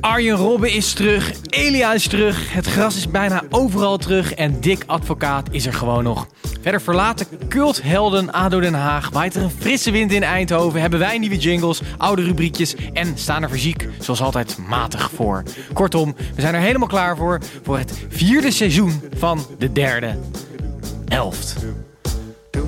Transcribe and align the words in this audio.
Arjen 0.00 0.36
Robben 0.36 0.72
is 0.72 0.92
terug, 0.92 1.32
Elia 1.48 1.92
is 1.92 2.08
terug, 2.08 2.52
het 2.52 2.66
gras 2.66 2.96
is 2.96 3.10
bijna 3.10 3.42
overal 3.50 3.98
terug 3.98 4.34
en 4.34 4.60
Dick 4.60 4.82
Advocaat 4.86 5.48
is 5.50 5.66
er 5.66 5.72
gewoon 5.72 6.02
nog. 6.02 6.26
Verder 6.60 6.80
verlaten 6.80 7.26
culthelden 7.48 8.32
ADO 8.32 8.60
Den 8.60 8.74
Haag, 8.74 9.10
waait 9.10 9.34
er 9.34 9.42
een 9.42 9.50
frisse 9.50 9.90
wind 9.90 10.12
in 10.12 10.22
Eindhoven, 10.22 10.80
hebben 10.80 10.98
wij 10.98 11.18
nieuwe 11.18 11.38
jingles, 11.38 11.80
oude 11.96 12.22
rubriekjes 12.22 12.74
en 12.92 13.18
staan 13.18 13.42
er 13.42 13.48
fysiek 13.48 13.88
zoals 14.00 14.20
altijd 14.20 14.58
matig 14.68 15.10
voor. 15.14 15.42
Kortom, 15.72 16.14
we 16.34 16.40
zijn 16.40 16.54
er 16.54 16.60
helemaal 16.60 16.88
klaar 16.88 17.16
voor, 17.16 17.40
voor 17.62 17.78
het 17.78 17.92
vierde 18.08 18.50
seizoen 18.50 19.02
van 19.16 19.46
de 19.58 19.72
derde 19.72 20.18
helft. 21.08 21.56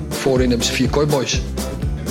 Voorin 0.09 0.49
hebben 0.49 0.67
ze 0.67 0.73
vier 0.73 0.89
kooiboys. 0.89 1.41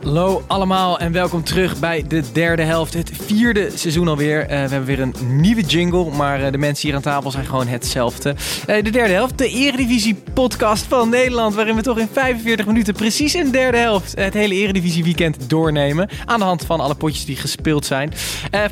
Hallo 0.00 0.42
allemaal 0.46 0.98
en 0.98 1.12
welkom 1.12 1.44
terug 1.44 1.78
bij 1.78 2.04
de 2.08 2.22
derde 2.32 2.62
helft. 2.62 2.94
Het 2.94 3.10
vierde 3.12 3.70
seizoen 3.74 4.08
alweer. 4.08 4.40
Eh, 4.40 4.48
we 4.48 4.54
hebben 4.54 4.84
weer 4.84 5.00
een 5.00 5.14
nieuwe 5.26 5.60
jingle, 5.60 6.10
maar 6.10 6.42
eh, 6.42 6.52
de 6.52 6.58
mensen 6.58 6.88
hier 6.88 6.96
aan 6.96 7.02
tafel 7.02 7.30
zijn 7.30 7.44
gewoon 7.44 7.66
hetzelfde. 7.66 8.34
Eh, 8.66 8.84
de 8.84 8.90
derde 8.90 9.12
helft, 9.12 9.38
de 9.38 9.48
Eredivisie 9.48 10.14
podcast 10.34 10.84
van 10.84 11.08
Nederland. 11.08 11.54
Waarin 11.54 11.74
we 11.74 11.82
toch 11.82 11.98
in 11.98 12.08
45 12.12 12.66
minuten 12.66 12.94
precies 12.94 13.34
in 13.34 13.44
de 13.44 13.50
derde 13.50 13.78
helft 13.78 14.14
het 14.16 14.34
hele 14.34 14.54
Eredivisie 14.54 15.04
weekend 15.04 15.50
doornemen. 15.50 16.08
Aan 16.24 16.38
de 16.38 16.44
hand 16.44 16.64
van 16.64 16.80
alle 16.80 16.94
potjes 16.94 17.24
die 17.24 17.36
gespeeld 17.36 17.86
zijn. 17.86 18.12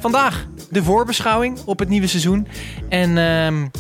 vandaag 0.00 0.46
de 0.70 0.82
voorbeschouwing 0.82 1.58
op 1.64 1.78
het 1.78 1.88
nieuwe 1.88 2.06
seizoen. 2.06 2.46
En... 2.88 3.70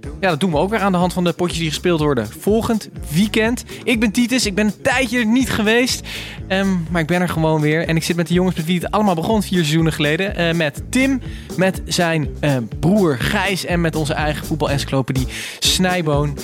ehm 0.00 0.12
ja, 0.20 0.28
dat 0.28 0.40
doen 0.40 0.50
we 0.50 0.56
ook 0.56 0.70
weer 0.70 0.78
aan 0.80 0.92
de 0.92 0.98
hand 0.98 1.12
van 1.12 1.24
de 1.24 1.32
potjes 1.32 1.58
die 1.58 1.68
gespeeld 1.68 2.00
worden. 2.00 2.28
Volgend 2.38 2.88
weekend. 3.12 3.64
Ik 3.84 4.00
ben 4.00 4.10
Titus, 4.10 4.46
ik 4.46 4.54
ben 4.54 4.66
een 4.66 4.82
tijdje 4.82 5.18
er 5.18 5.26
niet 5.26 5.50
geweest. 5.50 6.06
Ehm, 6.48 6.68
maar 6.90 7.00
ik 7.00 7.06
ben 7.06 7.20
er 7.20 7.28
gewoon 7.28 7.60
weer. 7.60 7.86
En 7.88 7.96
ik 7.96 8.02
zit 8.02 8.16
met 8.16 8.28
de 8.28 8.34
jongens 8.34 8.56
met 8.56 8.64
wie 8.64 8.80
het 8.80 8.90
allemaal 8.90 9.14
begon 9.14 9.42
vier 9.42 9.58
seizoenen 9.58 9.92
geleden. 9.92 10.36
Eh, 10.36 10.54
met 10.54 10.82
Tim, 10.88 11.20
met 11.56 11.82
zijn 11.84 12.28
eh, 12.40 12.56
broer 12.80 13.18
Gijs 13.18 13.64
en 13.64 13.80
met 13.80 13.96
onze 13.96 14.14
eigen 14.14 14.46
voetbal-encyclopedie 14.46 15.26
Snijboon. 15.58 16.38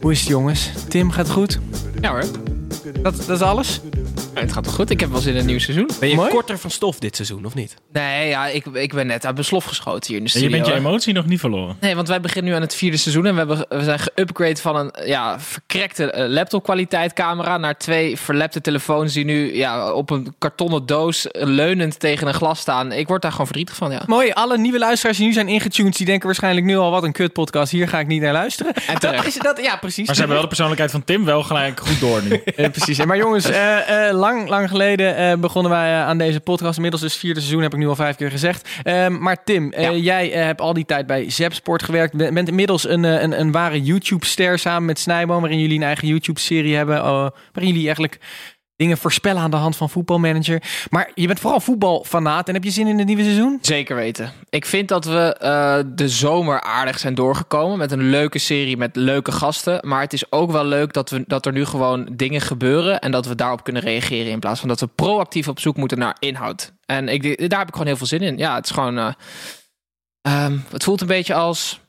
Hoe 0.00 0.12
is 0.12 0.20
het 0.20 0.28
jongens? 0.28 0.70
Tim, 0.88 1.10
gaat 1.10 1.26
het 1.26 1.34
goed? 1.34 1.58
Ja 2.00 2.10
hoor, 2.10 2.24
Dat, 3.02 3.16
dat 3.16 3.28
is 3.28 3.40
alles? 3.40 3.80
Het 4.34 4.52
gaat 4.52 4.64
toch 4.64 4.74
goed? 4.74 4.90
Ik 4.90 5.00
heb 5.00 5.10
wel 5.10 5.20
zin 5.20 5.32
in 5.34 5.40
een 5.40 5.46
nieuw 5.46 5.58
seizoen. 5.58 5.90
Ben 6.00 6.08
je 6.08 6.14
Mooi. 6.14 6.30
korter 6.30 6.58
van 6.58 6.70
stof 6.70 6.98
dit 6.98 7.16
seizoen, 7.16 7.44
of 7.44 7.54
niet? 7.54 7.74
Nee, 7.92 8.28
ja, 8.28 8.46
ik, 8.46 8.66
ik 8.66 8.94
ben 8.94 9.06
net 9.06 9.24
uit 9.24 9.34
mijn 9.34 9.46
slof 9.46 9.64
geschoten 9.64 10.06
hier 10.06 10.16
in 10.16 10.24
de 10.24 10.30
En 10.32 10.38
studio. 10.38 10.56
je 10.56 10.62
bent 10.62 10.74
je 10.74 10.80
emotie 10.80 11.14
nog 11.14 11.26
niet 11.26 11.40
verloren. 11.40 11.76
Nee, 11.80 11.94
want 11.94 12.08
wij 12.08 12.20
beginnen 12.20 12.50
nu 12.50 12.56
aan 12.56 12.62
het 12.62 12.74
vierde 12.74 12.96
seizoen 12.96 13.26
en 13.26 13.32
we, 13.32 13.38
hebben, 13.38 13.66
we 13.68 13.84
zijn 13.84 13.98
geupgrade 13.98 14.56
van 14.56 14.76
een 14.76 14.92
ja, 15.06 15.40
verkrekte 15.40 16.10
eh, 16.10 16.28
laptopkwaliteit 16.28 17.12
camera 17.12 17.58
naar 17.58 17.78
twee 17.78 18.16
verlepte 18.18 18.60
telefoons 18.60 19.12
die 19.12 19.24
nu 19.24 19.56
ja, 19.56 19.92
op 19.92 20.10
een 20.10 20.34
kartonnen 20.38 20.86
doos 20.86 21.30
eh, 21.30 21.46
leunend 21.46 22.00
tegen 22.00 22.26
een 22.26 22.34
glas 22.34 22.60
staan. 22.60 22.92
Ik 22.92 23.08
word 23.08 23.22
daar 23.22 23.30
gewoon 23.30 23.46
verdrietig 23.46 23.76
van, 23.76 23.90
ja. 23.90 24.02
Mooi, 24.06 24.30
alle 24.30 24.58
nieuwe 24.58 24.78
luisteraars 24.78 25.16
die 25.16 25.26
nu 25.26 25.32
zijn 25.32 25.48
ingetuned, 25.48 25.96
die 25.96 26.06
denken 26.06 26.26
waarschijnlijk 26.26 26.66
nu 26.66 26.76
al 26.76 26.90
wat 26.90 27.02
een 27.02 27.12
kut 27.12 27.32
podcast. 27.32 27.72
Hier 27.72 27.88
ga 27.88 27.98
ik 27.98 28.06
niet 28.06 28.22
naar 28.22 28.32
luisteren. 28.32 28.72
En. 28.74 28.96
Dat 29.00 29.26
is, 29.26 29.34
dat, 29.34 29.60
ja, 29.62 29.76
precies. 29.76 30.06
Maar 30.06 30.14
ze 30.14 30.20
hebben 30.20 30.30
wel 30.30 30.40
de 30.40 30.46
persoonlijkheid 30.54 30.90
van 30.90 31.04
Tim 31.04 31.24
wel 31.24 31.42
gelijk 31.42 31.80
goed 31.80 32.00
door 32.00 32.22
nu. 32.22 32.40
Ja, 32.56 32.68
precies. 32.68 33.04
Maar 33.04 33.16
jongens, 33.16 33.44
eh, 33.50 34.01
eh, 34.01 34.01
lang, 34.10 34.48
lang 34.48 34.68
geleden 34.68 35.16
eh, 35.16 35.36
begonnen 35.38 35.72
wij 35.72 35.90
eh, 35.92 36.06
aan 36.06 36.18
deze 36.18 36.40
podcast. 36.40 36.74
Inmiddels 36.76 37.02
dus 37.02 37.16
vierde 37.16 37.40
seizoen, 37.40 37.62
heb 37.62 37.72
ik 37.72 37.78
nu 37.78 37.88
al 37.88 37.94
vijf 37.94 38.16
keer 38.16 38.30
gezegd. 38.30 38.68
Ehm, 38.82 39.18
maar 39.22 39.44
Tim, 39.44 39.72
eh, 39.72 39.82
Ja. 39.82 39.92
jij 39.92 40.32
eh, 40.32 40.44
hebt 40.44 40.60
al 40.60 40.72
die 40.72 40.84
tijd 40.84 41.06
bij 41.06 41.30
Zepsport 41.30 41.82
gewerkt. 41.82 42.16
Be- 42.16 42.32
bent 42.32 42.48
inmiddels 42.48 42.88
een, 42.88 43.04
eh, 43.04 43.22
een, 43.22 43.40
een 43.40 43.52
ware 43.52 43.82
YouTube-ster 43.82 44.58
samen 44.58 44.84
met 44.84 44.98
Snijboom... 44.98 45.40
waarin 45.40 45.60
jullie 45.60 45.76
een 45.76 45.82
eigen 45.82 46.08
YouTube-serie 46.08 46.76
hebben... 46.76 46.96
eh, 46.96 47.02
waarin 47.52 47.72
jullie 47.72 47.84
eigenlijk 47.84 48.18
dingen 48.82 48.98
voorspellen 48.98 49.42
aan 49.42 49.50
de 49.50 49.56
hand 49.56 49.76
van 49.76 49.90
voetbalmanager. 49.90 50.62
Maar 50.90 51.10
je 51.14 51.26
bent 51.26 51.40
vooral 51.40 51.60
voetbalfanaat 51.60 52.48
en 52.48 52.54
heb 52.54 52.64
je 52.64 52.70
zin 52.70 52.86
in 52.86 52.98
het 52.98 53.06
nieuwe 53.06 53.22
seizoen? 53.22 53.58
Zeker 53.60 53.96
weten. 53.96 54.32
Ik 54.48 54.66
vind 54.66 54.88
dat 54.88 55.04
we 55.04 55.36
eh, 55.38 55.78
de 55.86 56.08
zomer 56.08 56.60
aardig 56.60 56.98
zijn 56.98 57.14
doorgekomen 57.14 57.78
met 57.78 57.92
een 57.92 58.10
leuke 58.10 58.38
serie 58.38 58.76
met 58.76 58.96
leuke 58.96 59.32
gasten. 59.32 59.88
Maar 59.88 60.00
het 60.00 60.12
is 60.12 60.32
ook 60.32 60.50
wel 60.50 60.64
leuk 60.64 60.92
dat, 60.92 61.10
we, 61.10 61.24
dat 61.26 61.46
er 61.46 61.52
nu 61.52 61.64
gewoon 61.64 62.08
dingen 62.12 62.40
gebeuren 62.40 63.00
en 63.00 63.10
dat 63.10 63.26
we 63.26 63.34
daarop 63.34 63.64
kunnen 63.64 63.82
reageren 63.82 64.32
in 64.32 64.38
plaats 64.40 64.60
van 64.60 64.68
dat 64.68 64.80
we 64.80 64.86
proactief 64.86 65.48
op 65.48 65.60
zoek 65.60 65.76
moeten 65.76 65.98
naar 65.98 66.16
inhoud. 66.18 66.72
En 66.86 67.08
ik, 67.08 67.50
daar 67.50 67.58
heb 67.58 67.68
ik 67.68 67.72
gewoon 67.72 67.86
heel 67.86 67.96
veel 67.96 68.06
zin 68.06 68.20
in. 68.20 68.38
Ja, 68.38 68.54
het 68.54 68.64
is 68.64 68.70
gewoon. 68.70 68.98
eh, 68.98 69.12
ehm, 70.22 70.58
het 70.70 70.84
voelt 70.84 71.00
een 71.00 71.06
beetje 71.06 71.34
als 71.34 71.80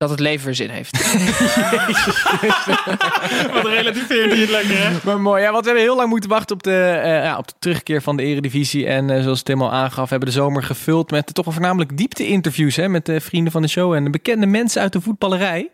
dat 0.00 0.10
het 0.10 0.20
leven 0.20 0.46
weer 0.46 0.54
zin 0.54 0.70
heeft. 0.70 0.92
Wat 3.52 3.66
relativeert 3.66 4.38
het 4.38 4.48
lekker, 4.50 4.78
hè? 4.78 4.98
Maar 5.04 5.20
mooi, 5.20 5.42
ja, 5.42 5.50
want 5.50 5.64
we 5.64 5.70
hebben 5.70 5.88
heel 5.88 5.96
lang 5.96 6.08
moeten 6.08 6.30
wachten 6.30 6.56
op 6.56 6.62
de, 6.62 7.00
eh, 7.02 7.24
ja, 7.24 7.38
op 7.38 7.48
de 7.48 7.54
terugkeer 7.58 8.02
van 8.02 8.16
de 8.16 8.22
Eredivisie. 8.22 8.86
En 8.86 9.10
eh, 9.10 9.22
zoals 9.22 9.42
Tim 9.42 9.62
al 9.62 9.72
aangaf, 9.72 10.10
hebben 10.10 10.28
de 10.28 10.34
zomer 10.34 10.62
gevuld 10.62 11.10
met 11.10 11.34
toch 11.34 11.44
wel 11.44 11.54
voornamelijk 11.54 11.96
diepte-interviews 11.96 12.76
hè, 12.76 12.88
met 12.88 13.06
de 13.06 13.20
vrienden 13.20 13.52
van 13.52 13.62
de 13.62 13.68
show 13.68 13.92
en 13.92 14.04
de 14.04 14.10
bekende 14.10 14.46
mensen 14.46 14.82
uit 14.82 14.92
de 14.92 15.00
voetballerij. 15.00 15.70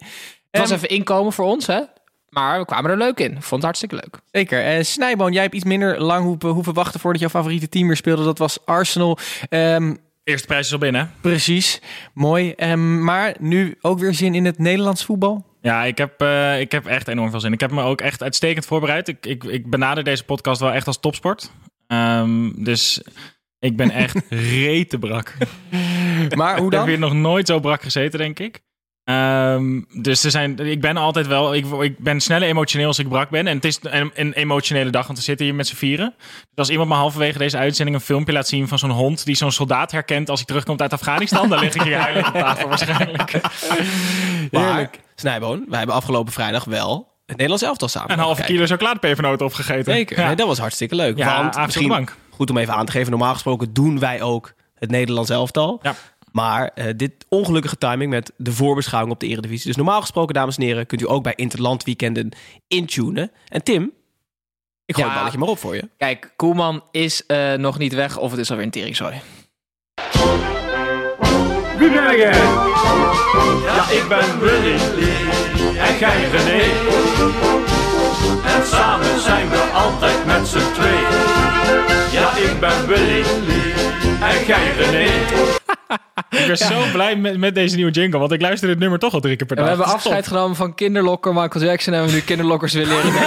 Het 0.51 0.61
was 0.61 0.71
even 0.71 0.89
inkomen 0.89 1.33
voor 1.33 1.45
ons, 1.45 1.67
hè? 1.67 1.81
Maar 2.29 2.59
we 2.59 2.65
kwamen 2.65 2.91
er 2.91 2.97
leuk 2.97 3.19
in. 3.19 3.33
Vond 3.33 3.51
het 3.51 3.63
hartstikke 3.63 3.95
leuk. 3.95 4.19
Zeker. 4.31 4.65
Eh 4.65 4.83
Snijboon, 4.83 5.33
jij 5.33 5.43
hebt 5.43 5.55
iets 5.55 5.65
minder 5.65 6.01
lang 6.01 6.25
hoeven, 6.25 6.49
hoeven 6.49 6.75
wachten 6.75 7.01
voordat 7.01 7.21
jouw 7.21 7.31
favoriete 7.31 7.69
team 7.69 7.87
weer 7.87 7.97
speelde. 7.97 8.25
Dat 8.25 8.39
was 8.39 8.59
Arsenal. 8.65 9.19
Ehm, 9.49 9.95
Eerste 10.27 10.47
prijs 10.47 10.67
is 10.67 10.73
al 10.73 10.79
binnen. 10.79 11.11
precies. 11.21 11.81
Mooi. 12.15 12.53
Ehm, 12.53 13.05
maar 13.05 13.35
nu 13.41 13.75
ook 13.81 13.99
weer 13.99 14.15
zin 14.15 14.35
in 14.35 14.45
het 14.45 14.59
Nederlands 14.59 15.05
voetbal? 15.05 15.47
Ja, 15.61 15.85
ik 15.85 15.99
heb, 15.99 16.21
eh, 16.21 16.61
ik 16.61 16.73
heb 16.73 16.87
echt 16.87 17.09
enorm 17.09 17.31
veel 17.31 17.41
zin. 17.41 17.53
Ik 17.53 17.61
heb 17.61 17.71
me 17.71 17.83
ook 17.83 18.01
echt 18.01 18.23
uitstekend 18.23 18.67
voorbereid. 18.67 19.09
Ik, 19.09 19.27
ik, 19.27 19.45
ik 19.45 19.71
benader 19.71 20.05
deze 20.05 20.25
podcast 20.25 20.61
wel 20.61 20.73
echt 20.73 20.87
als 20.87 21.01
topsport. 21.01 21.51
Ehm, 21.87 22.51
dus 22.65 23.03
ik 23.59 23.77
ben 23.77 23.91
echt 23.91 24.21
rete 24.61 24.99
brak. 24.99 25.35
Maar 26.37 26.57
hoe 26.57 26.67
Ik 26.67 26.73
heb 26.73 26.81
dan? 26.81 26.89
hier 26.89 26.99
nog 26.99 27.13
nooit 27.15 27.47
zo 27.47 27.61
brak 27.61 27.83
gezeten, 27.83 28.19
denk 28.19 28.39
ik. 28.39 28.61
Ehm, 29.07 29.81
dus 29.93 30.25
er 30.25 30.31
zijn, 30.31 30.59
ik 30.59 30.81
ben 30.81 30.97
altijd 30.97 31.27
wel, 31.27 31.55
ik, 31.55 31.67
ik 31.81 31.99
ben 31.99 32.21
sneller 32.21 32.49
emotioneel 32.49 32.87
als 32.87 32.99
ik 32.99 33.09
brak 33.09 33.31
ben. 33.31 33.47
En 33.47 33.55
het 33.57 33.65
is 33.65 33.79
een, 33.83 34.11
een 34.15 34.33
emotionele 34.33 34.91
dag, 34.91 35.07
want 35.07 35.19
we 35.19 35.25
zitten 35.25 35.47
hier 35.47 35.55
met 35.55 35.67
z'n 35.67 35.75
vieren. 35.75 36.15
Dus 36.19 36.57
als 36.57 36.71
iemand 36.71 36.89
me 36.89 36.95
halverwege 36.95 37.39
deze 37.39 37.57
uitzending 37.57 37.97
een 37.97 38.03
filmpje 38.03 38.33
laat 38.33 38.49
zien 38.49 38.69
van 38.69 38.79
zo'n 38.79 38.91
hond 38.91 39.25
die 39.25 39.35
zo'n 39.37 39.53
soldaat 39.53 39.93
herkent 39.93 40.29
als 40.31 40.39
hij 40.39 40.47
terugkomt 40.47 40.83
uit 40.83 40.93
Afghanistan, 40.93 41.49
dan 41.49 41.59
lig 41.59 41.75
ik 41.75 41.83
hier 41.83 41.99
huilend 41.99 42.27
op 42.27 42.33
tafel 42.35 42.69
waarschijnlijk. 42.69 43.33
Maar, 44.51 44.91
Snijboon, 45.15 45.65
wij 45.69 45.79
hebben 45.79 45.97
afgelopen 45.97 46.33
vrijdag 46.33 46.65
wel 46.65 47.15
het 47.27 47.37
Nederlands 47.37 47.63
elftal 47.63 47.89
samen. 47.89 48.11
Een 48.13 48.19
halve 48.19 48.43
kilo 48.43 48.67
chocoladepepernoten 48.67 49.47
opgegeten. 49.47 49.93
Zeker. 49.93 50.19
Ja, 50.19 50.27
Nee, 50.27 50.37
dat 50.37 50.47
was 50.47 50.59
hartstikke 50.59 50.95
leuk. 50.95 51.19
ja 51.19 51.43
want 51.43 51.67
misschien 51.67 52.09
goed 52.31 52.51
om 52.51 52.57
even 52.57 52.75
aan 52.75 52.87
te 52.87 52.93
geven. 52.93 53.11
Normaal 53.11 53.33
gesproken 53.33 53.73
doen 53.73 53.99
wij 53.99 54.23
ook 54.23 54.53
het 54.75 54.91
Nederlands 54.91 55.31
elftal. 55.31 55.81
Ja. 55.83 55.95
Maar 56.37 56.71
eh, 56.75 56.87
dit 56.97 57.13
ongelukkige 57.29 57.77
timing 57.79 58.11
met 58.11 58.33
de 58.37 58.53
voorbeschouwing 58.53 59.13
op 59.15 59.21
de 59.21 59.27
Eredivisie. 59.27 59.67
Dus 59.67 59.77
normaal 59.77 60.01
gesproken, 60.01 60.35
dames 60.35 60.57
en 60.57 60.63
heren, 60.63 60.87
kunt 60.87 61.01
u 61.01 61.09
ook 61.09 61.23
bij 61.23 61.33
Interland 61.37 61.85
weekenden 61.85 62.33
intunen. 62.69 63.31
En 63.49 63.63
Tim, 63.63 63.93
ik 64.87 64.95
gooi 64.95 65.07
Ja. 65.07 65.13
het 65.13 65.15
balletje 65.15 65.39
maar 65.39 65.49
op 65.49 65.59
voor 65.59 65.75
je. 65.75 65.89
Kijk, 65.97 66.33
Koeman 66.37 66.83
is 66.91 67.27
eh, 67.27 67.55
nog 67.55 67.79
niet 67.79 67.95
weg 67.95 68.19
of 68.19 68.31
het 68.31 68.41
is 68.41 68.51
alweer 68.51 68.65
een 68.65 68.71
teringzooi. 68.71 69.21
Wie 71.79 71.91
ben 71.91 72.17
jij? 72.17 72.33
Ja, 73.65 73.91
ik 73.91 74.05
ben 74.09 74.39
Willy 74.41 74.77
en 75.79 75.99
jij 75.99 76.29
René. 76.31 76.63
En 78.55 78.67
samen 78.67 79.21
zijn 79.21 79.49
we 79.49 79.71
altijd 79.75 80.27
met 80.27 80.49
z'n 80.49 80.73
twee. 80.75 81.01
Ja, 82.13 82.37
ik 82.37 82.61
ben 82.61 82.87
Willy. 82.87 83.25
En 84.21 84.47
jij 84.47 84.73
René. 84.77 85.09
Ik 86.39 86.47
ben 86.47 86.57
zo 86.73 86.83
blij 86.93 87.17
met, 87.17 87.39
met 87.39 87.55
deze 87.55 87.77
nieuwe 87.77 87.91
jingle, 87.91 88.19
want 88.19 88.33
ik 88.33 88.41
luister 88.41 88.69
dit 88.69 88.79
nummer 88.79 88.99
toch 88.99 89.13
al 89.13 89.21
drie 89.21 89.37
keer 89.37 89.47
per 89.47 89.57
En 89.57 89.65
dag. 89.65 89.73
we 89.73 89.79
hebben 89.79 89.97
afscheid 89.97 90.27
genomen 90.27 90.57
van 90.57 90.75
kinderlokker 90.75 91.35
Michael 91.35 91.65
Jackson 91.65 91.95
en 91.95 92.05
we 92.07 92.13
nu 92.13 92.21
kinderlokkers 92.21 92.73
willen 92.73 92.89
leren 92.89 93.13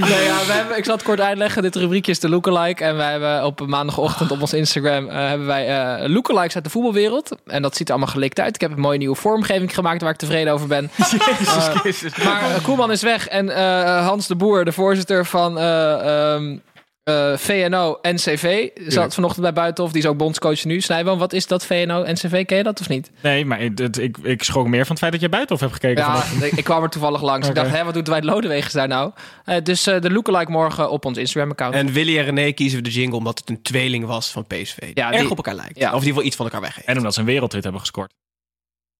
nee, 0.00 0.24
ja, 0.24 0.46
we 0.46 0.52
hebben, 0.52 0.76
ik 0.76 0.84
zal 0.84 0.94
het 0.94 1.04
kort 1.04 1.20
uitleggen. 1.20 1.62
Dit 1.62 1.76
rubriekje 1.76 2.12
is 2.12 2.20
de 2.20 2.28
lookalike. 2.28 2.84
En 2.84 2.96
wij 2.96 3.10
hebben 3.10 3.44
op 3.44 3.66
maandagochtend 3.66 4.30
op 4.30 4.40
ons 4.40 4.52
Instagram 4.52 5.08
eh, 5.08 5.28
hebben 5.28 5.46
wij 5.46 5.68
eh 5.68 6.08
lookalikes 6.08 6.54
uit 6.54 6.64
de 6.64 6.70
voetbalwereld. 6.70 7.36
En 7.46 7.62
dat 7.62 7.76
ziet 7.76 7.88
er 7.88 7.94
allemaal 7.94 8.12
gelikt 8.12 8.40
uit. 8.40 8.54
Ik 8.54 8.60
heb 8.60 8.72
een 8.72 8.80
mooie 8.80 8.98
nieuwe 8.98 9.16
vormgeving 9.16 9.74
gemaakt 9.74 10.02
waar 10.02 10.10
ik 10.10 10.16
tevreden 10.16 10.52
over 10.52 10.66
ben. 10.66 10.90
Eh, 11.84 12.24
maar 12.24 12.60
Koeman 12.62 12.90
is 12.90 13.02
weg 13.02 13.28
en 13.28 13.48
Hans 14.04 14.26
de 14.26 14.36
Boer, 14.36 14.64
de 14.64 14.72
voorzitter 14.72 15.26
van 15.26 15.58
eh, 15.58 16.36
ehm, 17.04 17.32
eh, 17.32 17.36
VNO-NCV, 17.38 18.68
zat 18.86 19.14
vanochtend 19.14 19.42
bij 19.42 19.52
Buitenhof. 19.52 19.92
Die 19.92 20.02
is 20.02 20.08
ook 20.08 20.16
bondscoach 20.16 20.64
nu. 20.64 20.80
Snijboom, 20.80 21.18
wat 21.18 21.32
is 21.32 21.46
dat 21.46 21.66
VNO-NCV? 21.66 22.44
Ken 22.44 22.56
je 22.56 22.62
dat 22.62 22.80
of 22.80 22.88
niet? 22.88 23.10
Nee, 23.22 23.44
maar 23.44 23.60
ik, 23.60 23.78
het- 23.78 23.98
ik, 23.98 24.16
ik 24.22 24.42
schrok 24.42 24.66
meer 24.66 24.80
van 24.80 24.88
het 24.90 24.98
feit 24.98 25.12
dat 25.12 25.20
jij 25.20 25.30
buitenhof 25.30 25.60
hebt 25.60 25.72
gekeken. 25.72 26.02
Ja, 26.02 26.10
vanochtend. 26.16 26.42
ik, 26.52 26.58
ik 26.58 26.64
kwam 26.64 26.82
er 26.82 26.88
toevallig 26.88 27.22
langs. 27.22 27.48
Ik 27.48 27.54
dacht, 27.54 27.70
hè, 27.70 27.84
wat 27.84 27.94
doet 27.94 28.04
Dwight 28.04 28.24
Lodewegens 28.24 28.72
daar 28.72 28.88
nou? 28.88 29.12
Eh, 29.44 29.56
dus 29.62 29.86
eh, 29.86 30.00
de 30.00 30.10
lookalike 30.10 30.50
morgen 30.50 30.90
op 30.90 31.04
ons 31.04 31.18
Instagram-account. 31.18 31.74
En 31.74 31.92
Willy 31.92 32.18
en 32.18 32.24
René 32.24 32.52
kiezen 32.52 32.78
we 32.78 32.84
de 32.84 32.90
jingle 32.90 33.16
omdat 33.18 33.38
het 33.38 33.48
een 33.48 33.62
tweeling 33.62 34.04
was 34.06 34.30
van 34.30 34.46
PSV. 34.46 34.78
Die 34.78 34.90
Ja, 34.94 35.12
erg 35.12 35.20
die- 35.20 35.30
op 35.30 35.36
elkaar 35.36 35.54
lijkt. 35.54 35.78
Ja. 35.78 35.86
Of 35.86 35.90
in 35.92 35.94
ieder 35.98 36.08
geval 36.08 36.24
iets 36.24 36.36
van 36.36 36.44
elkaar 36.44 36.60
weggeeft. 36.60 36.86
En 36.86 36.96
omdat 36.96 37.14
ze 37.14 37.20
een 37.20 37.26
wereldhit 37.26 37.62
hebben 37.62 37.80
gescoord. 37.80 38.12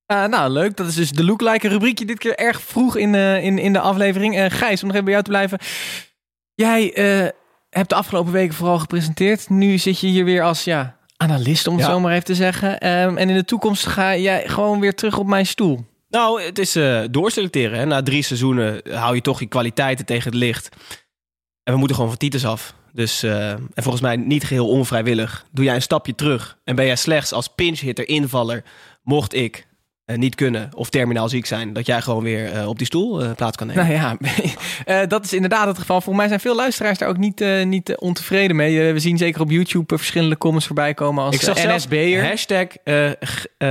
Eh, 0.07 0.25
nou, 0.25 0.51
leuk. 0.51 0.77
Dat 0.77 0.87
is 0.87 0.95
dus 0.95 1.11
de 1.11 1.25
Lookalike 1.25 1.69
rubriekje. 1.69 2.05
Dit 2.05 2.19
keer 2.19 2.35
erg 2.37 2.61
vroeg 2.61 2.97
in, 2.97 3.15
eh, 3.15 3.45
in, 3.45 3.59
in 3.59 3.73
de 3.73 3.81
aflevering. 3.81 4.37
Eh 4.39 4.51
Gijs, 4.51 4.81
om 4.81 4.87
nog 4.87 4.93
even 4.97 5.05
bij 5.05 5.13
jou 5.13 5.25
te 5.25 5.31
blijven. 5.31 5.59
Jij 6.55 6.93
eh, 6.95 7.29
hebt 7.77 7.89
de 7.89 7.95
afgelopen 7.95 8.33
weken 8.33 8.55
vooral 8.55 8.79
gepresenteerd. 8.79 9.49
Nu 9.51 9.79
zit 9.79 9.99
je 10.01 10.07
hier 10.07 10.25
weer 10.25 10.43
als 10.43 10.65
ja, 10.65 10.97
analist, 11.17 11.67
om 11.67 11.77
het 11.77 11.87
Ja. 11.87 11.91
zo 11.91 12.01
maar 12.01 12.13
even 12.13 12.25
te 12.25 12.35
zeggen. 12.35 12.79
Ehm, 12.81 13.17
en 13.17 13.29
in 13.29 13.35
de 13.37 13.45
toekomst 13.45 13.87
ga 13.87 14.17
jij 14.17 14.49
gewoon 14.49 14.81
weer 14.81 14.95
terug 14.95 15.19
op 15.19 15.27
mijn 15.27 15.47
stoel. 15.47 15.87
Nou, 16.09 16.43
het 16.43 16.59
is 16.59 16.77
eh, 16.77 17.01
doorselecteren. 17.11 17.79
Hè. 17.79 17.85
Na 17.85 18.03
drie 18.03 18.23
seizoenen 18.23 18.81
hou 18.91 19.15
je 19.15 19.21
toch 19.21 19.41
je 19.41 19.47
kwaliteiten 19.47 20.05
tegen 20.07 20.31
het 20.31 20.41
licht. 20.41 20.69
En 21.63 21.73
we 21.73 21.79
moeten 21.79 21.97
gewoon 21.97 22.11
van 22.11 22.21
Titus 22.21 22.47
af. 22.47 22.75
Dus, 22.93 23.23
eh, 23.23 23.51
en 23.51 23.71
volgens 23.75 24.03
mij 24.03 24.17
niet 24.17 24.45
geheel 24.45 24.69
onvrijwillig. 24.69 25.47
Doe 25.53 25.65
jij 25.65 25.75
een 25.75 25.83
stapje 25.83 26.15
terug 26.15 26.59
en 26.65 26.77
ben 26.77 26.87
jij 26.87 26.97
slechts 26.97 27.33
als 27.33 27.49
pinch 27.49 27.81
hitter 27.81 28.09
invaller, 28.09 28.65
mocht 29.03 29.35
ik 29.35 29.67
eh, 30.05 30.17
niet 30.17 30.35
kunnen 30.35 30.69
of 30.75 30.91
terminaal 30.91 31.29
ziek 31.29 31.47
zijn, 31.47 31.73
dat 31.73 31.87
jij 31.87 32.01
gewoon 32.01 32.23
weer 32.23 32.53
eh, 32.53 32.69
op 32.69 32.79
die 32.79 32.87
stoel 32.87 33.23
eh, 33.23 33.31
plaats 33.33 33.57
kan 33.57 33.67
nemen. 33.67 33.87
Nou 33.87 34.17
ja, 34.87 35.07
dat 35.15 35.25
is 35.25 35.33
inderdaad 35.33 35.67
het 35.67 35.79
geval. 35.79 36.01
Volgens 36.01 36.17
mij 36.17 36.29
zijn 36.29 36.41
veel 36.41 36.55
luisteraars 36.55 36.99
daar 36.99 37.09
ook 37.09 37.17
niet, 37.17 37.45
niet 37.65 37.97
ontevreden 37.97 38.57
mee. 38.57 38.93
We 38.93 38.99
zien 38.99 39.19
zeker 39.19 39.41
op 39.41 39.51
YouTube 39.51 39.97
verschillende 39.99 40.39
comments 40.39 40.67
voorbij 40.67 40.95
komen 40.95 41.25
als 41.25 41.35
ik 41.35 41.41
zag 41.41 41.59
zelfs 41.59 41.85
NSB'er. 41.85 42.29
hashtag 42.29 42.67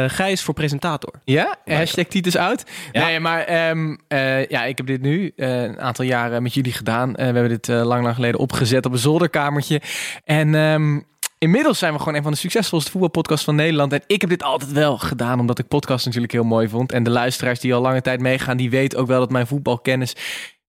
Gijs 0.08 0.42
voor 0.42 0.54
presentator. 0.54 1.14
Ja, 1.24 1.56
hashtag 1.66 2.06
Titus 2.06 2.36
out. 2.36 2.64
Ja. 2.92 3.06
Nee, 3.06 3.20
maar 3.20 3.44
ehm, 3.44 3.96
eh, 4.08 4.46
ja, 4.46 4.64
ik 4.64 4.78
heb 4.78 4.88
dit 4.88 5.02
nu 5.02 5.32
een 5.36 5.80
aantal 5.80 6.06
jaren 6.06 6.44
met 6.44 6.54
jullie 6.54 6.74
gedaan. 6.74 7.12
We 7.12 7.22
hebben 7.22 7.50
dit 7.50 7.68
lang, 7.68 8.04
lang 8.04 8.16
geleden 8.16 8.40
opgezet 8.40 8.86
op 8.86 8.92
een 8.92 8.98
zolderkamertje. 8.98 9.82
En 10.24 10.56
ehm, 10.56 11.00
inmiddels 11.44 11.80
zijn 11.80 11.94
we 11.94 12.00
gewoon 12.00 12.16
een 12.16 12.24
van 12.24 12.32
de 12.32 12.38
succesvolste 12.38 12.92
voetbalpodcasts 12.92 13.46
van 13.46 13.56
Nederland. 13.56 13.94
En 13.94 14.02
ik 14.08 14.22
heb 14.22 14.30
dit 14.30 14.44
altijd 14.44 14.72
wel 14.72 14.98
gedaan, 14.98 15.40
omdat 15.40 15.60
ik 15.60 15.68
podcast 15.68 16.06
natuurlijk 16.06 16.34
heel 16.34 16.44
mooi 16.44 16.68
vond. 16.68 16.92
En 16.92 17.04
de 17.04 17.10
luisteraars 17.10 17.60
die 17.60 17.74
al 17.74 17.82
lange 17.82 18.02
tijd 18.02 18.20
meegaan, 18.20 18.58
die 18.58 18.70
weten 18.70 19.00
ook 19.00 19.08
wel 19.08 19.20
dat 19.20 19.32
mijn 19.32 19.48
voetbalkennis 19.48 20.16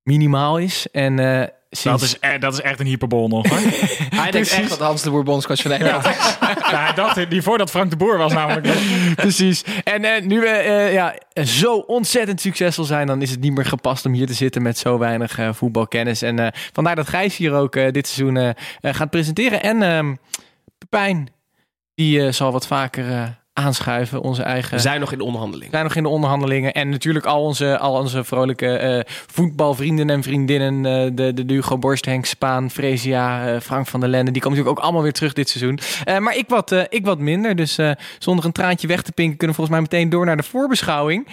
minimaal 0.02 0.58
is. 0.58 0.86
En 0.92 1.18
eh, 1.18 1.48
sinds... 1.70 2.00
Dat 2.00 2.02
is, 2.02 2.16
e- 2.20 2.38
dat 2.38 2.52
is 2.52 2.60
echt 2.60 2.80
een 2.80 2.86
hyperbol 2.86 3.28
nog. 3.28 3.48
Hoor. 3.48 3.58
Hij 4.22 4.30
denkt 4.30 4.50
echt 4.50 4.68
dat 4.68 4.78
Hans 4.78 5.02
de 5.02 5.10
Boer 5.10 5.24
bondscoach 5.24 5.60
van 5.60 5.70
Nederland 5.70 6.06
is. 6.06 6.36
ja, 6.70 6.92
dat, 6.92 7.26
die 7.28 7.42
voordat 7.42 7.70
Frank 7.70 7.90
de 7.90 7.96
Boer 7.96 8.18
was 8.18 8.32
namelijk. 8.32 8.68
Precies. 9.16 9.64
En 9.84 10.04
eh, 10.04 10.22
nu 10.22 10.40
we 10.40 10.46
eh, 10.46 10.92
ja, 10.92 11.14
zo 11.44 11.76
ontzettend 11.76 12.40
succesvol 12.40 12.84
zijn, 12.84 13.06
dan 13.06 13.22
is 13.22 13.30
het 13.30 13.40
niet 13.40 13.54
meer 13.54 13.66
gepast 13.66 14.06
om 14.06 14.12
hier 14.12 14.26
te 14.26 14.34
zitten 14.34 14.62
met 14.62 14.78
zo 14.78 14.98
weinig 14.98 15.38
eh, 15.38 15.48
voetbalkennis. 15.52 16.22
En 16.22 16.38
eh, 16.38 16.48
vandaar 16.72 16.96
dat 16.96 17.08
Gijs 17.08 17.36
hier 17.36 17.52
ook 17.52 17.76
eh, 17.76 17.92
dit 17.92 18.08
seizoen 18.08 18.54
gaat 18.82 19.10
presenteren. 19.10 19.62
En 19.62 20.18
Pepijn, 20.94 21.28
die 21.94 22.26
eh, 22.26 22.32
zal 22.32 22.52
wat 22.52 22.66
vaker 22.66 23.10
eh, 23.10 23.28
aanschuiven. 23.52 24.20
Onze 24.20 24.42
eigen. 24.42 24.74
We 24.76 24.80
zijn 24.80 25.00
nog 25.00 25.12
in 25.12 25.18
de 25.18 25.24
onderhandeling. 25.24 25.70
We 25.70 25.76
zijn 25.76 25.84
nog 25.84 25.96
in 25.96 26.02
de 26.02 26.08
onderhandelingen. 26.08 26.72
En 26.72 26.88
natuurlijk 26.88 27.26
al 27.26 27.42
onze, 27.42 27.78
al 27.78 28.00
onze 28.00 28.24
vrolijke 28.24 28.76
eh, 28.76 29.00
voetbalvrienden 29.26 30.10
en 30.10 30.22
vriendinnen. 30.22 30.82
de, 31.14 31.34
de, 31.34 31.52
Hugo 31.52 31.78
Borst, 31.78 32.04
Henk 32.04 32.24
Spaan, 32.24 32.70
Fresia, 32.70 33.60
Frank 33.60 33.86
van 33.86 34.00
der 34.00 34.08
Lende. 34.08 34.30
Die 34.30 34.42
komen 34.42 34.58
natuurlijk 34.58 34.78
ook 34.78 34.84
allemaal 34.84 35.02
weer 35.04 35.12
terug 35.12 35.32
dit 35.32 35.48
seizoen. 35.48 35.78
Maar 36.22 36.36
ik 36.36 36.48
wat, 36.48 36.72
ik 36.88 37.04
wat 37.04 37.18
minder. 37.18 37.56
Dus 37.56 37.78
zonder 38.18 38.44
een 38.44 38.52
traantje 38.52 38.86
weg 38.86 39.02
te 39.02 39.12
pinken 39.12 39.36
kunnen 39.36 39.56
we 39.56 39.62
volgens 39.62 39.80
mij 39.80 39.80
meteen 39.80 40.10
door 40.10 40.26
naar 40.26 40.36
de 40.36 40.42
voorbeschouwing. 40.42 41.28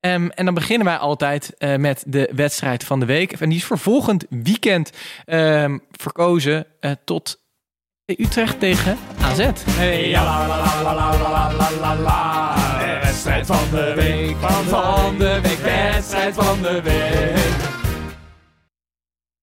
Ehm, 0.00 0.28
en 0.28 0.44
dan 0.44 0.54
beginnen 0.54 0.86
wij 0.86 0.96
altijd 0.96 1.54
met 1.76 2.04
de 2.06 2.30
wedstrijd 2.34 2.84
van 2.84 3.00
de 3.00 3.06
week. 3.06 3.32
En 3.32 3.48
die 3.48 3.58
is 3.58 3.64
voor 3.64 3.78
volgend 3.78 4.24
weekend 4.28 4.92
ehm, 5.24 5.78
verkozen 5.90 6.66
tot 7.04 7.39
Utrecht 8.18 8.60
tegen 8.60 8.98
AZ. 9.20 9.48
Hey, 9.70 10.08
ja, 10.08 10.46
De 12.78 12.98
wedstrijd 13.02 13.46
van 13.46 13.70
de 13.70 13.92
week, 13.96 14.36
van 14.68 15.18
de 15.18 15.40
week, 15.42 15.58
wedstrijd 15.58 16.34
van 16.34 16.62
de 16.62 16.82
week. 16.82 17.78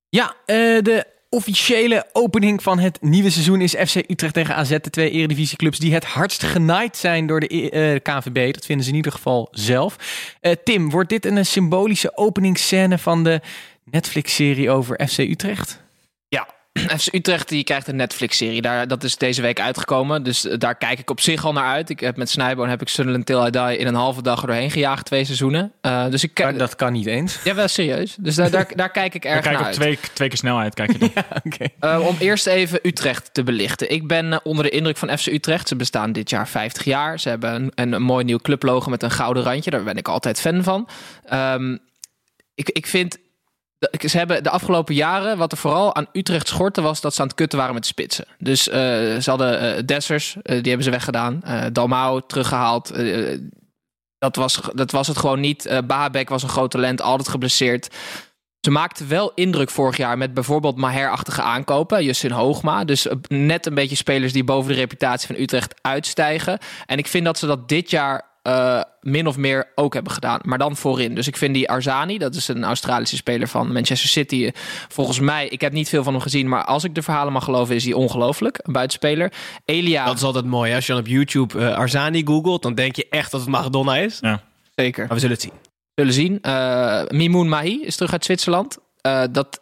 Ja, 0.10 0.36
eh, 0.46 0.56
de 0.82 1.06
officiële 1.30 2.06
opening 2.14 2.64
van 2.64 2.80
het 2.80 3.02
nieuwe 3.02 3.30
seizoen 3.30 3.62
is 3.62 3.76
FC 3.76 3.96
Utrecht 3.96 4.34
tegen 4.34 4.56
AZ. 4.56 4.70
De 4.70 4.90
twee 4.90 5.10
eredivisieclubs 5.12 5.80
die 5.80 5.94
het 5.94 6.06
hardst 6.06 6.44
genaaid 6.44 6.98
zijn 6.98 7.28
door 7.28 7.40
de 7.40 7.70
eh, 7.70 7.96
KVB. 8.02 8.54
Dat 8.54 8.66
vinden 8.66 8.86
ze 8.86 8.92
in 8.92 8.98
ieder 8.98 9.12
geval 9.12 9.48
zelf. 9.52 9.96
Eh, 10.42 10.52
Tim, 10.64 10.90
wordt 10.90 11.10
dit 11.10 11.26
een 11.26 11.46
symbolische 11.46 12.18
openingsscène 12.18 12.98
van 12.98 13.24
de 13.24 13.42
Netflix-serie 13.84 14.70
over 14.70 15.08
FC 15.08 15.18
Utrecht? 15.18 15.86
FC 17.00 17.14
Utrecht 17.14 17.50
die 17.50 17.64
krijgt 17.64 17.88
een 17.88 17.96
Netflix-serie. 17.96 18.62
Daar, 18.62 18.88
dat 18.88 19.04
is 19.04 19.18
deze 19.18 19.42
week 19.42 19.60
uitgekomen. 19.60 20.24
Dus 20.24 20.46
eh, 20.48 20.58
daar 20.58 20.76
kijk 20.76 21.00
ik 21.00 21.10
op 21.10 21.20
zich 21.22 21.46
al 21.46 21.54
naar 21.54 21.64
uit. 21.64 21.90
Ik 21.90 22.00
heb 22.00 22.18
met 22.18 22.30
Snijboon 22.30 22.70
heb 22.70 22.82
ik 22.82 22.90
Sunderland 22.90 23.26
Till 23.26 23.46
I 23.46 23.50
Die 23.50 23.78
in 23.78 23.88
een 23.88 23.96
halve 23.96 24.22
dag 24.22 24.42
er 24.42 24.48
doorheen 24.48 24.72
gejaagd. 24.72 25.06
Twee 25.06 25.26
seizoenen. 25.26 25.72
Eh, 25.82 26.08
dus 26.10 26.24
ik 26.24 26.38
Maar 26.38 26.48
kijk... 26.48 26.60
dat 26.60 26.76
kan 26.76 26.94
niet 26.94 27.06
eens. 27.06 27.40
Ja, 27.44 27.56
wel 27.56 27.68
serieus. 27.68 28.16
Dus 28.20 28.36
daar, 28.36 28.52
daar, 28.52 28.68
daar 28.76 28.92
kijk 28.92 29.14
ik 29.16 29.26
erg 29.36 29.42
Kijk 29.42 29.52
naar 29.52 29.60
op 29.60 29.66
uit. 29.66 29.76
twee, 29.76 30.00
twee 30.14 30.28
keer 30.28 30.38
snelheid. 30.38 30.74
Kijk 30.74 30.92
je. 30.92 31.06
Eh, 31.80 32.08
om 32.08 32.16
eerst 32.20 32.48
even 32.48 32.80
Utrecht 32.84 33.34
te 33.34 33.44
belichten. 33.44 33.92
Ik 33.92 34.08
ben 34.08 34.46
onder 34.46 34.64
de 34.64 34.70
indruk 34.70 34.98
van 34.98 35.18
FC 35.18 35.26
Utrecht. 35.26 35.68
Ze 35.68 35.76
bestaan 35.76 36.12
dit 36.12 36.30
jaar 36.30 36.48
50 36.48 36.84
jaar. 36.84 37.20
Ze 37.20 37.30
hebben 37.30 37.54
een, 37.54 37.72
een, 37.76 37.92
een 37.94 38.02
mooi 38.02 38.26
nieuw 38.26 38.38
clublogo 38.38 38.90
met 38.90 39.04
een 39.04 39.12
gouden 39.12 39.44
randje. 39.44 39.72
Daar 39.72 39.84
ben 39.84 39.98
ik 39.98 40.08
altijd 40.08 40.40
fan 40.40 40.64
van. 40.64 40.88
Ehm, 41.26 41.78
ik, 42.56 42.70
ik 42.70 42.88
vind... 42.88 43.18
Ze 43.80 44.18
hebben 44.18 44.44
de 44.44 44.50
afgelopen 44.50 44.96
jaren, 44.96 45.38
wat 45.38 45.52
er 45.52 45.58
vooral 45.58 45.96
aan 45.96 46.08
Utrecht 46.14 46.48
schortte, 46.48 46.82
was 46.82 47.02
dat 47.02 47.14
ze 47.14 47.22
aan 47.22 47.28
het 47.28 47.36
kutten 47.36 47.60
waren 47.60 47.74
met 47.74 47.86
spitsen. 47.86 48.26
Dus 48.38 48.70
eh, 48.70 48.80
ze 49.18 49.30
hadden 49.30 49.60
eh, 49.60 49.84
Dessers, 49.86 50.36
eh, 50.42 50.56
die 50.56 50.68
hebben 50.68 50.84
ze 50.84 50.90
weggedaan. 50.90 51.42
Dalmau 51.72 52.22
teruggehaald. 52.28 52.92
Eh, 52.92 53.40
dat, 54.18 54.36
was, 54.36 54.62
dat 54.74 54.92
was 54.92 55.08
het 55.08 55.18
gewoon 55.18 55.40
niet. 55.40 55.82
Babek 55.88 56.30
was 56.30 56.44
een 56.44 56.50
groot 56.50 56.72
talent, 56.72 57.02
altijd 57.02 57.28
geblesseerd. 57.30 57.90
Ze 58.60 58.72
maakte 58.72 59.06
wel 59.06 59.32
indruk 59.36 59.70
vorig 59.70 59.98
jaar 59.98 60.18
met 60.18 60.34
bijvoorbeeld 60.34 60.78
Maher-achtige 60.78 61.42
aankopen. 61.42 62.04
Justin 62.04 62.32
Hoogma. 62.32 62.84
Dus 62.84 63.08
net 63.28 63.66
een 63.66 63.74
beetje 63.74 63.96
spelers 63.96 64.34
die 64.34 64.44
boven 64.44 64.72
de 64.72 64.80
reputatie 64.80 65.28
van 65.28 65.44
Utrecht 65.44 65.74
uitstijgen. 65.82 66.60
En 66.86 66.98
ik 66.98 67.08
vind 67.08 67.26
dat 67.26 67.38
ze 67.38 67.46
dat 67.46 67.70
dit 67.70 67.90
jaar 67.90 68.27
eh, 68.48 68.82
min 69.02 69.28
of 69.28 69.38
meer 69.38 69.72
ook 69.76 69.94
hebben 69.94 70.12
gedaan. 70.14 70.40
Maar 70.44 70.58
dan 70.58 70.76
voorin. 70.76 71.16
Dus 71.16 71.28
ik 71.28 71.38
vind 71.38 71.54
die 71.54 71.70
Arzani, 71.70 72.18
dat 72.18 72.36
is 72.36 72.48
een 72.48 72.64
Australische 72.64 73.16
speler 73.16 73.48
van 73.48 73.72
Manchester 73.74 74.10
City. 74.10 74.52
Volgens 74.88 75.20
mij, 75.20 75.48
ik 75.48 75.62
heb 75.62 75.74
niet 75.74 75.90
veel 75.90 76.04
van 76.04 76.14
hem 76.14 76.22
gezien. 76.22 76.48
Maar 76.48 76.64
als 76.66 76.84
ik 76.84 76.96
de 76.96 77.02
verhalen 77.02 77.34
mag 77.34 77.44
geloven, 77.44 77.76
is 77.76 77.84
hij 77.84 77.94
ongelooflijk. 77.94 78.60
Een 78.62 78.74
buitenspeler. 78.74 79.34
Elia, 79.66 80.06
Dat 80.06 80.16
is 80.16 80.24
altijd 80.24 80.46
mooi. 80.46 80.70
hè? 80.70 80.76
Als 80.76 80.86
je 80.86 80.92
dan 80.92 81.02
op 81.02 81.08
YouTube 81.08 81.60
eh, 81.60 81.76
Arzani 81.78 82.22
googelt, 82.26 82.62
dan 82.62 82.76
denk 82.76 82.96
je 82.96 83.08
echt 83.10 83.32
dat 83.32 83.42
het 83.42 83.50
Maradona 83.50 83.98
is. 83.98 84.20
zeker. 84.76 85.06
Maar 85.06 85.14
we 85.16 85.20
zullen 85.20 85.36
het 85.36 85.42
zien. 85.42 85.54
zullen 85.96 86.14
zien. 86.14 86.42
Eh 86.42 87.02
Mimoun 87.08 87.50
Mahi 87.50 87.82
is 87.84 87.96
terug 87.96 88.12
uit 88.12 88.26
Zwitserland. 88.26 88.78
Eh, 89.02 89.24
dat 89.32 89.62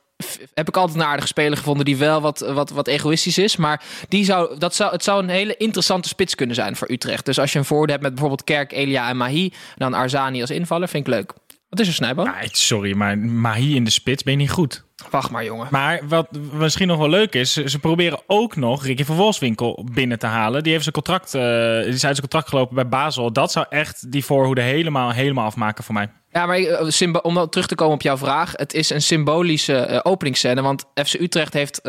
heb 0.53 0.67
ik 0.67 0.77
altijd 0.77 0.99
een 0.99 1.05
aardige 1.05 1.27
speler 1.27 1.57
gevonden 1.57 1.85
die 1.85 1.97
wel 1.97 2.21
wat, 2.21 2.39
wat, 2.39 2.69
wat 2.69 2.87
egoïstisch 2.87 3.37
is. 3.37 3.55
Maar 3.55 3.83
die 4.07 4.25
zou, 4.25 4.57
dat 4.57 4.75
zou, 4.75 4.91
het 4.91 5.03
zou 5.03 5.23
een 5.23 5.29
hele 5.29 5.57
interessante 5.57 6.07
spits 6.07 6.35
kunnen 6.35 6.55
zijn 6.55 6.75
voor 6.75 6.91
Utrecht. 6.91 7.25
Dus 7.25 7.39
als 7.39 7.53
je 7.53 7.59
een 7.59 7.65
voordeel 7.65 7.91
hebt 7.91 8.01
met 8.01 8.11
bijvoorbeeld 8.11 8.43
Kerk, 8.43 8.71
Elia 8.71 9.09
en 9.09 9.17
Mahi, 9.17 9.53
dan 9.75 9.93
Arzani 9.93 10.41
als 10.41 10.51
invaller, 10.51 10.87
vind 10.87 11.07
ik 11.07 11.13
leuk. 11.13 11.33
Wat 11.69 11.79
is 11.79 11.87
er, 11.87 11.93
Snijbo? 11.93 12.23
Ja, 12.23 12.35
sorry, 12.51 12.93
maar 12.93 13.17
Mahi 13.17 13.75
in 13.75 13.83
de 13.83 13.91
spits 13.91 14.23
ben 14.23 14.33
je 14.33 14.39
niet 14.39 14.51
goed. 14.51 14.84
Wacht 15.09 15.31
maar, 15.31 15.45
jongen. 15.45 15.67
Maar 15.71 16.01
wat 16.07 16.27
misschien 16.51 16.87
nog 16.87 16.97
wel 16.97 17.09
leuk 17.09 17.33
is, 17.33 17.53
ze 17.53 17.79
proberen 17.79 18.19
ook 18.27 18.55
nog 18.55 18.85
Ricky 18.85 19.03
van 19.03 19.15
Wolfswinkel 19.15 19.87
binnen 19.91 20.19
te 20.19 20.25
halen. 20.25 20.63
Die 20.63 20.71
heeft 20.71 20.83
zijn 20.83 20.95
contract, 20.95 21.33
eh, 21.33 21.41
die 21.41 21.93
is 21.93 21.93
uit 21.93 21.99
zijn 21.99 22.19
contract 22.19 22.49
gelopen 22.49 22.75
bij 22.75 22.87
Basel. 22.87 23.33
Dat 23.33 23.51
zou 23.51 23.65
echt 23.69 24.11
die 24.11 24.25
voorhoede 24.25 24.61
helemaal, 24.61 25.11
helemaal 25.11 25.45
afmaken 25.45 25.83
voor 25.83 25.93
mij. 25.93 26.11
Ja, 26.29 26.45
maar 26.45 26.57
eh, 26.57 27.17
om 27.21 27.49
terug 27.49 27.67
te 27.67 27.75
komen 27.75 27.93
op 27.93 28.01
jouw 28.01 28.17
vraag. 28.17 28.51
Het 28.55 28.73
is 28.73 28.89
een 28.89 29.01
symbolische 29.01 29.75
eh, 29.75 29.99
openingsscène. 30.03 30.61
Want 30.61 30.85
FC 30.93 31.13
Utrecht 31.13 31.53
heeft 31.53 31.81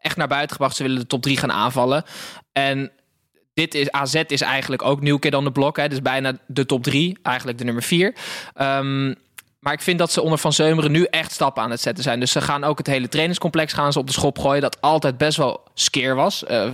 echt 0.00 0.16
naar 0.16 0.28
buiten 0.28 0.50
gebracht. 0.50 0.76
Ze 0.76 0.82
willen 0.82 0.98
de 0.98 1.06
top 1.06 1.22
3 1.22 1.36
gaan 1.36 1.52
aanvallen. 1.52 2.04
En 2.52 2.92
dit 3.54 3.74
is, 3.74 3.90
AZ 3.90 4.22
is 4.26 4.40
eigenlijk 4.40 4.82
ook 4.82 5.00
nieuw 5.00 5.18
keer 5.18 5.30
dan 5.30 5.44
de 5.44 5.52
blok. 5.52 5.76
Hè. 5.76 5.88
Dus 5.88 6.02
bijna 6.02 6.38
de 6.46 6.66
top 6.66 6.82
3. 6.82 7.18
Eigenlijk 7.22 7.58
de 7.58 7.64
nummer 7.64 7.82
4. 7.82 8.14
Maar 9.64 9.72
ik 9.72 9.82
vind 9.82 9.98
dat 9.98 10.12
ze 10.12 10.22
onder 10.22 10.38
Van 10.38 10.52
Zeumeren 10.52 10.90
nu 10.90 11.04
echt 11.04 11.32
stappen 11.32 11.62
aan 11.62 11.70
het 11.70 11.80
zetten 11.80 12.04
zijn. 12.04 12.20
Dus 12.20 12.32
ze 12.32 12.40
gaan 12.40 12.64
ook 12.64 12.78
het 12.78 12.86
hele 12.86 13.08
trainingscomplex 13.08 13.72
gaan 13.72 13.92
ze 13.92 13.98
op 13.98 14.06
de 14.06 14.12
schop 14.12 14.38
gooien. 14.38 14.62
Dat 14.62 14.80
altijd 14.80 15.18
best 15.18 15.36
wel 15.36 15.62
skeer 15.74 16.14
was. 16.14 16.44
Eh, 16.44 16.72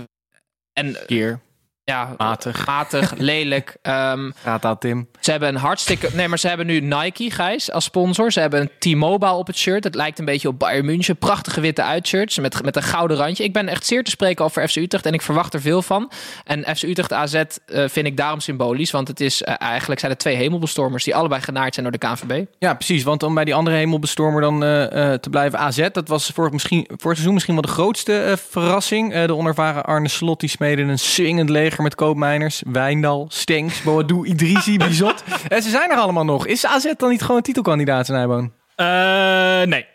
en 0.73 0.97
Keer. 1.05 1.39
Ja, 1.85 2.13
Matig. 2.17 2.65
matig 2.65 3.13
lelijk. 3.31 3.77
Ehm, 3.81 4.31
Gaat 4.43 4.65
aan 4.65 4.77
Tim. 4.77 5.07
ze 5.19 5.31
hebben 5.31 5.49
een 5.49 5.55
hartstikke... 5.55 6.09
Nee, 6.13 6.27
maar 6.27 6.39
ze 6.39 6.47
hebben 6.47 6.65
nu 6.65 6.79
Nike, 6.79 7.31
Gijs, 7.31 7.71
als 7.71 7.83
sponsor. 7.83 8.31
Ze 8.31 8.39
hebben 8.39 8.61
een 8.61 8.69
T-Mobile 8.79 9.31
op 9.33 9.47
het 9.47 9.55
shirt. 9.57 9.83
Het 9.83 9.95
lijkt 9.95 10.19
een 10.19 10.25
beetje 10.25 10.47
op 10.47 10.59
Bayern 10.59 10.85
München. 10.85 11.17
Prachtige 11.17 11.61
witte 11.61 11.83
uitshirts 11.83 12.39
met, 12.39 12.63
met 12.63 12.75
een 12.75 12.83
gouden 12.83 13.17
randje. 13.17 13.43
Ik 13.43 13.53
ben 13.53 13.67
echt 13.67 13.85
zeer 13.85 14.03
te 14.03 14.11
spreken 14.11 14.45
over 14.45 14.69
FC 14.69 14.75
Utrecht 14.75 15.05
en 15.05 15.13
ik 15.13 15.21
verwacht 15.21 15.53
er 15.53 15.61
veel 15.61 15.81
van. 15.81 16.11
En 16.43 16.75
FC 16.75 16.83
Utrecht 16.83 17.13
AZ 17.13 17.33
eh, 17.33 17.43
vind 17.87 18.05
ik 18.05 18.17
daarom 18.17 18.39
symbolisch. 18.39 18.91
Want 18.91 19.07
het 19.07 19.19
is 19.19 19.43
eh, 19.43 19.53
eigenlijk 19.57 19.99
zijn 19.99 20.11
het 20.11 20.19
twee 20.19 20.35
hemelbestormers... 20.35 21.03
die 21.03 21.15
allebei 21.15 21.41
genaard 21.41 21.73
zijn 21.73 21.89
door 21.89 21.99
de 21.99 22.07
KNVB. 22.07 22.45
Ja, 22.59 22.73
precies. 22.73 23.03
Want 23.03 23.23
om 23.23 23.33
bij 23.33 23.45
die 23.45 23.55
andere 23.55 23.75
hemelbestormer 23.75 24.41
dan 24.41 24.63
eh, 24.63 25.13
te 25.13 25.29
blijven 25.29 25.59
AZ. 25.59 25.87
Dat 25.91 26.07
was 26.07 26.31
voor, 26.33 26.49
misschien, 26.51 26.83
voor 26.87 26.97
het 26.97 27.01
seizoen 27.03 27.33
misschien 27.33 27.53
wel 27.53 27.63
de 27.63 27.67
grootste 27.67 28.37
verrassing. 28.49 29.25
De 29.25 29.35
onervaren 29.35 29.85
Arne 29.85 30.07
Slot 30.07 30.39
die 30.39 30.49
smeden 30.49 30.87
een 30.87 30.99
swingend 30.99 31.49
leger 31.49 31.72
met 31.81 31.95
koopmijners. 31.95 32.61
Wijndal, 32.65 33.25
Stenks, 33.29 33.81
Boadou, 33.81 34.27
Idrisi, 34.27 34.77
Bizot. 34.77 35.23
En 35.47 35.61
ze 35.61 35.69
zijn 35.69 35.91
er 35.91 35.97
allemaal 35.97 36.25
nog. 36.25 36.47
Is 36.47 36.65
AZ 36.65 36.91
dan 36.97 37.09
niet 37.09 37.21
gewoon 37.21 37.41
titelkandidaat, 37.41 38.05
Snijboon? 38.05 38.53
Eh, 38.75 39.61
nee. 39.61 39.85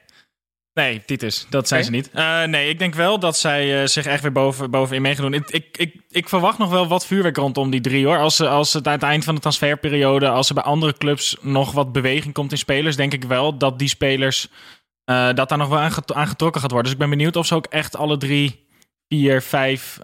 Nee, 0.75 1.03
Titus, 1.05 1.47
dat 1.51 1.69
zijn 1.69 1.85
ze 1.85 1.91
niet. 1.91 2.11
Eh, 2.13 2.43
nee, 2.43 2.69
ik 2.69 2.79
denk 2.79 2.95
wel 2.95 3.19
dat 3.19 3.37
zij 3.39 3.81
eh, 3.81 3.87
zich 3.87 4.07
echt 4.07 4.23
weer 4.23 4.33
boven, 4.33 4.71
bovenin 4.71 5.03
mee 5.03 5.15
gaan 5.15 5.25
doen. 5.31 5.35
Ik, 5.35 5.51
ik, 5.51 5.77
ik, 5.77 5.95
ik 6.09 6.29
verwacht 6.29 6.59
nog 6.59 6.71
wel 6.71 6.89
wat 6.89 7.07
vuurwerk 7.07 7.37
rondom 7.37 7.71
die 7.71 7.81
drie 7.81 8.07
hoor. 8.07 8.19
Als, 8.19 8.37
ze, 8.37 8.49
als 8.49 8.73
het 8.73 8.87
aan 8.87 8.93
het 8.93 9.03
eind 9.03 9.25
van 9.25 9.35
de 9.35 9.41
transferperiode, 9.41 10.29
als 10.29 10.49
er 10.49 10.55
bij 10.55 10.63
andere 10.63 10.93
clubs 10.99 11.37
nog 11.41 11.73
wat 11.73 11.93
beweging 11.93 12.35
komt 12.35 12.53
in 12.53 12.59
spelers, 12.59 12.97
denk 12.97 13.13
ik 13.13 13.25
wel 13.25 13.59
dat 13.59 13.79
die 13.79 13.89
spelers, 13.89 14.49
dat 15.05 15.49
daar 15.49 15.59
nog 15.59 15.69
wel 15.69 15.79
aan, 15.79 15.93
get- 15.93 16.15
aan 16.15 16.27
getrokken 16.29 16.61
gaat 16.61 16.71
worden. 16.71 16.91
Dus 16.91 17.01
ik 17.01 17.09
ben 17.09 17.17
benieuwd 17.19 17.37
of 17.37 17.47
ze 17.47 17.55
ook 17.55 17.67
echt 17.67 17.97
alle 17.97 18.17
drie, 18.17 18.67
vier, 19.09 19.43
vijf, 19.43 19.99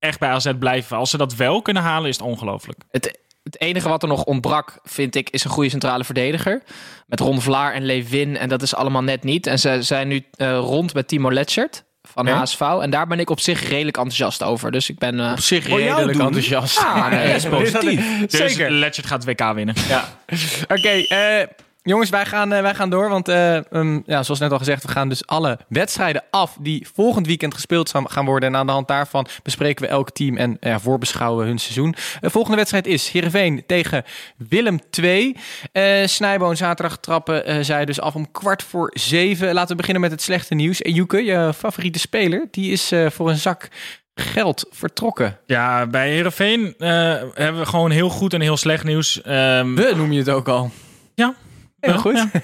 echt 0.00 0.18
bij 0.18 0.28
AZ 0.28 0.50
blijven. 0.58 0.96
Als 0.96 1.10
ze 1.10 1.16
dat 1.16 1.34
wel 1.34 1.62
kunnen 1.62 1.82
halen, 1.82 2.08
is 2.08 2.16
het 2.16 2.26
ongelooflijk. 2.26 2.78
Het, 2.90 3.18
het 3.42 3.60
enige 3.60 3.88
wat 3.88 4.02
er 4.02 4.08
nog 4.08 4.24
ontbrak, 4.24 4.78
vind 4.82 5.14
ik, 5.14 5.30
is 5.30 5.44
een 5.44 5.50
goede 5.50 5.70
centrale 5.70 6.04
verdediger. 6.04 6.62
Met 7.06 7.20
Ron 7.20 7.40
Vlaar 7.40 7.72
en 7.72 7.84
Lewin. 7.84 8.36
En 8.36 8.48
dat 8.48 8.62
is 8.62 8.74
allemaal 8.74 9.02
net 9.02 9.24
niet. 9.24 9.46
En 9.46 9.58
ze 9.58 9.82
zijn 9.82 10.08
nu 10.08 10.24
eh, 10.34 10.56
rond 10.58 10.94
met 10.94 11.08
Timo 11.08 11.32
Letschert 11.32 11.84
van 12.02 12.28
Oké. 12.28 12.36
HSV. 12.36 12.60
En 12.60 12.90
daar 12.90 13.06
ben 13.06 13.20
ik 13.20 13.30
op 13.30 13.40
zich 13.40 13.68
redelijk 13.68 13.96
enthousiast 13.96 14.42
over. 14.42 14.70
Dus 14.70 14.88
ik 14.90 14.98
ben... 14.98 15.20
eh, 15.20 15.30
Op 15.32 15.40
zich 15.40 15.66
redelijk 15.66 16.12
doen? 16.16 16.26
enthousiast. 16.26 16.78
Ah, 16.78 17.10
nee, 17.10 17.26
dat 17.32 17.36
is 17.36 17.48
positief. 17.48 18.18
Dus 18.28 18.30
Zeker. 18.54 18.70
Letchert 18.70 19.06
gaat 19.06 19.24
het 19.24 19.40
WK 19.40 19.54
winnen. 19.54 19.74
Oké, 20.68 20.88
eh, 20.88 21.46
jongens, 21.82 22.10
wij 22.10 22.26
gaan, 22.26 22.52
eh, 22.52 22.60
wij 22.60 22.74
gaan 22.74 22.90
door. 22.90 23.08
Want 23.08 23.28
eh, 23.28 23.56
um, 23.70 24.02
ja, 24.06 24.22
zoals 24.22 24.40
net 24.40 24.52
al 24.52 24.58
gezegd, 24.58 24.82
we 24.82 24.88
gaan 24.88 25.08
dus 25.08 25.26
alle 25.26 25.58
wedstrijden 25.68 26.22
af 26.30 26.56
die 26.60 26.88
volgend 26.94 27.26
weekend 27.26 27.54
gespeeld 27.54 27.92
gaan 28.04 28.24
worden. 28.24 28.48
En 28.48 28.56
aan 28.56 28.66
de 28.66 28.72
hand 28.72 28.88
daarvan 28.88 29.26
bespreken 29.42 29.84
we 29.84 29.90
elk 29.90 30.10
team 30.10 30.36
en 30.36 30.56
ja, 30.60 30.80
voorbeschouwen 30.80 31.46
hun 31.46 31.58
seizoen. 31.58 31.94
De 32.20 32.30
volgende 32.30 32.56
wedstrijd 32.56 32.86
is 32.86 33.08
Heerenveen 33.08 33.64
tegen 33.66 34.04
Willem 34.36 34.78
II. 35.02 35.36
Eh 35.72 36.06
Snijboon 36.06 36.56
zaterdag 36.56 36.98
trappen 36.98 37.64
zij 37.64 37.84
dus 37.84 38.00
af 38.00 38.14
om 38.14 38.30
kwart 38.30 38.62
voor 38.62 38.90
zeven. 38.94 39.54
Laten 39.54 39.70
we 39.70 39.76
beginnen 39.76 40.02
met 40.02 40.10
het 40.10 40.22
slechte 40.22 40.54
nieuws. 40.54 40.82
En 40.82 40.92
Joeke, 40.92 41.24
je 41.24 41.52
favoriete 41.56 41.98
speler, 41.98 42.48
die 42.50 42.72
is 42.72 42.92
voor 43.08 43.28
een 43.30 43.36
zak 43.36 43.68
geld 44.14 44.66
vertrokken. 44.70 45.38
Ja, 45.46 45.86
bij 45.86 46.10
Herenveen 46.10 46.74
hebben 46.78 47.58
we 47.58 47.66
gewoon 47.66 47.90
heel 47.90 48.08
goed 48.08 48.34
en 48.34 48.40
heel 48.40 48.56
slecht 48.56 48.84
nieuws. 48.84 49.22
Ehm, 49.22 49.74
We 49.74 49.92
noem 49.96 50.12
je 50.12 50.18
het 50.18 50.30
ook 50.30 50.48
al. 50.48 50.70
Ja. 51.14 51.34
Heel 51.80 51.98
goed. 51.98 52.14
ja. 52.16 52.30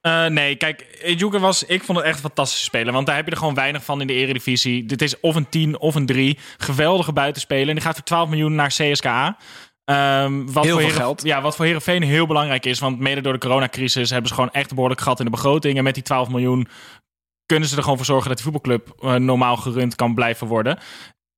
Eh, 0.00 0.26
nee, 0.26 0.56
kijk, 0.56 0.98
Ejuke 1.02 1.38
was, 1.38 1.64
ik 1.64 1.82
vond 1.82 1.98
het 1.98 2.06
echt 2.06 2.16
een 2.16 2.22
fantastische 2.22 2.64
speler. 2.64 2.92
Want 2.92 3.06
daar 3.06 3.16
heb 3.16 3.24
je 3.24 3.30
er 3.30 3.36
gewoon 3.36 3.54
weinig 3.54 3.84
van 3.84 4.00
in 4.00 4.06
de 4.06 4.12
eredivisie. 4.12 4.86
Dit 4.86 5.02
is 5.02 5.20
of 5.20 5.34
een 5.34 5.48
10 5.48 5.78
of 5.78 5.94
een 5.94 6.06
3. 6.06 6.38
Geweldige 6.56 7.12
buitenspeler. 7.12 7.68
En 7.68 7.74
die 7.74 7.84
gaat 7.84 7.94
voor 7.94 8.04
12 8.04 8.28
miljoen 8.28 8.54
naar 8.54 8.68
CSKA. 8.68 9.36
Ehm, 9.84 10.44
wat 10.44 10.44
Heel 10.44 10.52
voor 10.54 10.62
veel 10.62 10.76
Heeren- 10.78 10.94
geld. 10.94 11.22
Ja, 11.22 11.40
wat 11.40 11.56
voor 11.56 11.64
Herenveen 11.64 12.02
heel 12.02 12.26
belangrijk 12.26 12.66
is. 12.66 12.78
Want 12.78 12.98
mede 12.98 13.20
door 13.20 13.32
de 13.32 13.38
coronacrisis 13.38 14.10
hebben 14.10 14.28
ze 14.28 14.34
gewoon 14.34 14.50
echt 14.50 14.68
een 14.68 14.74
behoorlijk 14.74 15.00
gat 15.00 15.18
in 15.18 15.24
de 15.24 15.30
begroting. 15.30 15.78
En 15.78 15.84
met 15.84 15.94
die 15.94 16.02
12 16.02 16.28
miljoen 16.28 16.68
kunnen 17.46 17.68
ze 17.68 17.76
er 17.76 17.82
gewoon 17.82 17.96
voor 17.96 18.06
zorgen 18.06 18.28
dat 18.28 18.36
die 18.42 18.46
voetbalclub 18.52 18.94
eh, 19.02 19.14
normaal 19.14 19.56
gerund 19.56 19.94
kan 19.96 20.14
blijven 20.14 20.46
worden. 20.46 20.78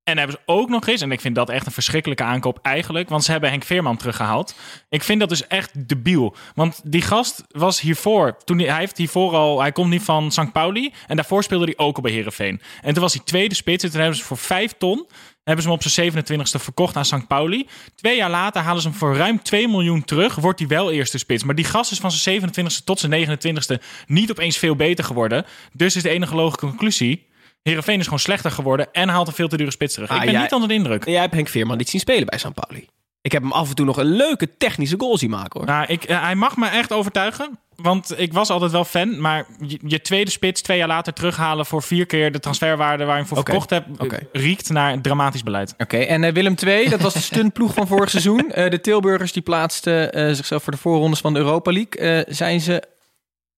En 0.04 0.18
hebben 0.18 0.36
ze 0.36 0.52
ook 0.52 0.68
nog 0.68 0.86
eens, 0.86 1.00
en 1.00 1.12
ik 1.12 1.20
vind 1.20 1.34
dat 1.34 1.50
echt 1.50 1.66
een 1.66 1.72
verschrikkelijke 1.72 2.22
aankoop 2.22 2.58
eigenlijk, 2.62 3.08
want 3.08 3.24
ze 3.24 3.30
hebben 3.30 3.50
Henk 3.50 3.64
Veerman 3.64 3.96
teruggehaald. 3.96 4.54
Ik 4.88 5.02
vind 5.02 5.20
dat 5.20 5.28
dus 5.28 5.46
echt 5.46 5.88
debiel. 5.88 6.36
Want 6.54 6.80
die 6.84 7.02
gast 7.02 7.44
was 7.50 7.80
hiervoor, 7.80 8.36
toen 8.44 8.58
hij, 8.58 8.78
heeft 8.78 8.98
hiervoor 8.98 9.34
al, 9.34 9.60
hij 9.60 9.72
komt 9.72 9.90
niet 9.90 10.02
van 10.02 10.32
St. 10.32 10.52
Pauli 10.52 10.92
en 11.06 11.16
daarvoor 11.16 11.42
speelde 11.42 11.64
hij 11.64 11.76
ook 11.76 11.96
al 11.96 12.02
bij 12.02 12.12
Herenveen. 12.12 12.60
En 12.80 12.92
toen 12.92 13.02
was 13.02 13.14
hij 13.14 13.22
tweede 13.24 13.54
spits 13.54 13.84
en 13.84 13.90
toen 13.90 14.00
hebben 14.00 14.18
ze 14.18 14.24
voor 14.24 14.36
5 14.36 14.72
ton, 14.78 15.06
hebben 15.44 15.64
ze 15.64 15.70
hem 15.70 15.78
op 15.78 15.88
zijn 15.88 16.12
27e 16.12 16.60
verkocht 16.60 16.96
aan 16.96 17.04
St. 17.04 17.26
Pauli. 17.26 17.68
Twee 17.94 18.16
jaar 18.16 18.30
later 18.30 18.62
halen 18.62 18.82
ze 18.82 18.88
hem 18.88 18.96
voor 18.96 19.16
ruim 19.16 19.42
2 19.42 19.68
miljoen 19.68 20.04
terug, 20.04 20.34
wordt 20.34 20.58
hij 20.58 20.68
wel 20.68 20.92
eerste 20.92 21.18
spits. 21.18 21.44
Maar 21.44 21.54
die 21.54 21.64
gast 21.64 21.92
is 21.92 21.98
van 21.98 22.10
zijn 22.10 22.40
27e 22.40 22.84
tot 22.84 23.00
zijn 23.00 23.38
29e 23.40 23.82
niet 24.06 24.30
opeens 24.30 24.58
veel 24.58 24.76
beter 24.76 25.04
geworden. 25.04 25.44
Dus 25.72 25.96
is 25.96 26.02
de 26.02 26.08
enige 26.08 26.34
logische 26.34 26.66
conclusie, 26.66 27.30
Heerenveen 27.62 27.98
is 27.98 28.04
gewoon 28.04 28.18
slechter 28.18 28.50
geworden 28.50 28.88
en 28.92 29.08
haalt 29.08 29.26
een 29.28 29.32
veel 29.34 29.48
te 29.48 29.56
dure 29.56 29.70
spits 29.70 29.94
terug. 29.94 30.08
Ah, 30.10 30.16
ik 30.16 30.22
ben 30.22 30.32
jij- 30.32 30.42
niet 30.42 30.52
onder 30.52 30.68
de 30.68 30.74
indruk. 30.74 31.04
Jij 31.06 31.20
hebt 31.20 31.34
Henk 31.34 31.48
Veerman 31.48 31.76
niet 31.76 31.88
zien 31.88 32.00
spelen 32.00 32.26
bij 32.26 32.38
St. 32.38 32.54
Pauli. 32.54 32.86
Ik 33.22 33.32
heb 33.32 33.42
hem 33.42 33.52
af 33.52 33.68
en 33.68 33.74
toe 33.74 33.86
nog 33.86 33.96
een 33.96 34.04
leuke 34.16 34.56
technische 34.58 34.94
goal 34.98 35.18
zien 35.18 35.30
maken 35.30 35.60
hoor. 35.60 35.68
Nou, 35.68 35.84
ik, 35.88 36.04
eh, 36.04 36.22
hij 36.22 36.34
mag 36.34 36.56
me 36.56 36.66
echt 36.68 36.92
overtuigen. 36.92 37.58
Want 37.76 38.14
ik 38.18 38.32
was 38.32 38.50
altijd 38.50 38.70
wel 38.70 38.84
fan. 38.84 39.20
Maar 39.20 39.46
je, 39.66 39.78
je 39.86 40.00
tweede 40.00 40.30
spits 40.30 40.62
twee 40.62 40.78
jaar 40.78 40.88
later 40.88 41.12
terughalen 41.12 41.66
voor 41.66 41.82
vier 41.82 42.06
keer 42.06 42.32
de 42.32 42.38
transferwaarde 42.40 43.04
waar 43.04 43.12
je 43.14 43.18
hem 43.20 43.28
voor 43.28 43.36
verkocht 43.44 43.70
hebt. 43.70 43.86
eh, 44.12 44.18
riekt 44.32 44.70
naar 44.70 44.92
een 44.92 45.02
dramatisch 45.02 45.42
beleid. 45.42 45.74
Oké, 45.78 45.96
en 45.96 46.24
eh, 46.24 46.32
Willem 46.32 46.54
II, 46.66 46.88
dat 46.88 47.00
was 47.00 47.12
de 47.12 47.20
stuntploeg 47.20 47.74
van 47.74 47.86
vorig 47.86 48.10
seizoen. 48.10 48.48
De 48.54 48.78
Tilburgers 48.82 49.32
die 49.32 49.42
plaatsten 49.42 50.36
zichzelf 50.36 50.62
voor 50.62 50.72
de 50.72 50.78
voorrondes 50.78 51.20
van 51.20 51.32
de 51.32 51.38
Europa 51.38 51.72
League. 51.72 52.24
Zijn 52.28 52.60
ze 52.60 52.82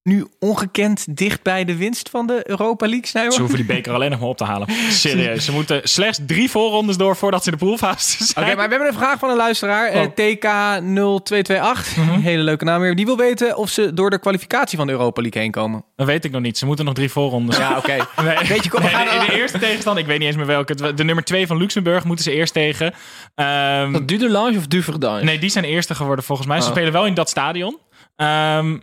nu 0.05 0.27
ongekend 0.39 1.17
dicht 1.17 1.43
bij 1.43 1.65
de 1.65 1.77
winst 1.77 2.09
van 2.11 2.27
de 2.27 2.41
Europa 2.51 2.87
League, 2.87 3.07
Snijboon? 3.07 3.33
Ze 3.33 3.39
hoeven 3.41 3.59
die 3.59 3.67
beker 3.67 3.93
alleen 3.93 4.11
nog 4.11 4.21
maar 4.21 4.29
op 4.29 4.37
te 4.37 4.45
halen. 4.45 4.69
Serieus. 4.91 5.45
Ze 5.45 5.53
moeten 5.53 5.81
slechts 5.83 6.19
drie 6.27 6.51
voorrondes 6.51 6.97
door 6.97 7.17
voordat 7.17 7.45
ze 7.45 7.51
in 7.51 7.57
de 7.59 7.65
poolfase 7.65 8.15
Oké, 8.23 8.25
zijn. 8.25 8.47
maar 8.47 8.65
we 8.65 8.71
hebben 8.71 8.89
een 8.89 8.95
vraag 8.99 9.19
van 9.19 9.31
een 9.31 9.37
luisteraar. 9.37 9.89
eh, 9.89 10.01
Oh. 10.01 10.11
TK0228, 10.11 12.01
hele 12.31 12.43
leuke 12.43 12.65
naam 12.65 12.81
weer. 12.81 12.95
Die 12.97 13.05
wil 13.07 13.17
weten 13.17 13.57
of 13.57 13.69
ze 13.71 13.95
door 13.95 14.11
de 14.11 14.19
kwalificatie 14.19 14.79
van 14.79 14.87
de 14.87 14.93
Europa 14.93 15.21
League 15.23 15.43
heen 15.43 15.51
komen. 15.51 15.85
Dat 15.97 16.07
weet 16.07 16.25
ik 16.25 16.31
nog 16.31 16.41
niet. 16.43 16.59
Ze 16.59 16.67
moeten 16.67 16.85
nog 16.85 16.95
drie 16.95 17.11
voorrondes. 17.11 17.57
Ja, 17.57 17.77
oké. 17.79 17.97
Nee. 18.23 18.37
Weet 18.49 18.65
je, 18.65 18.71
kom, 18.71 18.81
we 18.83 18.87
Nee, 18.87 18.95
gaan 18.95 19.19
de, 19.21 19.27
de 19.27 19.39
eerste 19.39 19.59
tegenstander, 19.59 20.03
ik 20.03 20.09
weet 20.09 20.19
niet 20.19 20.27
eens 20.29 20.37
meer 20.37 20.47
welke. 20.47 20.95
De 20.95 21.05
nummer 21.05 21.25
twee 21.25 21.47
van 21.47 21.57
Luxemburg 21.57 22.05
moeten 22.05 22.25
ze 22.25 22.33
eerst 22.33 22.53
tegen. 22.53 22.95
Ehm, 23.35 23.93
dat 23.93 24.09
Dudelange 24.09 24.57
of 24.59 24.67
Duverdange? 24.67 25.23
Nee, 25.23 25.39
die 25.39 25.51
zijn 25.51 25.65
eerste 25.65 25.95
geworden 25.95 26.25
volgens 26.25 26.49
mij. 26.49 26.61
Ze 26.61 26.67
Oh. 26.67 26.71
spelen 26.73 26.93
wel 26.93 27.07
in 27.07 27.15
dat 27.15 27.29
stadion. 27.29 27.79
Ehm, 28.17 28.79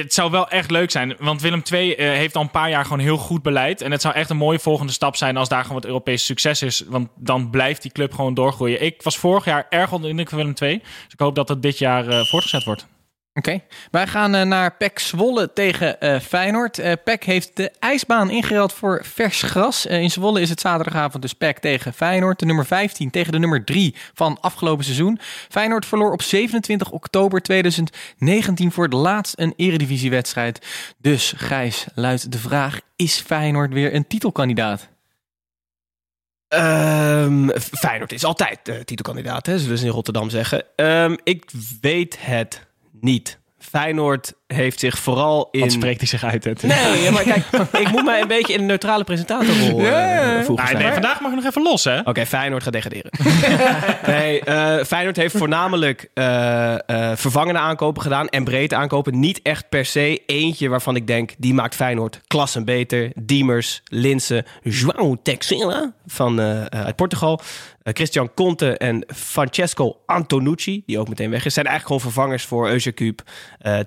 het 0.00 0.14
zou 0.14 0.30
wel 0.30 0.48
echt 0.48 0.70
leuk 0.70 0.90
zijn, 0.90 1.16
want 1.18 1.40
Willem 1.40 1.62
II 1.72 1.94
eh, 1.94 2.06
heeft 2.06 2.36
al 2.36 2.42
een 2.42 2.50
paar 2.50 2.70
jaar 2.70 2.82
gewoon 2.82 2.98
heel 2.98 3.16
goed 3.16 3.42
beleid. 3.42 3.80
En 3.80 3.90
het 3.90 4.00
zou 4.00 4.14
echt 4.14 4.30
een 4.30 4.36
mooie 4.36 4.58
volgende 4.58 4.92
stap 4.92 5.16
zijn 5.16 5.36
als 5.36 5.48
daar 5.48 5.62
gewoon 5.62 5.76
wat 5.76 5.84
Europees 5.84 6.24
succes 6.24 6.62
is. 6.62 6.84
Want 6.86 7.08
dan 7.16 7.50
blijft 7.50 7.82
die 7.82 7.92
club 7.92 8.14
gewoon 8.14 8.34
doorgroeien. 8.34 8.82
Ik 8.82 9.02
was 9.02 9.18
vorig 9.18 9.44
jaar 9.44 9.66
erg 9.70 9.92
onder 9.92 10.02
de 10.02 10.08
indruk 10.08 10.28
van 10.28 10.38
Willem 10.38 10.54
II. 10.60 10.78
Dus 10.78 11.12
ik 11.12 11.18
hoop 11.18 11.34
dat 11.34 11.46
dat 11.46 11.62
dit 11.62 11.78
jaar 11.78 12.08
eh, 12.08 12.24
voortgezet 12.24 12.64
wordt. 12.64 12.86
Oké, 13.34 13.60
wij 13.90 14.06
gaan 14.06 14.34
eh, 14.34 14.42
naar 14.42 14.76
PEC 14.76 14.98
Zwolle 14.98 15.52
tegen 15.52 16.00
eh, 16.00 16.20
Feyenoord. 16.20 16.78
Eh 16.78 16.92
PEC 17.04 17.24
heeft 17.24 17.56
de 17.56 17.70
ijsbaan 17.78 18.30
ingeruild 18.30 18.72
voor 18.72 19.04
vers 19.04 19.42
gras. 19.42 19.86
In 19.86 20.10
Zwolle 20.10 20.40
is 20.40 20.50
het 20.50 20.60
zaterdagavond 20.60 21.22
dus 21.22 21.32
PEC 21.32 21.58
tegen 21.58 21.92
Feyenoord. 21.92 22.38
De 22.38 22.46
nummer 22.46 22.66
15 22.66 23.10
tegen 23.10 23.32
de 23.32 23.38
nummer 23.38 23.64
3 23.64 23.94
van 24.14 24.40
afgelopen 24.40 24.84
seizoen. 24.84 25.18
Feyenoord 25.48 25.86
verloor 25.86 26.12
op 26.12 26.22
27 26.22 26.90
oktober 26.90 27.42
2019 27.42 28.72
voor 28.72 28.84
het 28.84 28.92
laatst 28.92 29.38
een 29.38 29.54
eredivisiewedstrijd. 29.56 30.66
Dus 30.98 31.34
Gijs, 31.36 31.86
luidt 31.94 32.32
de 32.32 32.38
vraag, 32.38 32.80
is 32.96 33.20
Feyenoord 33.20 33.72
weer 33.72 33.94
een 33.94 34.06
titelkandidaat? 34.06 34.88
Ehm, 36.48 37.48
Feyenoord 37.58 38.12
is 38.12 38.24
altijd 38.24 38.58
titelkandidaat, 38.84 39.46
hè, 39.46 39.58
zullen 39.58 39.78
ze 39.78 39.84
in 39.84 39.90
Rotterdam 39.90 40.30
zeggen. 40.30 40.64
Ehm, 40.76 41.16
ik 41.24 41.50
weet 41.80 42.16
het 42.20 42.70
niet. 43.02 43.40
Feyenoord 43.58 44.32
heeft 44.52 44.80
zich 44.80 44.98
vooral 44.98 45.48
in... 45.50 45.60
Wat 45.60 45.72
spreekt 45.72 45.98
hij 45.98 46.08
zich 46.08 46.24
uit? 46.24 46.44
Het? 46.44 46.62
Nee, 46.62 47.10
maar 47.10 47.22
kijk, 47.22 47.44
ik 47.80 47.90
moet 47.90 48.04
mij 48.04 48.20
een 48.20 48.28
beetje 48.28 48.52
in 48.52 48.60
een 48.60 48.66
neutrale 48.66 49.04
presentatorrol 49.04 49.80
uh, 49.80 50.40
voegen. 50.42 50.64
Nee, 50.64 50.82
nee, 50.82 50.92
vandaag 50.92 51.20
mag 51.20 51.30
ik 51.30 51.36
nog 51.36 51.46
even 51.46 51.62
los, 51.62 51.84
hè? 51.84 51.98
Oké, 51.98 52.08
okay, 52.08 52.26
Feyenoord 52.26 52.62
gaat 52.62 52.72
degraderen. 52.72 53.10
nee, 54.14 54.42
uh, 54.44 54.84
Feyenoord 54.84 55.16
heeft 55.16 55.36
voornamelijk 55.36 56.10
uh, 56.14 56.74
vervangende 57.14 57.60
aankopen 57.60 58.02
gedaan 58.02 58.28
en 58.28 58.44
breedte 58.44 58.76
aankopen. 58.76 59.20
Niet 59.20 59.40
echt 59.42 59.68
per 59.68 59.84
se 59.84 60.22
eentje 60.26 60.68
waarvan 60.68 60.96
ik 60.96 61.06
denk, 61.06 61.30
die 61.38 61.54
maakt 61.54 61.74
Feyenoord 61.74 62.20
klassen 62.26 62.64
beter. 62.64 63.10
Diemers, 63.14 63.82
Linse, 63.84 64.44
João 64.62 65.22
Teixeira 65.22 65.92
van, 66.06 66.40
uit 66.70 66.96
Portugal. 66.96 67.40
Christian 67.84 68.34
Conte 68.34 68.76
en 68.76 69.04
Francesco 69.14 70.00
Antonucci, 70.06 70.82
die 70.86 70.98
ook 70.98 71.08
meteen 71.08 71.30
weg 71.30 71.44
is, 71.44 71.54
zijn 71.54 71.66
eigenlijk 71.66 72.02
gewoon 72.02 72.12
vervangers 72.12 72.44
voor 72.44 72.68
Eusekuub, 72.68 73.22
uh, 73.62 73.78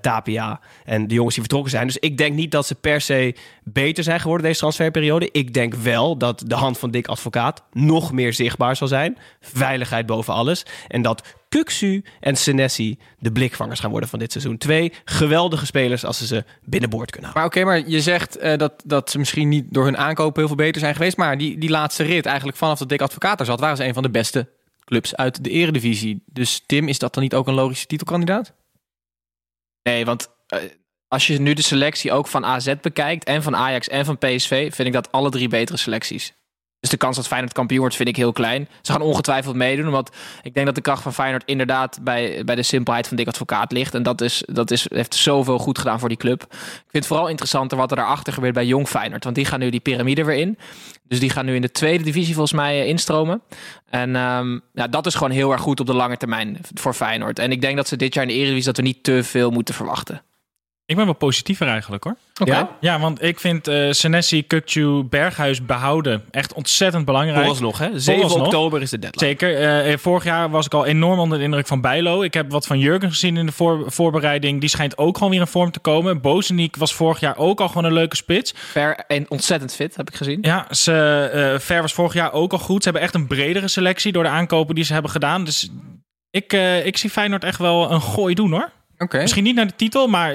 En 0.84 1.08
de 1.08 1.14
jongens 1.14 1.34
die 1.34 1.44
vertrokken 1.44 1.72
zijn. 1.72 1.88
Dus 1.88 1.98
ik 1.98 2.18
denk 2.18 2.36
niet 2.36 2.52
dat 2.52 2.68
ze 2.68 2.76
per 2.76 3.02
se 3.02 3.36
beter 3.64 4.04
zijn 4.04 4.20
geworden 4.20 4.48
deze 4.48 4.60
transferperiode. 4.60 5.30
Ik 5.32 5.54
denk 5.54 5.74
wel 5.74 6.18
dat 6.18 6.44
de 6.46 6.56
hand 6.56 6.78
van 6.78 6.92
Dick 6.92 7.08
Advocaat 7.08 7.64
nog 7.72 8.12
meer 8.12 8.34
zichtbaar 8.34 8.76
zal 8.76 8.88
zijn. 8.88 9.18
Veiligheid 9.42 10.06
boven 10.06 10.34
alles. 10.34 10.66
En 10.88 11.02
dat 11.02 11.24
Kuksu 11.50 12.04
en 12.20 12.36
Senesi 12.36 13.00
de 13.20 13.32
blikvangers 13.32 13.80
gaan 13.80 13.92
worden 13.92 14.10
van 14.10 14.20
dit 14.20 14.32
seizoen. 14.32 14.58
Twee 14.58 14.94
geweldige 15.06 15.66
spelers 15.66 16.06
als 16.06 16.18
ze 16.18 16.26
ze 16.26 16.44
binnenboord 16.64 17.12
kunnen 17.12 17.32
houden. 17.32 17.60
Maar 17.60 17.64
oké, 17.64 17.82
maar 17.82 17.90
je 17.90 18.02
zegt 18.02 18.44
uh, 18.44 18.58
dat, 18.58 18.84
dat 18.86 19.10
ze 19.10 19.18
misschien 19.18 19.50
niet 19.50 19.66
door 19.70 19.86
hun 19.86 19.98
aankopen 19.98 20.40
heel 20.40 20.48
veel 20.48 20.66
beter 20.66 20.82
zijn 20.82 20.94
geweest. 20.94 21.18
Maar 21.18 21.38
die, 21.38 21.58
die 21.58 21.70
laatste 21.70 22.04
rit, 22.04 22.26
eigenlijk 22.26 22.58
vanaf 22.58 22.80
dat 22.80 22.90
Dick 22.90 23.02
Advocaat 23.02 23.40
er 23.40 23.46
zat, 23.46 23.60
waren 23.60 23.78
ze 23.78 23.86
een 23.86 23.94
van 23.94 24.04
de 24.04 24.10
beste 24.10 24.50
clubs 24.86 25.16
uit 25.16 25.44
de 25.44 25.50
eredivisie. 25.50 26.24
Dus 26.26 26.64
Tim, 26.66 26.88
is 26.88 27.00
dat 27.00 27.14
dan 27.14 27.24
niet 27.24 27.34
ook 27.34 27.48
een 27.48 27.54
logische 27.54 27.86
titelkandidaat? 27.86 28.54
Nee, 29.84 30.06
want 30.06 30.30
als 31.08 31.28
je 31.28 31.42
nu 31.42 31.54
de 31.54 31.62
selectie 31.62 32.12
ook 32.12 32.28
van 32.28 32.46
AZ 32.46 32.74
bekijkt 32.82 33.24
en 33.24 33.44
van 33.44 33.56
Ajax 33.56 33.88
en 33.88 34.06
van 34.06 34.18
PSV, 34.18 34.74
vind 34.74 34.88
ik 34.88 34.94
dat 34.94 35.12
alle 35.12 35.30
drie 35.30 35.48
betere 35.48 35.78
selecties. 35.78 36.34
Dus 36.86 36.94
de 36.94 37.00
kans 37.00 37.16
dat 37.16 37.28
Feyenoord 37.28 37.54
kampioen 37.54 37.80
wordt 37.80 37.96
vind 37.96 38.10
ik 38.10 38.16
heel 38.16 38.32
klein. 38.32 38.70
Ze 38.82 38.92
gaan 38.92 39.02
ongetwijfeld 39.02 39.56
meedoen, 39.56 39.90
want 39.90 40.10
ik 40.42 40.54
denk 40.54 40.66
dat 40.66 40.76
de 40.76 40.82
kracht 40.82 41.02
van 41.02 41.14
Feyenoord 41.14 41.44
inderdaad 41.46 42.00
bij, 42.02 42.44
bij 42.44 42.56
de 42.56 42.64
simpelheid 42.64 43.08
van 43.08 43.18
Dick 43.18 43.28
Advocaat 43.28 43.72
ligt. 43.72 43.94
En 43.94 44.04
dat, 44.04 44.22
is, 44.22 44.44
dat 44.46 44.72
is, 44.72 44.86
heeft 44.90 45.16
zoveel 45.16 45.58
goed 45.58 45.78
gedaan 45.78 46.00
voor 46.00 46.10
die 46.10 46.18
club. 46.18 46.42
Ik 46.42 46.58
vind 46.78 46.92
het 46.92 47.08
vooral 47.08 47.28
interessanter 47.28 47.78
wat 47.78 47.92
er 47.92 47.98
daarachter 47.98 48.34
gebeurt 48.34 48.54
bij 48.54 48.66
Jong 48.66 48.88
Feyenoord. 48.88 49.24
Want 49.24 49.36
die 49.36 49.46
gaan 49.46 49.60
nu 49.60 49.70
die 49.70 49.80
piramide 49.80 50.24
weer 50.24 50.38
in. 50.38 50.58
Dus 51.04 51.20
die 51.20 51.30
gaan 51.30 51.46
nu 51.46 51.56
in 51.56 51.62
de 51.62 51.72
tweede 51.72 52.04
divisie 52.04 52.34
volgens 52.34 52.56
mij 52.56 52.82
eh, 52.82 52.88
instromen. 52.88 53.42
En 53.90 54.16
um, 54.16 54.62
ja, 54.74 54.88
dat 54.88 55.06
is 55.06 55.16
gewoon 55.16 55.32
heel 55.32 55.52
erg 55.52 55.62
goed 55.62 55.80
op 55.80 55.86
de 55.86 55.94
lange 55.94 56.18
termijn 56.18 56.60
voor 56.74 56.94
Feyenoord. 56.94 57.40
En 57.40 57.52
ik 57.52 57.62
denk 57.62 57.76
dat 57.76 57.88
ze 57.88 57.96
dit 57.96 58.14
jaar 58.14 58.24
in 58.24 58.30
de 58.30 58.36
Eredivisie 58.36 58.66
dat 58.66 58.78
we 58.78 58.84
niet 58.84 59.04
te 59.04 59.24
veel 59.24 59.52
moeten 59.52 59.74
verwachten. 59.74 60.22
Ik 60.88 60.96
ben 60.96 61.06
wel 61.06 61.14
positiever 61.14 61.68
eigenlijk 61.68 62.04
hoor. 62.04 62.16
Okay. 62.42 62.56
Ja? 62.56 62.70
ja, 62.80 63.00
want 63.00 63.24
ik 63.24 63.40
vind 63.40 63.68
uh, 63.68 63.92
Senesi, 63.92 64.48
Kukcu, 64.48 65.04
Berghuis 65.04 65.66
behouden 65.66 66.24
echt 66.32 66.54
ontzettend 66.54 67.06
belangrijk. 67.06 67.60
nog 67.60 67.78
hè? 67.78 68.00
7 68.00 68.42
oktober 68.42 68.82
is 68.82 68.90
de 68.90 69.00
deadline. 69.00 69.26
Zeker. 69.26 69.88
Uh, 69.88 69.98
vorig 69.98 70.24
jaar 70.24 70.50
was 70.50 70.66
ik 70.66 70.74
al 70.74 70.86
enorm 70.86 71.20
onder 71.20 71.38
de 71.38 71.44
indruk 71.44 71.68
van 71.68 71.82
Bijlo. 71.82 72.22
Ik 72.22 72.34
heb 72.34 72.52
wat 72.52 72.66
van 72.66 72.80
Jurgen 72.80 73.10
gezien 73.10 73.38
in 73.38 73.46
de 73.46 73.52
voor, 73.52 73.84
voorbereiding. 73.92 74.60
Die 74.60 74.70
schijnt 74.70 74.98
ook 74.98 75.18
gewoon 75.18 75.32
weer 75.32 75.42
in 75.42 75.48
vorm 75.48 75.72
te 75.72 75.80
komen. 75.80 76.22
Bozeniek 76.22 76.76
was 76.76 76.94
vorig 76.94 77.20
jaar 77.20 77.38
ook 77.38 77.62
al 77.62 77.68
gewoon 77.68 77.86
een 77.86 77.94
leuke 77.94 78.16
spits. 78.16 78.54
Ver 78.56 78.96
en 78.96 79.30
ontzettend 79.30 79.76
fit, 79.76 79.96
heb 79.96 80.10
ik 80.10 80.16
gezien. 80.16 80.38
Ja, 80.42 80.68
ze, 80.74 81.52
uh, 81.54 81.60
Ver 81.60 81.82
was 81.82 81.94
vorig 81.94 82.14
jaar 82.14 82.34
ook 82.34 82.52
al 82.52 82.60
goed. 82.60 82.84
Ze 82.84 82.90
hebben 82.90 83.08
echt 83.08 83.16
een 83.16 83.28
bredere 83.28 83.68
selectie 83.68 84.12
door 84.12 84.24
de 84.24 84.30
aankopen 84.30 84.76
die 84.76 84.84
ze 84.84 84.94
hebben 84.94 85.12
gedaan. 85.12 85.44
Dus 85.44 85.70
ik, 86.30 86.54
ik 86.84 86.98
zie 86.98 87.10
Feyenoord 87.10 87.44
echt 87.44 87.60
wel 87.60 87.92
een 87.92 88.02
gooi 88.02 88.36
doen 88.36 88.52
hoor. 88.52 88.72
Okay. 88.98 89.22
Misschien 89.22 89.44
niet 89.44 89.56
naar 89.56 89.68
de 89.68 89.76
titel, 89.76 90.08
maar 90.08 90.34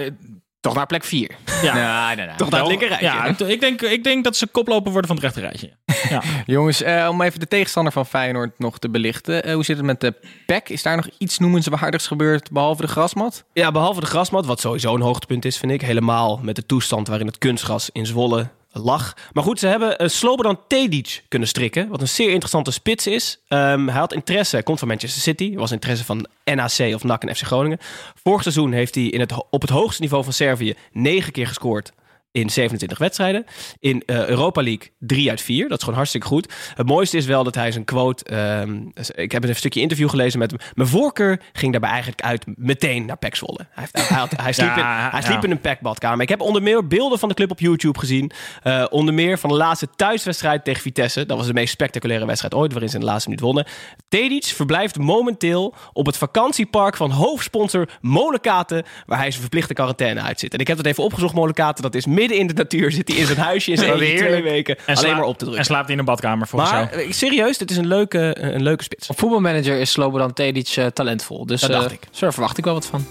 toch 0.61 0.75
naar 0.75 0.87
plek 0.87 1.05
4. 1.05 1.31
Ja, 1.63 2.07
nee, 2.07 2.17
nee, 2.17 2.27
nee. 2.27 2.37
toch 2.37 2.51
naar 2.51 2.61
het 2.61 2.69
linkerrijtje. 2.69 3.07
Ja, 3.07 3.47
ik 3.49 3.61
denk, 3.61 3.83
ik 3.83 4.05
denk 4.05 4.25
dat 4.25 4.37
ze 4.37 4.47
koploper 4.47 4.93
worden 4.93 5.07
van 5.07 5.17
het 5.17 5.25
rechterrijtje. 5.25 5.71
Ja. 6.09 6.23
Jongens, 6.55 6.83
uh, 6.83 7.09
om 7.11 7.23
even 7.23 7.41
de 7.41 7.49
tegenstander 7.49 7.93
van 7.93 8.07
Feyenoord 8.07 8.59
nog 8.59 8.79
te 8.79 8.91
belichten. 8.91 9.49
Uh, 9.49 9.55
hoe 9.55 9.65
zit 9.65 9.77
het 9.77 9.87
met 9.87 10.01
de 10.01 10.15
PEC? 10.47 10.69
Is 10.69 10.83
daar 10.83 10.97
nog 10.97 11.09
iets 11.19 11.39
noemenswaardigs 11.39 12.07
gebeurd 12.07 12.51
behalve 12.51 12.83
de 12.83 12.89
grasmat? 12.89 13.45
Ja, 13.53 13.73
behalve 13.73 14.01
de 14.01 14.07
grasmat, 14.07 14.47
wat 14.47 14.61
sowieso 14.61 14.95
een 14.95 15.01
hoogtepunt 15.01 15.45
is, 15.45 15.59
vind 15.59 15.73
ik. 15.73 15.81
Helemaal 15.81 16.41
met 16.43 16.57
de 16.57 16.67
toestand 16.67 17.09
waarin 17.09 17.27
het 17.27 17.39
kunstgras 17.39 17.91
in 17.93 18.07
Zwolle 18.07 18.49
lag. 18.73 19.17
Maar 19.33 19.45
goed, 19.45 19.59
ze 19.59 19.67
hebben 19.67 20.03
uh, 20.03 20.09
Slobodan 20.09 20.61
Tedic 20.69 21.25
kunnen 21.29 21.49
strikken. 21.49 21.89
Wat 21.89 22.01
een 22.01 22.09
zeer 22.09 22.31
interessante 22.31 22.71
spits 22.71 23.07
is. 23.07 23.41
Um, 23.49 23.89
hij 23.89 23.99
had 23.99 24.13
interesse, 24.13 24.63
komt 24.63 24.79
van 24.79 24.89
Manchester 24.89 25.23
City. 25.23 25.55
was 25.55 25.73
interesse 25.73 26.05
van 26.05 26.27
NAC 26.45 26.95
of 26.95 27.05
NAC 27.05 27.25
en 27.25 27.37
FC 27.37 27.43
Groningen. 27.43 27.79
Vorig 28.23 28.43
seizoen 28.43 28.73
heeft 28.73 28.95
hij 28.95 29.05
in 29.05 29.21
het, 29.21 29.33
op 29.51 29.61
het 29.61 29.71
hoogste 29.71 30.03
niveau 30.03 30.25
van 30.25 30.33
Servië 30.33 30.75
negen 30.93 31.33
keer 31.33 31.47
gescoord 31.47 31.93
in 32.33 32.51
27 32.51 32.99
wedstrijden. 32.99 33.45
In 33.79 34.03
uh, 34.07 34.27
Europa 34.27 34.63
League 34.63 34.91
3 34.99 35.31
uit 35.31 35.41
4. 35.41 35.63
Dat 35.63 35.77
is 35.77 35.83
gewoon 35.83 35.99
hartstikke 35.99 36.27
goed. 36.27 36.53
Het 36.75 36.87
mooiste 36.87 37.17
is 37.17 37.27
wel 37.27 37.45
dat 37.45 37.55
hij 37.55 37.73
zijn 37.73 37.85
quote... 37.85 38.37
Um, 38.61 38.93
ik 39.15 39.33
heb 39.33 39.45
een 39.45 39.57
stukje 39.57 39.81
interview 39.81 40.09
gelezen 40.09 40.39
met 40.39 40.51
hem. 40.51 40.61
Mijn 40.75 40.89
voorkeur 40.89 41.41
ging 41.53 41.73
daarbij 41.73 41.91
eigenlijk 41.91 42.23
uit 42.23 42.45
meteen 42.47 43.05
naar 43.05 43.17
Pek 43.17 43.35
Zwolle. 43.35 43.67
Hij, 43.71 43.87
hij, 43.93 44.03
hij, 44.03 44.19
had, 44.19 44.31
hij 44.37 44.53
sliep, 44.59 44.77
ja, 44.77 45.05
in, 45.05 45.11
hij 45.11 45.23
sliep 45.23 45.37
ja. 45.37 45.43
in 45.43 45.51
een 45.51 45.61
Pek 45.61 45.81
badkamer. 45.81 46.21
Ik 46.21 46.29
heb 46.29 46.41
onder 46.41 46.63
meer 46.63 46.87
beelden 46.87 47.19
van 47.19 47.29
de 47.29 47.35
club 47.35 47.51
op 47.51 47.61
YouTube 47.61 47.99
gezien. 47.99 48.31
Uh, 48.65 48.85
onder 48.91 49.15
meer 49.15 49.39
van 49.39 49.51
de 49.51 49.57
laatste 49.57 49.89
thuiswedstrijd 49.97 50.65
tegen 50.65 50.83
Vitesse. 50.83 51.27
Dat 51.27 51.37
was 51.37 51.47
de 51.47 51.53
meest 51.53 51.73
spectaculaire 51.73 52.27
wedstrijd 52.27 52.55
ooit... 52.55 52.71
waarin 52.71 52.89
ze 52.91 52.95
in 52.95 53.01
de 53.01 53.07
laatste 53.07 53.29
minuut 53.29 53.45
wonnen. 53.45 53.67
Tedic 54.09 54.45
verblijft 54.45 54.99
momenteel 54.99 55.75
op 55.93 56.07
het 56.07 56.17
vakantiepark 56.17 56.97
van 56.97 57.11
hoofdsponsor 57.11 57.89
Molenkaten... 58.01 58.85
waar 59.07 59.19
hij 59.19 59.29
zijn 59.29 59.41
verplichte 59.41 59.75
quarantaine 59.75 60.21
uitzit. 60.21 60.55
En 60.55 60.59
ik 60.59 60.67
heb 60.67 60.77
dat 60.77 60.87
even 60.87 61.05
opgezocht, 61.05 61.35
Molenkaten. 61.35 61.83
Dat 61.83 61.95
is 61.95 62.07
midden 62.21 62.39
in 62.39 62.47
de 62.47 62.55
natuur 62.55 62.93
zit 62.93 63.09
hij 63.09 63.17
in 63.17 63.27
zijn 63.27 63.39
huisje 63.39 63.71
in 63.71 63.77
zijn 63.77 63.93
eentje 64.01 64.27
twee 64.27 64.43
weken 64.43 64.77
en 64.87 64.97
alleen 64.97 65.17
maar 65.17 65.25
op 65.25 65.33
te 65.33 65.39
drukken. 65.39 65.59
En 65.59 65.65
slaapt 65.65 65.85
hij 65.85 65.93
in 65.93 65.99
een 65.99 66.05
badkamer 66.05 66.47
volgens 66.47 66.71
maar, 66.71 66.99
jou. 66.99 67.13
serieus, 67.13 67.59
dit 67.59 67.71
is 67.71 67.77
een 67.77 67.87
leuke, 67.87 68.37
een 68.41 68.63
leuke 68.63 68.83
spits. 68.83 69.09
Op 69.11 69.19
voetbalmanager 69.19 69.81
is 69.81 69.91
Slobodan 69.91 70.33
Tedic 70.33 70.77
uh, 70.77 70.87
talentvol. 70.87 71.47
Dus 71.47 71.61
dat 71.61 71.71
dacht 71.71 71.93
ik. 71.93 72.01
Daar 72.19 72.33
verwacht 72.33 72.59
ik 72.59 72.65
wel 72.65 72.75
wat 72.75 72.87
van. 72.87 73.07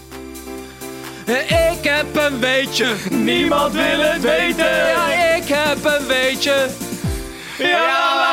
Ik 1.80 1.84
heb 1.84 2.16
een 2.16 2.40
weetje, 2.40 2.94
niemand 3.10 3.72
wil 3.72 4.00
het 4.00 4.22
weten. 4.22 4.76
Ja, 4.76 5.34
ik 5.34 5.44
heb 5.46 5.84
een 5.84 6.06
weetje. 6.06 6.66
Ja, 7.58 8.29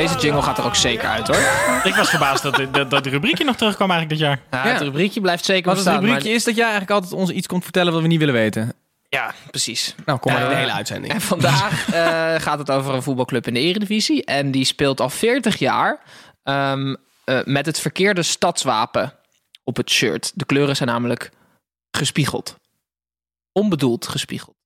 Deze 0.00 0.18
jingle 0.18 0.42
gaat 0.42 0.58
er 0.58 0.64
ook 0.64 0.76
zeker 0.76 1.08
uit 1.08 1.26
hoor. 1.26 1.82
ik 1.84 1.94
was 1.94 2.08
verbaasd 2.08 2.42
dat, 2.42 2.66
dat, 2.72 2.90
dat 2.90 3.06
rubriekje 3.06 3.44
nog 3.44 3.56
terugkwam 3.56 3.90
eigenlijk 3.90 4.20
dit 4.20 4.28
jaar. 4.28 4.40
Ja, 4.50 4.66
ja. 4.66 4.72
Het 4.72 4.82
rubriekje 4.82 5.20
blijft 5.20 5.44
zeker 5.44 5.64
Wat 5.64 5.74
bestaan. 5.74 5.94
het 5.94 6.02
rubriekje 6.02 6.28
maar... 6.28 6.36
is 6.36 6.44
dat 6.44 6.54
jij 6.54 6.62
eigenlijk 6.62 6.92
altijd 6.92 7.12
ons 7.12 7.30
iets 7.30 7.46
komt 7.46 7.62
vertellen 7.62 7.92
wat 7.92 8.02
we 8.02 8.08
niet 8.08 8.18
willen 8.18 8.34
weten. 8.34 8.72
Ja, 9.08 9.34
precies. 9.50 9.94
Nou, 10.04 10.18
kom 10.18 10.32
maar 10.32 10.42
ja, 10.42 10.48
de 10.48 10.54
hele 10.54 10.72
uitzending. 10.72 11.12
En 11.12 11.20
vandaag 11.20 11.88
uh, 11.88 11.94
gaat 12.46 12.58
het 12.58 12.70
over 12.70 12.94
een 12.94 13.02
voetbalclub 13.02 13.46
in 13.46 13.54
de 13.54 13.60
Eredivisie. 13.60 14.24
En 14.24 14.50
die 14.50 14.64
speelt 14.64 15.00
al 15.00 15.10
40 15.10 15.58
jaar 15.58 16.00
um, 16.44 16.96
uh, 17.24 17.40
met 17.44 17.66
het 17.66 17.80
verkeerde 17.80 18.22
stadswapen 18.22 19.14
op 19.64 19.76
het 19.76 19.90
shirt. 19.90 20.32
De 20.34 20.44
kleuren 20.44 20.76
zijn 20.76 20.88
namelijk 20.88 21.30
gespiegeld. 21.90 22.56
Onbedoeld 23.52 24.08
gespiegeld. 24.08 24.56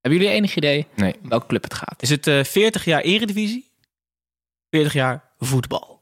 Hebben 0.00 0.20
jullie 0.20 0.36
enig 0.36 0.56
idee 0.56 0.86
nee. 0.94 1.14
welke 1.22 1.46
club 1.46 1.62
het 1.62 1.74
gaat? 1.74 2.02
Is 2.02 2.10
het 2.10 2.26
uh, 2.26 2.44
40 2.44 2.84
jaar 2.84 3.00
Eredivisie? 3.00 3.70
40 4.72 4.92
jaar 4.92 5.24
voetbal? 5.38 6.00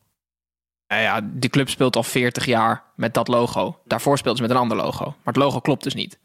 Nou 0.87 1.03
ja, 1.03 1.21
die 1.23 1.51
club 1.51 1.69
speelt 1.69 1.97
al 1.97 2.03
40 2.03 2.45
jaar 2.45 2.83
met 2.97 3.15
dat 3.15 3.29
logo. 3.29 3.81
Daarvoor 3.85 4.19
speelt 4.19 4.37
ze 4.37 4.43
met 4.43 4.51
een 4.51 4.57
ander 4.57 4.77
logo. 4.77 5.05
Maar 5.05 5.17
het 5.25 5.37
logo 5.37 5.61
klopt 5.61 5.83
dus 5.83 5.95
niet. 5.95 6.19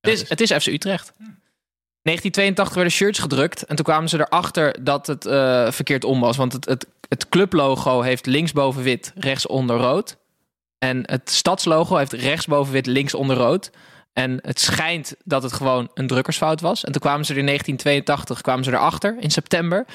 Het 0.00 0.12
is, 0.12 0.28
het 0.28 0.40
is 0.40 0.52
FC 0.52 0.66
Utrecht. 0.66 1.12
1982 2.02 2.74
werden 2.74 2.92
shirts 2.92 3.18
gedrukt. 3.18 3.62
En 3.62 3.76
toen 3.76 3.84
kwamen 3.84 4.08
ze 4.08 4.18
erachter 4.18 4.84
dat 4.84 5.06
het 5.06 5.26
uh, 5.26 5.70
verkeerd 5.70 6.04
om 6.04 6.20
was. 6.20 6.36
Want 6.36 6.52
het, 6.52 6.64
het, 6.64 6.86
het 7.08 7.28
clublogo 7.28 8.00
heeft 8.00 8.26
linksboven 8.26 8.82
wit, 8.82 9.12
rechtsonder 9.14 9.76
rood. 9.76 10.16
En 10.78 11.02
het 11.10 11.30
stadslogo 11.30 11.96
heeft 11.96 12.12
rechtsboven 12.12 12.72
wit, 12.72 12.86
linksonder 12.86 13.36
rood. 13.36 13.70
En 14.12 14.38
het 14.42 14.60
schijnt 14.60 15.14
dat 15.24 15.42
het 15.42 15.52
gewoon 15.52 15.90
een 15.94 16.06
drukkersfout 16.06 16.60
was. 16.60 16.84
En 16.84 16.92
toen 16.92 17.00
kwamen 17.00 17.24
ze 17.24 17.32
er 17.32 17.38
in 17.38 17.46
1982 17.46 18.40
kwamen 18.40 18.64
ze 18.64 18.70
erachter, 18.70 19.16
in 19.20 19.30
september. 19.30 19.86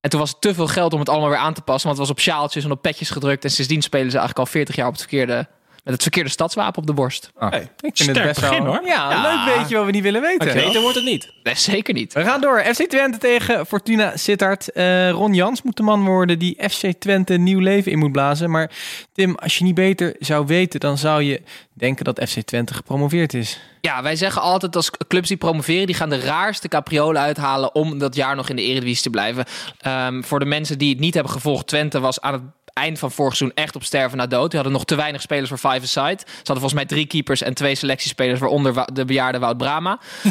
En 0.00 0.10
toen 0.10 0.20
was 0.20 0.30
het 0.30 0.40
te 0.40 0.54
veel 0.54 0.66
geld 0.66 0.92
om 0.92 0.98
het 0.98 1.08
allemaal 1.08 1.28
weer 1.28 1.38
aan 1.38 1.54
te 1.54 1.60
passen. 1.60 1.88
Want 1.88 1.98
het 1.98 2.08
was 2.08 2.16
op 2.16 2.22
sjaaltjes 2.22 2.64
en 2.64 2.70
op 2.70 2.82
petjes 2.82 3.10
gedrukt. 3.10 3.44
En 3.44 3.50
sindsdien 3.50 3.82
spelen 3.82 4.10
ze 4.10 4.18
eigenlijk 4.18 4.46
al 4.46 4.52
40 4.52 4.76
jaar 4.76 4.86
op 4.86 4.92
het 4.92 5.00
verkeerde 5.00 5.48
met 5.84 5.92
het 5.94 6.02
verkeerde 6.02 6.30
stadswapen 6.30 6.80
op 6.80 6.86
de 6.86 6.92
borst. 6.92 7.30
Oh. 7.38 7.50
Hey, 7.50 7.60
ik 7.60 7.68
vind 7.80 7.98
sterk 7.98 8.16
het 8.16 8.26
best 8.26 8.40
begin, 8.40 8.64
wel, 8.64 8.72
hoor. 8.72 8.86
Ja, 8.86 9.10
Ja. 9.10 9.44
leuk 9.44 9.56
beetje 9.58 9.76
wat 9.76 9.84
we 9.84 9.90
niet 9.90 10.02
willen 10.02 10.20
weten. 10.20 10.48
Okay. 10.50 10.64
Beter 10.64 10.80
wordt 10.80 10.96
het 10.96 11.04
niet. 11.04 11.32
Nee, 11.42 11.54
zeker 11.56 11.94
niet. 11.94 12.12
We 12.12 12.24
gaan 12.24 12.40
door. 12.40 12.58
FC 12.60 12.82
Twente 12.88 13.18
tegen 13.18 13.66
Fortuna 13.66 14.16
Sittard. 14.16 14.68
Uh, 14.74 15.10
Ron 15.10 15.34
Jans 15.34 15.62
moet 15.62 15.76
de 15.76 15.82
man 15.82 16.04
worden 16.04 16.38
die 16.38 16.68
FC 16.70 16.86
Twente 16.98 17.34
nieuw 17.34 17.60
leven 17.60 17.92
in 17.92 17.98
moet 17.98 18.12
blazen. 18.12 18.50
Maar 18.50 18.70
Tim, 19.12 19.34
als 19.34 19.58
je 19.58 19.64
niet 19.64 19.74
beter 19.74 20.14
zou 20.18 20.46
weten, 20.46 20.80
dan 20.80 20.98
zou 20.98 21.22
je 21.22 21.42
denken 21.72 22.04
dat 22.04 22.22
FC 22.28 22.40
Twente 22.40 22.74
gepromoveerd 22.74 23.34
is. 23.34 23.60
Ja, 23.80 24.02
wij 24.02 24.16
zeggen 24.16 24.42
altijd 24.42 24.76
als 24.76 24.90
clubs 25.08 25.28
die 25.28 25.36
promoveren, 25.36 25.86
die 25.86 25.94
gaan 25.94 26.10
de 26.10 26.20
raarste 26.20 26.68
capriolen 26.68 27.20
uithalen 27.22 27.74
om 27.74 27.98
dat 27.98 28.14
jaar 28.14 28.36
nog 28.36 28.48
in 28.48 28.56
de 28.56 28.62
Eredivisie 28.62 29.02
te 29.02 29.10
blijven. 29.10 29.44
Um, 29.86 30.24
voor 30.24 30.38
de 30.38 30.44
mensen 30.44 30.78
die 30.78 30.90
het 30.90 30.98
niet 31.00 31.14
hebben 31.14 31.32
gevolgd, 31.32 31.66
Twente 31.66 32.00
was 32.00 32.20
aan 32.20 32.32
het 32.32 32.42
eind 32.72 32.98
van 32.98 33.10
vorig 33.10 33.36
seizoen 33.36 33.58
echt 33.58 33.76
op 33.76 33.84
sterven 33.84 34.18
na 34.18 34.26
dood. 34.26 34.50
Die 34.50 34.60
hadden 34.60 34.72
nog 34.78 34.84
te 34.84 34.94
weinig 34.94 35.20
spelers 35.20 35.48
voor 35.48 35.58
five 35.58 35.82
aside. 35.82 36.18
Ze 36.26 36.34
hadden 36.36 36.44
volgens 36.44 36.72
mij 36.72 36.84
drie 36.84 37.06
keepers 37.06 37.42
en 37.42 37.54
twee 37.54 37.74
selectiespelers, 37.74 38.40
waaronder 38.40 38.72
Wa- 38.72 38.88
de 38.92 39.04
bejaarde 39.04 39.38
Wout 39.38 39.56
Brama. 39.58 39.98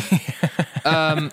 Ehm, 0.84 1.28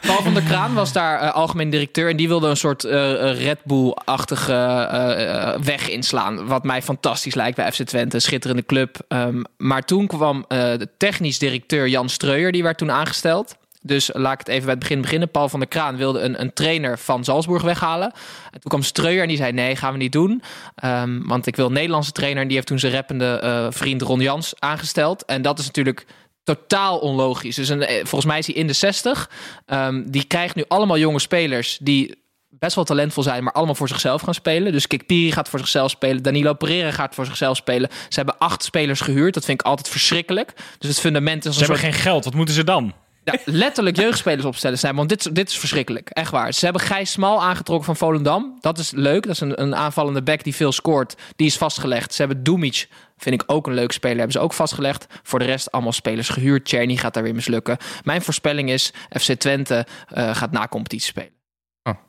Paul 0.00 0.22
van 0.22 0.34
der 0.34 0.42
Kraan 0.42 0.74
was 0.74 0.92
daar 0.92 1.20
eh, 1.20 1.32
algemeen 1.34 1.70
directeur 1.70 2.10
en 2.10 2.16
die 2.16 2.28
wilde 2.28 2.48
een 2.48 2.56
soort 2.56 2.84
eh, 2.84 3.30
eh, 3.30 3.40
Red 3.40 3.58
Bull-achtige 3.64 5.58
weg 5.62 5.88
inslaan. 5.88 6.46
Wat 6.46 6.64
mij 6.64 6.82
fantastisch 6.82 7.34
lijkt 7.34 7.56
bij 7.56 7.72
FC 7.72 7.82
Twente, 7.82 8.18
schitterende 8.20 8.64
club. 8.66 8.96
Ehm, 9.08 9.42
maar 9.56 9.82
toen 9.82 10.06
kwam 10.06 10.44
de 10.48 10.88
technisch 10.98 11.38
directeur 11.38 11.88
Jan 11.88 12.08
Streuer, 12.08 12.52
die 12.52 12.62
werd 12.62 12.78
toen 12.78 12.90
aangesteld. 12.90 13.56
Dus 13.82 14.10
laat 14.12 14.32
ik 14.32 14.38
het 14.38 14.48
even 14.48 14.64
bij 14.64 14.70
het 14.70 14.82
begin 14.82 15.00
beginnen. 15.00 15.30
Paul 15.30 15.48
van 15.48 15.60
der 15.60 15.68
Kraan 15.68 15.96
wilde 15.96 16.20
een, 16.20 16.40
een 16.40 16.52
trainer 16.52 16.98
van 16.98 17.24
Salzburg 17.24 17.62
weghalen. 17.62 18.12
En 18.50 18.60
toen 18.60 18.70
kwam 18.70 18.82
Streuer 18.82 19.22
en 19.22 19.28
die 19.28 19.36
zei: 19.36 19.52
Nee, 19.52 19.76
gaan 19.76 19.92
we 19.92 19.98
niet 19.98 20.12
doen. 20.12 20.42
Ehm, 20.74 21.26
want 21.26 21.46
ik 21.46 21.56
wil 21.56 21.66
een 21.66 21.72
Nederlandse 21.72 22.12
trainer. 22.12 22.42
En 22.42 22.46
die 22.46 22.56
heeft 22.56 22.68
toen 22.68 22.78
zijn 22.78 22.92
rappende 22.92 23.38
eh, 23.38 23.66
vriend 23.70 24.02
Ron 24.02 24.20
Jans 24.20 24.54
aangesteld. 24.58 25.24
En 25.24 25.42
dat 25.42 25.58
is 25.58 25.66
natuurlijk 25.66 26.06
totaal 26.44 26.98
onlogisch. 26.98 27.56
Dus 27.56 27.68
een, 27.68 27.82
eh, 27.82 27.96
volgens 27.96 28.24
mij 28.24 28.38
is 28.38 28.46
hij 28.46 28.54
in 28.54 28.66
de 28.66 28.72
60. 28.72 29.30
Ehm, 29.66 30.02
die 30.06 30.24
krijgt 30.24 30.54
nu 30.54 30.64
allemaal 30.68 30.98
jonge 30.98 31.18
spelers 31.18 31.78
die 31.80 32.20
best 32.58 32.74
wel 32.74 32.84
talentvol 32.84 33.22
zijn, 33.22 33.44
maar 33.44 33.52
allemaal 33.52 33.74
voor 33.74 33.88
zichzelf 33.88 34.22
gaan 34.22 34.34
spelen. 34.34 34.72
Dus 34.72 34.86
Kikpiri 34.86 35.32
gaat 35.32 35.48
voor 35.48 35.58
zichzelf 35.58 35.90
spelen. 35.90 36.22
Danilo 36.22 36.54
Pereira 36.54 36.90
gaat 36.90 37.14
voor 37.14 37.26
zichzelf 37.26 37.56
spelen. 37.56 37.88
Ze 37.90 38.14
hebben 38.14 38.38
acht 38.38 38.64
spelers 38.64 39.00
gehuurd. 39.00 39.34
Dat 39.34 39.44
vind 39.44 39.60
ik 39.60 39.66
altijd 39.66 39.88
verschrikkelijk. 39.88 40.52
Dus 40.78 40.88
het 40.88 41.00
fundament 41.00 41.44
is 41.44 41.52
Ze 41.52 41.58
hebben 41.58 41.78
soort 41.78 41.92
geen 41.92 42.02
geld. 42.02 42.24
Wat 42.24 42.34
moeten 42.34 42.54
ze 42.54 42.64
dan? 42.64 42.94
Ja, 43.24 43.34
letterlijk 43.44 43.96
jeugdspelers 43.96 44.44
opstellen 44.44 44.78
zijn. 44.78 44.96
Want 44.96 45.08
dit, 45.08 45.34
dit 45.34 45.48
is 45.48 45.58
verschrikkelijk. 45.58 46.08
Echt 46.10 46.30
waar. 46.30 46.52
Ze 46.52 46.64
hebben 46.64 46.82
Gijs 46.82 47.10
Smal 47.10 47.42
aangetrokken 47.42 47.86
van 47.86 47.96
Volendam. 47.96 48.56
Dat 48.60 48.78
is 48.78 48.90
leuk. 48.90 49.22
Dat 49.22 49.32
is 49.32 49.40
een, 49.40 49.62
een 49.62 49.76
aanvallende 49.76 50.22
back 50.22 50.44
die 50.44 50.54
veel 50.54 50.72
scoort. 50.72 51.16
Die 51.36 51.46
is 51.46 51.56
vastgelegd. 51.56 52.14
Ze 52.14 52.22
hebben 52.22 52.42
Dumic. 52.42 52.88
Vind 53.16 53.42
ik 53.42 53.52
ook 53.52 53.66
een 53.66 53.74
leuk 53.74 53.92
speler. 53.92 54.16
Hebben 54.16 54.32
ze 54.32 54.40
ook 54.40 54.52
vastgelegd. 54.52 55.06
Voor 55.22 55.38
de 55.38 55.44
rest 55.44 55.70
allemaal 55.70 55.92
spelers 55.92 56.28
gehuurd. 56.28 56.64
Czerny 56.64 56.96
gaat 56.96 57.14
daar 57.14 57.22
weer 57.22 57.34
mislukken. 57.34 57.76
Mijn 58.02 58.22
voorspelling 58.22 58.70
is... 58.70 58.92
FC 59.20 59.32
Twente 59.32 59.86
eh, 60.08 60.34
gaat 60.34 60.50
na 60.50 60.68
competitie 60.68 61.08
spelen. 61.08 61.40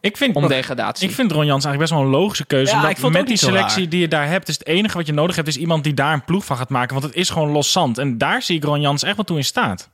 Ik 0.02 0.18
vind, 0.18 0.36
Om 0.36 0.48
degradatie. 0.48 1.10
ik 1.10 1.16
vind 1.16 1.32
Ron 1.32 1.46
Jans 1.46 1.66
eigenlijk 1.66 1.80
best 1.80 1.92
wel 1.92 2.02
een 2.02 2.22
logische 2.22 2.46
keuze. 2.46 2.72
Ja, 2.72 2.76
omdat 2.76 2.92
ik 2.92 2.98
vond 2.98 3.14
het 3.14 3.22
met 3.22 3.40
die 3.40 3.48
selectie 3.48 3.88
die 3.88 4.00
je 4.00 4.08
daar 4.08 4.28
hebt, 4.28 4.48
is 4.48 4.58
het 4.58 4.68
enige 4.68 4.98
wat 4.98 5.06
je 5.06 5.14
nodig 5.14 5.36
hebt, 5.36 5.48
is 5.48 5.58
iemand 5.58 5.84
die 5.84 5.94
daar 5.94 6.14
een 6.14 6.24
ploeg 6.24 6.46
van 6.46 6.58
gaat 6.58 6.70
maken. 6.70 6.94
Want 6.94 7.06
het 7.06 7.16
is 7.16 7.30
gewoon 7.30 7.50
los 7.50 7.72
zand. 7.72 7.98
En 7.98 8.18
daar 8.18 8.42
zie 8.42 8.56
ik 8.56 8.64
Ron 8.64 8.82
Jans 8.82 9.04
echt 9.04 9.16
wel 9.16 9.26
toe 9.26 9.38
in 9.38 9.44
staat. 9.44 9.90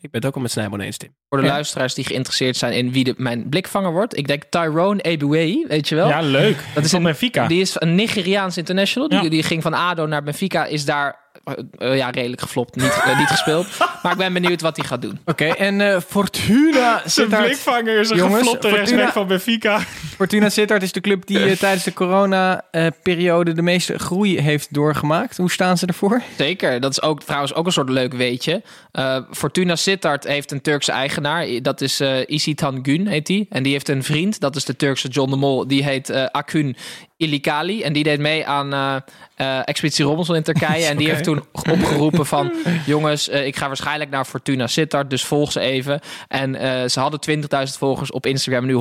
Ik 0.00 0.10
ben 0.10 0.20
het 0.20 0.26
ook 0.26 0.34
al 0.34 0.40
met 0.40 0.50
Snijboon 0.50 0.80
eens, 0.80 0.96
Tim. 0.96 1.14
Voor 1.28 1.40
de 1.40 1.46
luisteraars 1.46 1.94
die 1.94 2.04
geïnteresseerd 2.04 2.56
zijn 2.56 2.72
in 2.72 2.92
wie 2.92 3.04
de, 3.04 3.14
mijn 3.16 3.48
blikvanger 3.48 3.92
wordt. 3.92 4.16
Ik 4.16 4.26
denk 4.26 4.42
Tyrone 4.50 5.02
Ebuehi, 5.02 5.64
weet 5.68 5.88
je 5.88 5.94
wel? 5.94 6.08
Ja, 6.08 6.20
leuk. 6.20 6.56
Dat 6.74 6.84
is 6.84 6.92
een 6.92 7.02
Benfica. 7.02 7.46
Die 7.46 7.60
is 7.60 7.76
een 7.78 7.94
Nigeriaans 7.94 8.56
international. 8.56 9.08
Die, 9.08 9.22
Ja. 9.22 9.28
die 9.28 9.42
ging 9.42 9.62
van 9.62 9.74
ADO 9.74 10.06
naar 10.06 10.22
Benfica. 10.22 10.64
Is 10.64 10.84
daar 10.84 11.27
eh, 11.44 11.96
ja, 11.96 12.10
redelijk 12.10 12.40
geflopt. 12.40 12.76
Niet, 12.76 13.00
eh, 13.04 13.18
niet 13.18 13.28
gespeeld. 13.28 13.66
Maar 14.02 14.12
ik 14.12 14.18
ben 14.18 14.32
benieuwd 14.32 14.60
wat 14.60 14.76
hij 14.76 14.86
gaat 14.86 15.02
doen. 15.02 15.18
Oké, 15.24 15.44
en 15.44 15.80
eh, 15.80 16.00
Fortuna 16.08 16.98
Zijn 16.98 17.10
Sittard. 17.10 17.44
blikvanger 17.44 18.00
is 18.00 18.10
een 18.10 18.16
Jongens, 18.16 18.38
geflopte 18.38 18.68
rechtsback 18.68 19.12
van 19.12 19.26
Benfica. 19.26 19.80
Fortuna 20.16 20.48
Sittard 20.48 20.82
is 20.82 20.92
de 20.92 21.00
club 21.00 21.26
die 21.26 21.56
tijdens 21.56 21.84
de 21.84 21.92
corona-periode 21.92 23.52
de 23.52 23.62
meeste 23.62 23.98
groei 23.98 24.40
heeft 24.40 24.74
doorgemaakt. 24.74 25.36
Hoe 25.36 25.50
staan 25.50 25.78
ze 25.78 25.86
ervoor? 25.86 26.22
Zeker. 26.36 26.80
Dat 26.80 26.90
is 26.90 27.02
ook 27.02 27.22
trouwens 27.22 27.54
ook 27.54 27.66
een 27.66 27.72
soort 27.72 27.88
leuk 27.88 28.12
weetje. 28.12 28.62
Eh, 28.92 29.16
Fortuna 29.30 29.76
Sittard 29.76 30.24
heeft 30.24 30.50
een 30.52 30.60
Turkse 30.60 30.92
eigenaar. 30.92 31.46
Dat 31.62 31.80
is 31.80 32.00
eh 32.00 32.16
Isitan 32.26 32.78
Gün, 32.82 33.06
heet 33.06 33.26
die. 33.26 33.46
En 33.50 33.62
die 33.62 33.72
heeft 33.72 33.88
een 33.88 34.02
vriend. 34.02 34.40
Dat 34.40 34.56
is 34.56 34.64
de 34.64 34.76
Turkse 34.76 35.08
John 35.08 35.30
de 35.30 35.36
Mol. 35.36 35.66
Die 35.66 35.84
heet 35.84 36.10
eh 36.10 36.24
Akun 36.24 36.76
Ilikali. 37.18 37.82
En 37.82 37.92
die 37.92 38.02
deed 38.02 38.18
mee 38.18 38.46
aan 38.46 38.72
eh, 38.72 38.96
eh, 39.38 39.58
Expeditie 39.64 40.04
Robinson 40.04 40.36
in 40.36 40.42
Turkije. 40.42 40.86
En 40.86 40.96
die 40.96 41.08
heeft 41.08 41.24
toen 41.24 41.44
opgeroepen 41.52 42.26
van... 42.26 42.52
jongens, 42.86 43.28
eh, 43.28 43.46
ik 43.46 43.56
ga 43.56 43.66
waarschijnlijk 43.66 44.10
naar 44.10 44.24
Fortuna 44.24 44.66
Sittard. 44.66 45.10
Dus 45.10 45.24
volg 45.24 45.52
ze 45.52 45.60
even. 45.60 46.00
En 46.28 46.54
eh, 46.54 46.88
ze 46.88 47.00
hadden 47.00 47.42
20.000 47.42 47.42
volgers 47.78 48.10
op 48.10 48.26
Instagram. 48.26 48.66
Nu 48.66 48.74
100.000. 48.74 48.80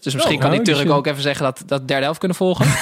Dus 0.00 0.14
misschien 0.14 0.38
kan 0.38 0.50
die 0.50 0.58
oh, 0.58 0.64
Turk 0.64 0.90
ook 0.90 1.06
even 1.06 1.22
zeggen... 1.22 1.44
dat 1.44 1.62
dat 1.66 1.88
derde 1.88 2.04
helft 2.04 2.18
kunnen 2.18 2.36
volgen. 2.36 2.66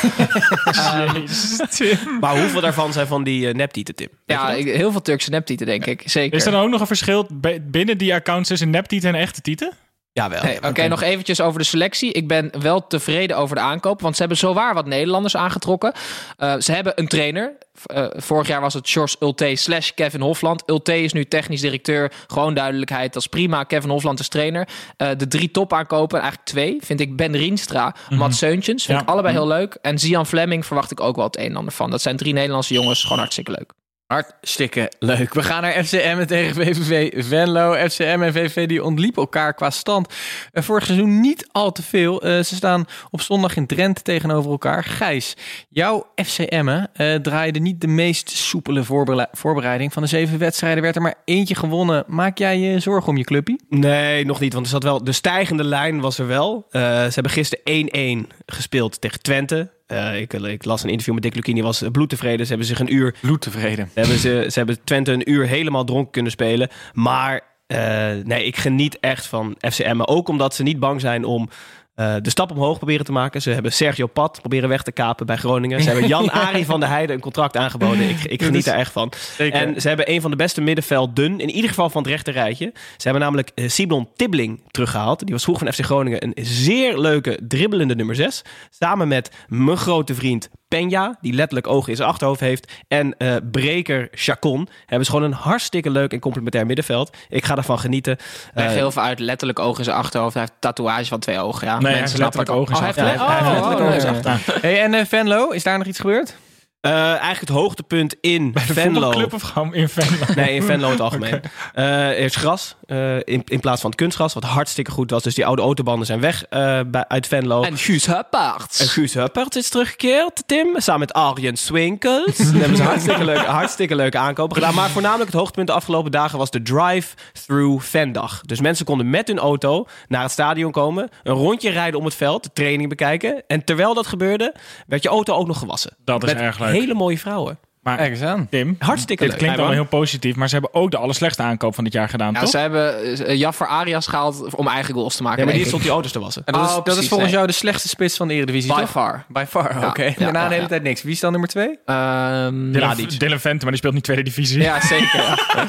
Maar 2.21 2.39
hoeveel 2.39 2.61
daarvan 2.61 2.93
zijn 2.93 3.07
van 3.07 3.25
die 3.25 3.49
uh, 3.49 3.55
neptieten, 3.55 3.95
Tim? 3.95 4.09
Weet 4.27 4.39
ja, 4.39 4.49
heel 4.49 4.93
veel 4.93 5.03
Turkse 5.03 5.31
neptieten, 5.31 5.67
denk 5.67 5.87
ik. 5.87 6.03
Zeker. 6.05 6.39
Is 6.39 6.47
er 6.47 6.53
dan 6.53 6.63
ook 6.63 6.71
nog 6.71 6.81
een 6.81 6.87
verschil 6.87 7.27
binnen 7.63 7.99
die 7.99 8.15
accounts 8.15 8.49
tussen 8.49 8.71
neptieten 8.71 9.15
en 9.15 9.21
echte 9.21 9.41
tieten? 9.41 9.73
Jawel. 10.15 10.43
Nee, 10.43 10.63
Oké, 10.63 10.89
nog 10.89 11.03
eventjes 11.03 11.41
over 11.41 11.59
de 11.59 11.65
selectie. 11.65 12.13
Ik 12.13 12.29
ben 12.29 12.51
wel 12.61 12.87
tevreden 12.87 13.37
over 13.37 13.57
de 13.57 13.63
aankoop, 13.63 14.01
want 14.01 14.15
ze 14.15 14.21
hebben 14.21 14.39
zowaar 14.39 14.75
wat 14.75 14.87
Nederlanders 14.87 15.37
aangetrokken. 15.37 15.93
Eh, 16.37 16.55
ze 16.59 16.73
hebben 16.73 16.93
een 16.97 17.09
trainer. 17.09 17.57
Eh, 17.87 18.07
vorig 18.13 18.47
jaar 18.47 18.61
was 18.61 18.75
het 18.75 18.91
George 18.91 19.17
Ulte 19.21 19.53
slash 19.57 19.91
Kevin 19.91 20.21
Hofland. 20.21 20.63
Ulte 20.67 21.03
is 21.03 21.13
nu 21.13 21.25
technisch 21.25 21.61
directeur. 21.61 22.13
Gewoon 22.27 22.55
duidelijkheid, 22.55 23.13
dat 23.13 23.23
is 23.23 23.29
prima. 23.29 23.65
Kevin 23.65 23.91
Hofland 23.91 24.21
is 24.21 24.29
trainer. 24.29 24.69
Eh, 24.97 25.09
de 25.17 25.29
drie 25.29 25.51
top 25.51 25.73
aankopen, 25.73 26.19
eigenlijk 26.21 26.49
twee, 26.49 26.79
vind 26.83 27.01
ik 27.01 27.17
Ben 27.17 27.37
Rienstra, 27.37 27.95
Matt 28.11 28.35
Seuntjens. 28.35 28.85
Vind 28.85 28.99
Ja. 28.99 29.05
ik 29.05 29.11
allebei 29.11 29.35
heel 29.35 29.47
leuk. 29.47 29.79
En 29.83 29.99
Zian 29.99 30.27
Fleming 30.27 30.67
verwacht 30.67 30.91
ik 30.91 31.01
ook 31.01 31.17
wel 31.17 31.25
het 31.25 31.37
een 31.39 31.45
en 31.51 31.57
ander 31.57 31.73
van. 31.73 31.91
Dat 31.91 32.03
zijn 32.03 32.17
drie 32.17 32.33
Nederlandse 32.33 32.75
jongens, 32.75 33.03
gewoon 33.03 33.19
hartstikke 33.19 33.51
leuk. 33.51 33.73
Hartstikke 34.07 34.93
leuk. 34.99 35.35
We 35.35 35.43
gaan 35.43 35.63
naar 35.63 35.85
FCM 35.85 36.25
tegen 36.25 36.55
VVV 36.55 37.25
Venlo. 37.27 37.89
FCM 37.89 38.19
en 38.23 38.33
VVV 38.33 38.67
die 38.67 38.85
ontliepen 38.85 39.23
elkaar 39.23 39.55
qua 39.55 39.71
stand. 39.71 40.09
Eh, 40.53 40.63
vorig 40.63 40.85
seizoen 40.87 41.21
niet 41.21 41.49
al 41.53 41.73
te 41.73 41.83
veel. 41.83 42.23
Eh, 42.23 42.43
ze 42.43 42.55
staan 42.55 42.85
op 43.11 43.21
zondag 43.21 43.57
in 43.57 43.67
Drenthe 43.67 44.03
tegenover 44.03 44.51
elkaar. 44.51 44.85
Gijs, 44.85 45.37
jouw 45.69 46.07
FCM 46.25 46.85
eh 46.93 47.15
draaide 47.15 47.59
niet 47.59 47.81
de 47.81 47.87
meest 47.87 48.31
soepele 48.31 48.85
voorbere- 48.85 49.29
voorbereiding. 49.33 49.93
Van 49.93 50.03
de 50.03 50.09
zeven 50.09 50.39
wedstrijden 50.39 50.83
werd 50.83 50.97
er 50.97 51.03
maar 51.03 51.15
eentje 51.25 51.55
gewonnen. 51.55 52.05
Maak 52.07 52.39
jij 52.39 52.59
je 52.59 52.79
zorgen 52.81 53.09
om 53.09 53.17
je 53.17 53.25
clubpie? 53.25 53.61
Nee, 53.69 54.25
nog 54.25 54.41
niet. 54.41 54.53
Want 54.53 54.65
er 54.65 54.73
zat 54.73 54.83
wel, 54.83 55.05
de 55.05 55.13
stijgende 55.13 55.65
lijn 55.65 56.01
was 56.01 56.19
er 56.19 56.27
wel. 56.27 56.67
Ze 56.71 57.11
hebben 57.15 57.33
gisteren 57.33 57.65
1-1 57.65 58.29
gespeeld 58.47 59.01
tegen 59.01 59.23
Twente. 59.23 59.73
Eh, 59.95 60.21
ik, 60.21 60.33
ik 60.33 60.65
las 60.65 60.83
een 60.83 60.89
interview 60.89 61.15
met 61.15 61.23
Dick 61.23 61.35
Lucchini, 61.35 61.63
was 61.63 61.83
bloedtevreden. 61.93 62.47
Ze 62.47 62.49
hebben 62.49 62.69
zich 62.69 62.81
een 62.81 62.95
uur 62.95 63.15
Bloed 63.21 63.41
tevreden. 63.41 63.89
Ze 63.93 64.01
hebben, 64.01 64.19
ze, 64.19 64.47
ze 64.49 64.59
hebben 64.59 64.85
Twente 64.85 65.13
een 65.13 65.31
uur 65.31 65.47
helemaal 65.47 65.85
dronken 65.85 66.13
kunnen 66.13 66.33
spelen. 66.33 66.69
Maar 66.93 67.41
eh, 67.67 68.13
nee, 68.25 68.45
ik 68.45 68.57
geniet 68.57 68.99
echt 69.01 69.27
van 69.27 69.57
FCM. 69.61 70.01
Ook 70.01 70.29
omdat 70.29 70.55
ze 70.55 70.63
niet 70.63 70.79
bang 70.79 71.01
zijn 71.01 71.25
om 71.25 71.49
eh, 71.95 72.15
de 72.23 72.31
stap 72.31 72.51
omhoog 72.51 72.77
proberen 72.77 73.05
te 73.05 73.13
maken. 73.13 73.43
Ze 73.43 73.51
hebben 73.51 73.73
Sergio 73.73 74.07
Pat 74.07 74.39
proberen 74.41 74.69
weg 74.69 74.83
te 74.83 74.93
kapen 74.93 75.27
bij 75.27 75.37
Groningen. 75.37 75.83
Ze 75.83 75.91
hebben 75.91 76.09
Jan-Ari 76.09 76.65
van 76.75 76.81
der 76.81 76.89
Heijden 76.89 77.15
een 77.15 77.23
contract 77.23 77.57
aangeboden. 77.57 78.09
Ik, 78.09 78.25
ik 78.25 78.43
geniet 78.43 78.67
er 78.67 78.75
echt 78.75 78.93
van. 78.93 79.13
En 79.39 79.81
ze 79.81 79.89
hebben 79.89 80.11
een 80.11 80.21
van 80.21 80.31
de 80.31 80.37
beste 80.37 80.61
middenvelden, 80.61 81.41
in 81.41 81.51
ieder 81.51 81.69
geval 81.69 81.91
van 81.91 82.03
het 82.03 82.11
rechte 82.11 82.31
rijtje. 82.31 82.73
Ze 82.75 83.03
hebben 83.03 83.23
namelijk 83.23 83.51
eh, 83.55 83.69
Siblon 83.69 84.09
Tibbling 84.17 84.61
teruggehaald. 84.71 85.19
Die 85.19 85.33
was 85.33 85.43
vroeger 85.43 85.65
van 85.65 85.75
FC 85.75 85.85
Groningen 85.85 86.25
een 86.27 86.45
zeer 86.45 86.99
leuke 86.99 87.39
dribbelende 87.49 87.95
nummer 87.95 88.15
6. 88.15 88.43
Samen 88.71 89.09
met 89.09 89.31
mijn 89.49 89.77
grote 89.77 90.15
vriend 90.15 90.49
Peña, 90.75 91.21
die 91.21 91.33
letterlijk 91.33 91.67
ogen 91.67 91.91
in 91.91 91.97
zijn 91.97 92.09
achterhoofd 92.09 92.41
heeft. 92.41 92.73
En 92.89 93.17
eh, 93.19 93.35
Breker 93.51 94.09
Chacon 94.13 94.69
hebben 94.87 95.07
ze 95.07 95.13
gewoon 95.13 95.27
een 95.27 95.37
hartstikke 95.39 95.91
leuk 95.91 96.13
en 96.13 96.21
complementair 96.21 96.67
middenveld. 96.67 97.17
Ik 97.29 97.45
ga 97.45 97.57
ervan 97.57 97.79
genieten. 97.79 98.17
Leg 98.55 98.67
Eh, 98.67 98.73
heel 98.73 98.91
veel 98.91 99.03
uit, 99.03 99.19
letterlijk 99.19 99.59
ogen 99.59 99.79
in 99.79 99.85
zijn 99.85 99.97
achterhoofd. 99.97 100.35
Hij 100.35 100.43
heeft 100.43 100.55
tatoeage 100.61 101.05
van 101.05 101.19
twee 101.21 101.39
ogen. 101.39 101.67
Ja. 101.67 101.79
Nee, 101.79 101.93
hij 101.93 102.01
Mensen 102.01 102.23
heeft 102.23 102.37
letterlijk 102.37 102.49
het 102.51 102.59
al. 102.59 102.63
ogen 102.63 102.75
in 102.75 102.89
Oh, 102.89 102.95
zijn 102.95 103.07
hij 103.07 103.11
heeft 103.11 103.23
achterhoofd. 103.23 103.65
hij 103.83 103.93
heeft 103.93 104.05
oh, 104.05 104.13
letterlijk 104.13 104.47
oh, 104.47 104.57
oh. 104.57 104.63
Hey, 104.63 104.83
en 104.83 104.95
eh, 104.95 105.05
Venlo, 105.07 105.51
is 105.51 105.63
daar 105.63 105.79
nog 105.79 105.87
iets 105.87 106.01
gebeurd? 106.01 106.35
eh, 106.81 106.93
eigenlijk 107.09 107.41
het 107.41 107.49
hoogtepunt 107.49 108.17
in 108.21 108.53
Venlo. 108.55 108.93
Voetbalclub 108.93 109.33
of 109.33 109.43
gewoon 109.43 109.75
in 109.75 109.89
Venlo? 109.89 110.35
Nee, 110.35 110.55
in 110.55 110.63
Venlo 110.63 110.85
in 110.87 110.93
het 110.93 111.01
algemeen. 111.01 111.41
Eh, 111.75 112.09
er 112.09 112.19
is 112.19 112.37
gras 112.37 112.77
eh, 112.87 113.17
in, 113.17 113.43
in 113.45 113.61
plaats 113.61 113.81
van 113.81 113.91
het 113.91 113.99
kunstgras, 113.99 114.35
wat 114.35 114.45
hartstikke 114.45 114.91
goed 114.91 115.11
was. 115.11 115.23
Dus 115.23 115.35
die 115.35 115.47
oude 115.47 115.63
autobanden 115.63 116.07
zijn 116.07 116.21
weg 116.21 116.45
eh, 116.45 116.81
bij, 116.87 117.05
uit 117.09 117.27
Venlo. 117.27 117.63
En 117.63 117.79
Guus 117.79 118.07
Huppaerts. 118.07 118.81
En 118.81 118.89
Guus 118.89 119.15
Huppert 119.15 119.57
is 119.57 119.69
teruggekeerd, 119.69 120.43
Tim. 120.47 120.75
Samen 120.77 121.01
met 121.01 121.13
Arjen 121.13 121.57
Swinkels. 121.57 122.37
Dan 122.37 122.55
hebben 122.61 122.77
ze 122.77 122.83
hartstikke 122.83 123.25
leuke, 123.25 123.47
hartstikke 123.47 123.95
leuke 123.95 124.19
aankopen 124.19 124.57
gedaan. 124.57 124.75
Maar 124.75 124.91
voornamelijk 124.91 125.31
het 125.31 125.39
hoogtepunt 125.39 125.67
de 125.67 125.73
afgelopen 125.73 126.11
dagen 126.11 126.39
was 126.39 126.51
de 126.51 126.63
drive-through 126.63 127.85
fandag. 127.85 128.41
Dus 128.41 128.61
mensen 128.61 128.85
konden 128.85 129.11
met 129.11 129.29
hun 129.29 129.39
auto 129.39 129.87
naar 130.09 130.23
het 130.23 130.31
stadion 130.31 130.73
komen. 130.73 131.09
Een 131.23 131.35
rondje 131.35 131.71
rijden 131.71 131.99
om 131.99 132.05
het 132.05 132.15
veld, 132.15 132.43
de 132.43 132.51
training 132.53 132.89
bekijken. 132.89 133.43
En 133.47 133.65
terwijl 133.65 133.95
dat 133.95 134.07
gebeurde, 134.07 134.55
werd 134.87 135.03
je 135.03 135.09
auto 135.09 135.35
ook 135.35 135.47
nog 135.47 135.59
gewassen. 135.59 135.97
Dat 136.05 136.23
is 136.23 136.33
met 136.33 136.43
erg 136.43 136.59
leuk. 136.59 136.73
hele 136.73 136.95
mooie 136.95 137.19
vrouwen. 137.19 137.59
Maar 137.85 137.97
Kijk 137.97 138.11
eens 138.11 138.23
aan. 138.23 138.47
Tim, 138.51 138.77
Hartstikke 138.79 139.23
dit 139.23 139.31
leuk. 139.33 139.41
klinkt 139.41 139.59
allemaal 139.59 139.77
heel 139.77 139.87
positief, 139.89 140.37
maar 140.37 140.49
ze 140.49 140.55
hebben 140.55 140.75
ook 140.75 140.91
de 140.91 140.97
allerslechtste 140.97 141.43
aankoop 141.43 141.75
van 141.75 141.85
dit 141.85 141.93
jaar 141.93 142.09
gedaan, 142.09 142.33
Ja, 142.33 142.41
toch? 142.41 142.49
ze 142.49 142.59
hebben 142.59 143.07
uh, 143.31 143.35
Jaffer 143.35 143.67
Arias 143.67 144.07
gehaald 144.07 144.55
om 144.55 144.69
eigen 144.69 144.95
goals 144.95 145.17
te 145.17 145.23
maken. 145.23 145.39
Ja, 145.39 145.45
maar 145.45 145.55
die 145.55 145.67
stond 145.67 145.83
die 145.83 145.91
auto's 145.91 146.13
te 146.13 146.21
wassen. 146.21 146.43
En 146.45 146.53
dat, 146.53 146.63
is, 146.71 146.77
Oh, 146.77 146.85
dat 146.85 146.97
is 146.97 147.09
volgens 147.09 147.29
nee. 147.29 147.33
jou 147.39 147.47
de 147.47 147.53
slechtste 147.53 147.89
spits 147.89 148.17
van 148.17 148.29
de 148.29 148.35
Eredivisie, 148.35 148.75
By 148.75 148.81
toch? 148.81 148.91
far. 148.91 149.25
By 149.29 149.45
far, 149.49 149.81
Ja, 149.81 149.87
oké. 149.89 150.03
ja, 150.05 150.15
Daarna 150.19 150.39
ja, 150.43 150.45
de 150.45 150.51
hele 150.51 150.63
ja. 150.63 150.69
tijd 150.69 150.83
niks. 150.83 151.03
Wie 151.03 151.13
is 151.13 151.21
dan 151.21 151.31
nummer 151.31 151.49
twee? 151.49 151.79
Ehm, 151.85 152.73
Dylan. 152.73 152.97
Dylan 153.19 153.41
Vente, 153.41 153.63
maar 153.63 153.71
die 153.71 153.77
speelt 153.77 153.95
niet 153.95 154.05
tweede 154.05 154.23
divisie. 154.23 154.61
ja, 154.61 154.81
zeker. 154.81 155.21
ja. 155.23 155.69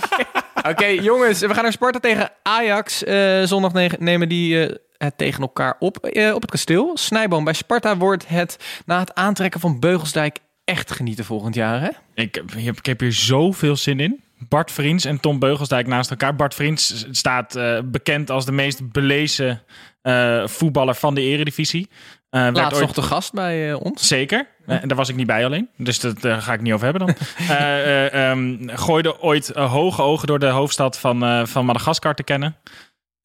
Oké, 0.71 0.85
jongens, 0.85 1.39
we 1.39 1.53
gaan 1.53 1.63
naar 1.63 1.71
Sparta 1.71 1.99
tegen 1.99 2.29
Ajax. 2.43 3.03
Eh, 3.03 3.43
zondag 3.43 3.73
ne- 3.73 3.89
nemen 3.99 4.29
die 4.29 4.65
eh, 4.67 4.75
het 4.97 5.17
tegen 5.17 5.41
elkaar 5.41 5.75
op 5.79 5.97
eh, 5.97 6.33
op 6.33 6.41
het 6.41 6.51
kasteel. 6.51 6.91
Snijboom 6.97 7.43
bij 7.43 7.53
Sparta 7.53 7.97
wordt 7.97 8.27
het 8.27 8.57
na 8.85 8.99
het 8.99 9.13
aantrekken 9.13 9.59
van 9.59 9.79
Beugelsdijk 9.79 10.37
echt 10.65 10.91
genieten 10.91 11.25
volgend 11.25 11.55
jaar, 11.55 11.81
hè? 11.81 11.89
Ik, 12.13 12.35
heb- 12.35 12.51
ik 12.77 12.85
heb 12.85 12.99
hier 12.99 13.13
zoveel 13.13 13.75
zin 13.75 13.99
in. 13.99 14.23
Bart 14.49 14.71
Vriends 14.71 15.05
en 15.05 15.19
Tom 15.19 15.39
Beugelsdijk 15.39 15.87
naast 15.87 16.09
elkaar. 16.09 16.35
Bart 16.35 16.53
Vriends 16.53 17.05
staat 17.11 17.55
eh, 17.55 17.79
bekend 17.85 18.31
als 18.31 18.45
de 18.45 18.51
meest 18.51 18.91
belezen 18.91 19.61
eh, 20.01 20.47
voetballer 20.47 20.95
van 20.95 21.15
de 21.15 21.21
eredivisie. 21.21 21.89
Werd 22.29 22.55
Laatst 22.55 22.73
ooit- 22.73 22.81
nog 22.85 22.93
de 22.95 23.01
gast 23.01 23.33
bij 23.33 23.73
ons. 23.73 24.07
Zeker. 24.07 24.47
En 24.65 24.87
daar 24.87 24.97
was 24.97 25.09
ik 25.09 25.15
niet 25.15 25.27
bij 25.27 25.45
alleen. 25.45 25.69
Dus 25.77 25.99
dat 25.99 26.21
daar 26.21 26.41
ga 26.41 26.53
ik 26.53 26.61
niet 26.61 26.73
over 26.73 26.85
hebben 26.87 27.05
dan. 27.05 27.15
Eh, 27.57 28.05
eh, 28.05 28.29
ehm, 28.31 28.57
gooide 28.77 29.21
ooit 29.21 29.47
hoge 29.53 30.01
ogen 30.01 30.27
door 30.27 30.39
de 30.39 30.45
hoofdstad 30.47 30.99
van, 30.99 31.47
van 31.47 31.65
Madagaskar 31.65 32.15
te 32.15 32.23
kennen. 32.23 32.55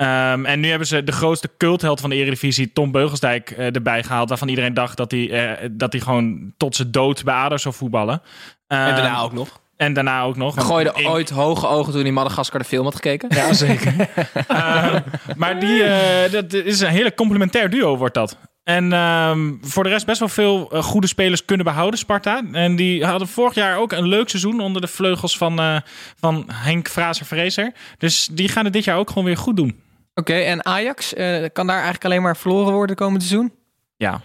Ehm, 0.00 0.44
en 0.44 0.60
nu 0.60 0.68
hebben 0.68 0.86
ze 0.86 1.04
de 1.04 1.12
grootste 1.12 1.50
cultheld 1.58 2.00
van 2.00 2.10
de 2.10 2.16
Eredivisie, 2.16 2.72
Tom 2.72 2.90
Beugelsdijk, 2.92 3.50
eh, 3.50 3.74
erbij 3.74 4.02
gehaald. 4.02 4.28
Waarvan 4.28 4.48
iedereen 4.48 4.74
dacht 4.74 4.96
dat 4.96 5.10
hij, 5.10 5.30
eh, 5.30 5.68
dat 5.72 5.92
hij 5.92 6.00
gewoon 6.00 6.52
tot 6.56 6.76
zijn 6.76 6.90
dood 6.90 7.24
bij 7.24 7.34
ADO 7.34 7.56
zou 7.56 7.74
voetballen. 7.74 8.22
En 8.66 8.78
Ehm, 8.86 8.94
daarna 8.94 9.20
ook 9.20 9.32
nog. 9.32 9.60
En 9.76 9.92
daarna 9.92 10.22
ook 10.22 10.36
nog. 10.36 10.64
Gooide 10.66 10.92
in- 10.96 11.06
ooit 11.08 11.30
hoge 11.30 11.66
ogen 11.68 11.92
toen 11.92 12.02
hij 12.02 12.10
Madagaskar 12.10 12.60
de 12.60 12.66
film 12.66 12.84
had 12.84 12.94
gekeken. 12.94 13.28
Ja, 13.34 13.52
zeker. 13.52 13.94
Ehm, 14.48 15.00
maar 15.36 15.60
die, 15.60 15.82
eh, 15.84 16.32
dat 16.32 16.52
is 16.52 16.80
een 16.80 16.88
hele 16.88 17.14
complementair 17.14 17.70
duo 17.70 17.96
wordt 17.96 18.14
dat. 18.14 18.36
En 18.64 18.92
ehm, 18.92 19.52
voor 19.60 19.82
de 19.82 19.88
rest 19.90 20.06
best 20.06 20.18
wel 20.18 20.28
veel 20.28 20.64
goede 20.82 21.06
spelers 21.06 21.44
kunnen 21.44 21.66
behouden, 21.66 21.98
Sparta. 21.98 22.42
En 22.52 22.76
die 22.76 23.04
hadden 23.04 23.28
vorig 23.28 23.54
jaar 23.54 23.78
ook 23.78 23.92
een 23.92 24.08
leuk 24.08 24.28
seizoen 24.28 24.60
onder 24.60 24.80
de 24.82 24.88
vleugels 24.88 25.36
van, 25.36 25.58
eh, 25.60 25.76
van 26.20 26.48
Henk 26.52 26.88
Fraser-Vrezer. 26.88 27.72
Dus 27.98 28.28
die 28.32 28.48
gaan 28.48 28.64
het 28.64 28.72
dit 28.72 28.84
jaar 28.84 28.96
ook 28.96 29.08
gewoon 29.08 29.24
weer 29.24 29.36
goed 29.36 29.56
doen. 29.56 29.80
Oké, 30.20 30.34
en 30.34 30.64
Ajax, 30.64 31.14
eh, 31.14 31.44
kan 31.52 31.66
daar 31.66 31.74
eigenlijk 31.76 32.04
alleen 32.04 32.22
maar 32.22 32.36
verloren 32.36 32.72
worden 32.72 32.96
komend 32.96 33.22
seizoen? 33.22 33.52
Ja. 33.96 34.20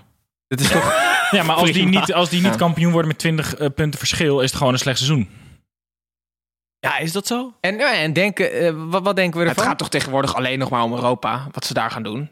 Het 0.48 0.60
is 0.62 0.70
toch... 0.70 0.94
Ja, 1.32 1.44
maar 1.44 1.56
als 1.56 1.72
die 1.72 1.86
niet, 1.86 2.14
als 2.14 2.30
die 2.30 2.42
niet 2.42 2.52
Ja. 2.52 2.58
kampioen 2.58 2.92
worden 2.92 3.08
met 3.08 3.18
20 3.20 3.56
eh, 3.56 3.68
punten 3.76 4.00
verschil, 4.00 4.40
is 4.40 4.50
het 4.50 4.58
gewoon 4.58 4.74
een 4.74 4.80
slecht 4.80 4.98
seizoen. 4.98 5.30
Ja, 6.80 6.98
is 6.98 7.12
dat 7.12 7.28
zo? 7.28 7.54
En, 7.60 7.80
en 7.80 8.14
denken, 8.14 8.52
eh, 8.52 8.72
wat, 8.76 9.04
wat 9.04 9.16
denken 9.16 9.40
we 9.40 9.46
Het 9.46 9.56
ervan? 9.56 9.70
gaat 9.70 9.78
toch 9.80 9.90
tegenwoordig 9.90 10.36
alleen 10.36 10.60
nog 10.60 10.70
maar 10.70 10.84
om 10.84 10.94
Europa, 10.94 11.48
wat 11.52 11.66
ze 11.66 11.74
daar 11.74 11.92
gaan 11.92 12.04
doen. 12.04 12.30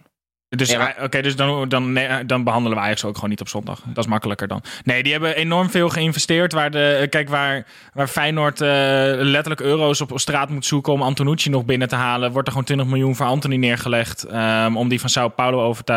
Dus, 0.56 0.70
Ja, 0.70 0.78
maar- 0.78 0.96
eh, 0.98 1.04
oké, 1.04 1.22
dus 1.22 1.36
dan, 1.36 1.70
dan, 1.70 1.94
nee, 1.94 2.26
dan 2.26 2.44
behandelen 2.44 2.78
we 2.78 2.84
Ajax 2.84 3.06
ook 3.06 3.16
gewoon 3.16 3.30
niet 3.30 3.42
op 3.42 3.48
zondag. 3.48 3.82
Dat 3.86 4.04
is 4.04 4.10
makkelijker 4.10 4.48
dan. 4.48 4.62
Nee, 4.84 5.04
die 5.04 5.12
hebben 5.12 5.36
enorm 5.36 5.70
veel 5.70 5.90
geïnvesteerd. 5.90 6.54
Waar, 6.54 6.72
de, 6.72 7.00
eh, 7.02 7.10
kijk, 7.10 7.30
waar, 7.30 7.66
waar 7.94 8.08
Feyenoord 8.08 8.62
eh, 8.62 8.68
letterlijk 9.16 9.62
euro's 9.62 10.02
op 10.02 10.12
straat 10.16 10.50
moet 10.50 10.66
zoeken 10.66 10.94
om 10.94 11.02
Antonucci 11.02 11.50
nog 11.50 11.66
binnen 11.66 11.88
te 11.88 11.96
halen, 11.96 12.32
wordt 12.32 12.48
er 12.48 12.54
gewoon 12.54 12.68
20 12.68 12.88
miljoen 12.88 13.16
voor 13.16 13.26
Anthony 13.26 13.56
neergelegd. 13.56 14.24
ehm, 14.24 14.76
om 14.76 14.88
die 14.90 15.00
van 15.00 15.10
Sao 15.10 15.28
Paulo 15.28 15.64
over 15.64 15.84
te, 15.84 15.94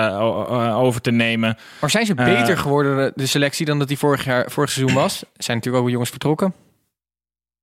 over 0.75 1.01
te 1.01 1.11
nemen. 1.11 1.57
Maar 1.81 1.91
zijn 1.91 2.07
ze 2.07 2.15
Eh, 2.15 2.25
beter 2.25 2.59
geworden, 2.59 3.13
de 3.15 3.27
selectie, 3.27 3.67
dan 3.67 3.79
dat 3.79 3.89
die 3.89 3.99
vorig, 3.99 4.25
jaar, 4.25 4.51
vorig 4.51 4.71
seizoen 4.71 4.95
was? 4.97 5.25
Zijn 5.37 5.57
natuurlijk 5.57 5.85
ook 5.85 5.91
jongens 5.91 6.11
vertrokken. 6.11 6.55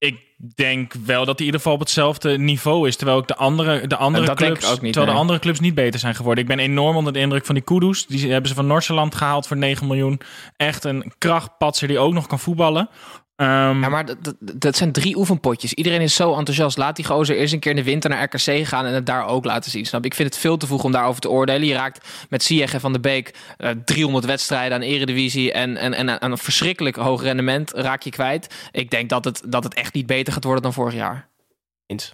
Ik 0.04 0.20
denk 0.56 0.94
wel 1.06 1.26
dat 1.26 1.26
hij 1.26 1.36
in 1.38 1.46
ieder 1.46 1.60
geval 1.60 1.74
op 1.74 1.80
hetzelfde 1.80 2.38
niveau 2.38 2.88
is. 2.88 2.96
Terwijl 2.96 3.20
ik 3.20 3.28
de 3.28 3.36
andere, 3.36 3.88
de 3.88 3.96
andere, 3.96 4.26
dat 4.26 4.36
clubs, 4.36 4.62
niet, 4.62 4.80
terwijl 4.80 5.06
nee. 5.06 5.14
de 5.14 5.22
andere 5.22 5.40
clubs 5.40 5.60
niet 5.60 5.76
beter 5.76 6.00
zijn 6.00 6.16
geworden. 6.16 6.44
Ik 6.44 6.50
ben 6.50 6.60
enorm 6.60 6.96
onder 6.96 7.14
de 7.14 7.20
indruk 7.20 7.46
van 7.46 7.56
die 7.56 7.64
Kudus. 7.64 8.06
Die 8.06 8.32
hebben 8.32 8.50
ze 8.50 8.56
van 8.56 8.68
Noordsjælland 8.68 9.16
gehaald 9.16 9.48
voor 9.48 9.58
9 9.58 9.88
miljoen. 9.88 10.22
Echt 10.58 10.84
een 10.84 11.14
krachtpatser 11.18 11.88
die 11.88 12.00
ook 12.00 12.14
nog 12.14 12.28
kan 12.28 12.40
voetballen. 12.40 12.90
Ehm, 13.36 13.82
Ja, 13.82 13.90
maar 13.90 14.06
dat, 14.06 14.18
dat, 14.22 14.36
dat 14.40 14.76
zijn 14.76 14.92
drie 14.92 15.18
oefenpotjes. 15.18 15.74
Iedereen 15.74 16.02
is 16.02 16.16
zo 16.16 16.36
enthousiast. 16.36 16.78
Laat 16.78 16.96
die 16.96 17.06
gozer 17.06 17.36
eerst 17.36 17.54
een 17.54 17.60
keer 17.60 17.72
in 17.72 17.78
de 17.78 17.84
winter 17.84 18.10
naar 18.10 18.24
RKC 18.24 18.68
gaan 18.68 18.86
en 18.86 18.94
het 18.94 19.06
daar 19.06 19.26
ook 19.26 19.46
laten 19.46 19.72
zien. 19.72 19.86
Snap? 19.86 20.06
Ik 20.06 20.14
vind 20.14 20.30
het 20.30 20.38
veel 20.42 20.58
te 20.58 20.68
vroeg 20.68 20.84
om 20.84 20.92
daarover 20.92 21.22
te 21.22 21.30
oordelen. 21.30 21.68
Je 21.68 21.74
raakt 21.74 22.08
met 22.30 22.50
en 22.50 22.80
Van 22.80 22.94
de 22.94 23.00
Beek 23.00 23.34
eh, 23.58 23.70
300 23.86 24.26
wedstrijden 24.26 24.78
aan 24.78 24.84
eredivisie 24.84 25.52
en, 25.52 25.78
en, 25.78 25.94
en 25.94 26.22
aan 26.22 26.32
een 26.32 26.38
verschrikkelijk 26.38 26.96
hoog 26.96 27.22
rendement 27.24 27.72
raak 27.72 28.02
je 28.02 28.10
kwijt. 28.10 28.56
Ik 28.72 28.90
denk 28.90 29.10
dat 29.10 29.26
het, 29.26 29.42
dat 29.46 29.64
het 29.64 29.74
echt 29.74 29.94
niet 29.94 30.06
beter 30.06 30.34
gaat 30.34 30.44
worden 30.44 30.64
dan 30.64 30.74
vorig 30.74 30.94
jaar. 30.94 31.28
Eens. 31.86 32.12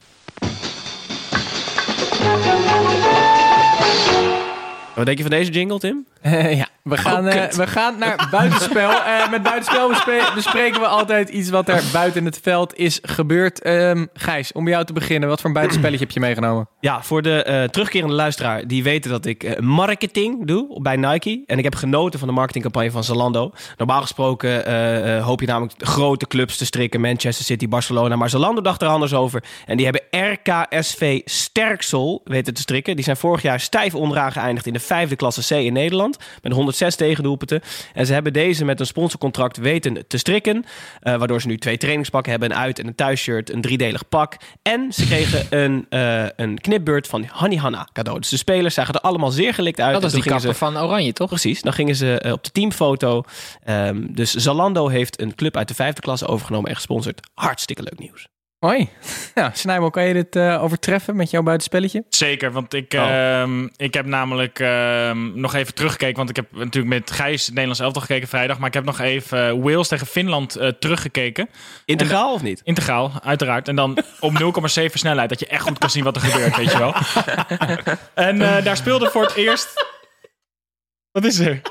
Wat 4.99 5.07
denk 5.07 5.17
je 5.17 5.23
van 5.29 5.37
deze 5.37 5.51
jingle, 5.51 5.79
Tim? 5.79 6.05
Ja, 6.61 6.67
we 6.83 6.97
gaan, 6.97 7.27
Oh, 7.27 7.33
eh, 7.35 7.49
we 7.51 7.67
gaan 7.67 7.97
naar 7.97 8.27
buitenspel. 8.31 8.89
Eh, 8.91 9.29
met 9.29 9.43
buitenspel 9.43 9.87
bespre- 9.89 10.31
bespreken 10.35 10.79
we 10.79 10.87
altijd 10.87 11.29
iets 11.29 11.49
wat 11.49 11.69
er 11.69 11.83
buiten 11.93 12.25
het 12.25 12.39
veld 12.43 12.75
is 12.77 12.99
gebeurd. 13.01 13.61
Ehm, 13.61 14.05
Gijs, 14.13 14.51
om 14.51 14.63
bij 14.63 14.73
jou 14.73 14.85
te 14.85 14.93
beginnen, 14.93 15.29
wat 15.29 15.37
voor 15.39 15.47
een 15.49 15.55
buitenspelletje 15.55 16.05
heb 16.05 16.11
je 16.13 16.19
meegenomen? 16.19 16.67
Ja, 16.79 17.03
voor 17.03 17.21
de 17.21 17.43
eh, 17.43 17.63
terugkerende 17.63 18.13
luisteraar 18.15 18.67
die 18.67 18.83
weten 18.83 19.11
dat 19.11 19.25
ik 19.25 19.61
marketing 19.61 20.45
doe 20.47 20.81
bij 20.81 20.95
Nike. 20.95 21.43
En 21.45 21.57
ik 21.57 21.63
heb 21.63 21.75
genoten 21.75 22.19
van 22.19 22.27
de 22.27 22.33
marketingcampagne 22.33 22.91
van 22.91 23.03
Zalando. 23.03 23.51
Normaal 23.77 24.01
gesproken 24.01 25.21
hoop 25.21 25.39
je 25.39 25.47
namelijk 25.47 25.73
grote 25.77 26.27
clubs 26.27 26.57
te 26.57 26.65
strikken. 26.65 27.01
Manchester 27.01 27.45
City, 27.45 27.67
Barcelona. 27.67 28.15
Maar 28.15 28.29
Zalando 28.29 28.61
dacht 28.61 28.81
er 28.81 28.87
anders 28.87 29.13
over. 29.13 29.43
En 29.65 29.77
die 29.77 29.85
hebben 29.85 30.29
RKSV 30.31 31.21
Sterksel 31.25 32.21
weten 32.23 32.53
te 32.53 32.61
strikken. 32.61 32.95
Die 32.95 33.03
zijn 33.05 33.17
vorig 33.17 33.41
jaar 33.41 33.59
stijf 33.59 33.95
onderaan 33.95 34.31
geëindigd 34.31 34.65
in 34.65 34.73
de 34.73 34.79
vijfde 34.89 35.15
klasse 35.15 35.55
C 35.55 35.57
in 35.57 35.73
Nederland. 35.73 36.17
Met 36.41 36.51
106 36.53 36.95
tegendoelpunten. 36.95 37.61
En 37.93 38.05
ze 38.05 38.13
hebben 38.13 38.33
deze 38.33 38.65
met 38.65 38.79
een 38.79 38.85
sponsorcontract 38.85 39.57
weten 39.57 40.07
te 40.07 40.17
strikken. 40.17 40.65
eh, 40.99 41.15
waardoor 41.15 41.41
ze 41.41 41.47
nu 41.47 41.57
twee 41.57 41.77
trainingspakken 41.77 42.31
hebben. 42.31 42.51
Een 42.51 42.57
uit- 42.57 42.79
en 42.79 42.87
een 42.87 42.95
thuisshirt. 42.95 43.53
Een 43.53 43.61
driedelig 43.61 44.09
pak. 44.09 44.37
En 44.61 44.93
ze 44.93 45.05
kregen 45.05 45.45
een, 45.63 45.85
eh, 45.89 46.25
een 46.35 46.59
knipbeurt 46.61 47.07
van 47.07 47.25
Honey 47.31 47.57
Hanna 47.57 47.87
cadeau. 47.93 48.19
Dus 48.19 48.29
de 48.29 48.37
spelers 48.37 48.73
zagen 48.73 48.93
er 48.93 48.99
allemaal 49.01 49.31
zeer 49.31 49.53
gelikt 49.53 49.79
uit. 49.79 49.93
Dat 49.93 50.03
is 50.03 50.11
toen 50.11 50.21
die 50.21 50.31
kapper 50.31 50.51
ze- 50.51 50.57
van 50.57 50.77
Oranje, 50.77 51.13
toch? 51.13 51.27
Precies, 51.29 51.61
dan 51.61 51.73
gingen 51.73 51.95
ze 51.95 52.19
eh, 52.19 52.31
op 52.31 52.43
de 52.43 52.51
teamfoto. 52.51 53.23
Ehm, 53.63 54.05
dus 54.13 54.33
Zalando 54.33 54.87
heeft 54.87 55.21
een 55.21 55.35
club 55.35 55.57
uit 55.57 55.67
de 55.67 55.73
vijfde 55.73 56.01
klasse 56.01 56.27
overgenomen 56.27 56.69
en 56.69 56.75
gesponsord. 56.75 57.19
Hartstikke 57.33 57.83
leuk 57.83 57.99
nieuws. 57.99 58.27
Hoi. 58.59 58.89
Ja, 59.35 59.51
Snijbo, 59.53 59.89
kan 59.89 60.03
je 60.03 60.13
dit 60.13 60.35
eh, 60.35 60.63
overtreffen 60.63 61.15
met 61.15 61.29
jouw 61.29 61.41
buitenspelletje? 61.43 62.03
Zeker, 62.09 62.51
want 62.51 62.73
ik, 62.73 62.93
Oh. 62.93 63.39
ehm, 63.41 63.67
ik 63.75 63.93
heb 63.93 64.05
namelijk 64.05 64.59
ehm, 64.59 65.39
nog 65.39 65.53
even 65.53 65.73
teruggekeken. 65.73 66.15
Want 66.15 66.29
ik 66.29 66.35
heb 66.35 66.45
natuurlijk 66.51 66.93
met 66.93 67.11
Gijs 67.11 67.41
het 67.41 67.49
Nederlands 67.49 67.79
elftal 67.79 68.01
gekeken 68.01 68.27
vrijdag. 68.27 68.57
Maar 68.59 68.67
ik 68.67 68.73
heb 68.73 68.83
nog 68.83 68.99
even 68.99 69.47
eh, 69.47 69.53
Wales 69.63 69.87
tegen 69.87 70.07
Finland 70.07 70.55
eh, 70.55 70.67
teruggekeken. 70.67 71.49
Integraal 71.85 72.33
of 72.33 72.41
niet? 72.41 72.61
Integraal, 72.63 73.11
uiteraard. 73.23 73.67
En 73.67 73.75
dan 73.75 73.97
op 74.19 74.31
0,7 74.79 74.85
snelheid. 74.93 75.29
Dat 75.29 75.39
je 75.39 75.47
echt 75.47 75.63
goed 75.63 75.77
kan 75.77 75.89
zien 75.89 76.03
wat 76.03 76.15
er 76.15 76.21
gebeurt, 76.21 76.55
weet 76.57 76.71
je 76.71 76.77
wel. 76.77 76.93
en 78.27 78.41
eh, 78.41 78.63
daar 78.63 78.77
speelde 78.77 79.09
voor 79.09 79.23
het 79.23 79.35
eerst... 79.35 79.87
Wat 81.11 81.25
is 81.25 81.39
er? 81.39 81.61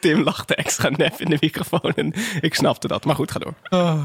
Tim 0.00 0.22
lachte 0.22 0.54
extra 0.54 0.88
nep 0.88 1.14
in 1.20 1.30
de 1.30 1.36
microfoon 1.40 1.92
en 1.94 2.14
ik 2.40 2.54
snapte 2.54 2.88
dat. 2.88 3.04
Maar 3.04 3.14
goed, 3.14 3.30
ga 3.30 3.38
door. 3.38 3.54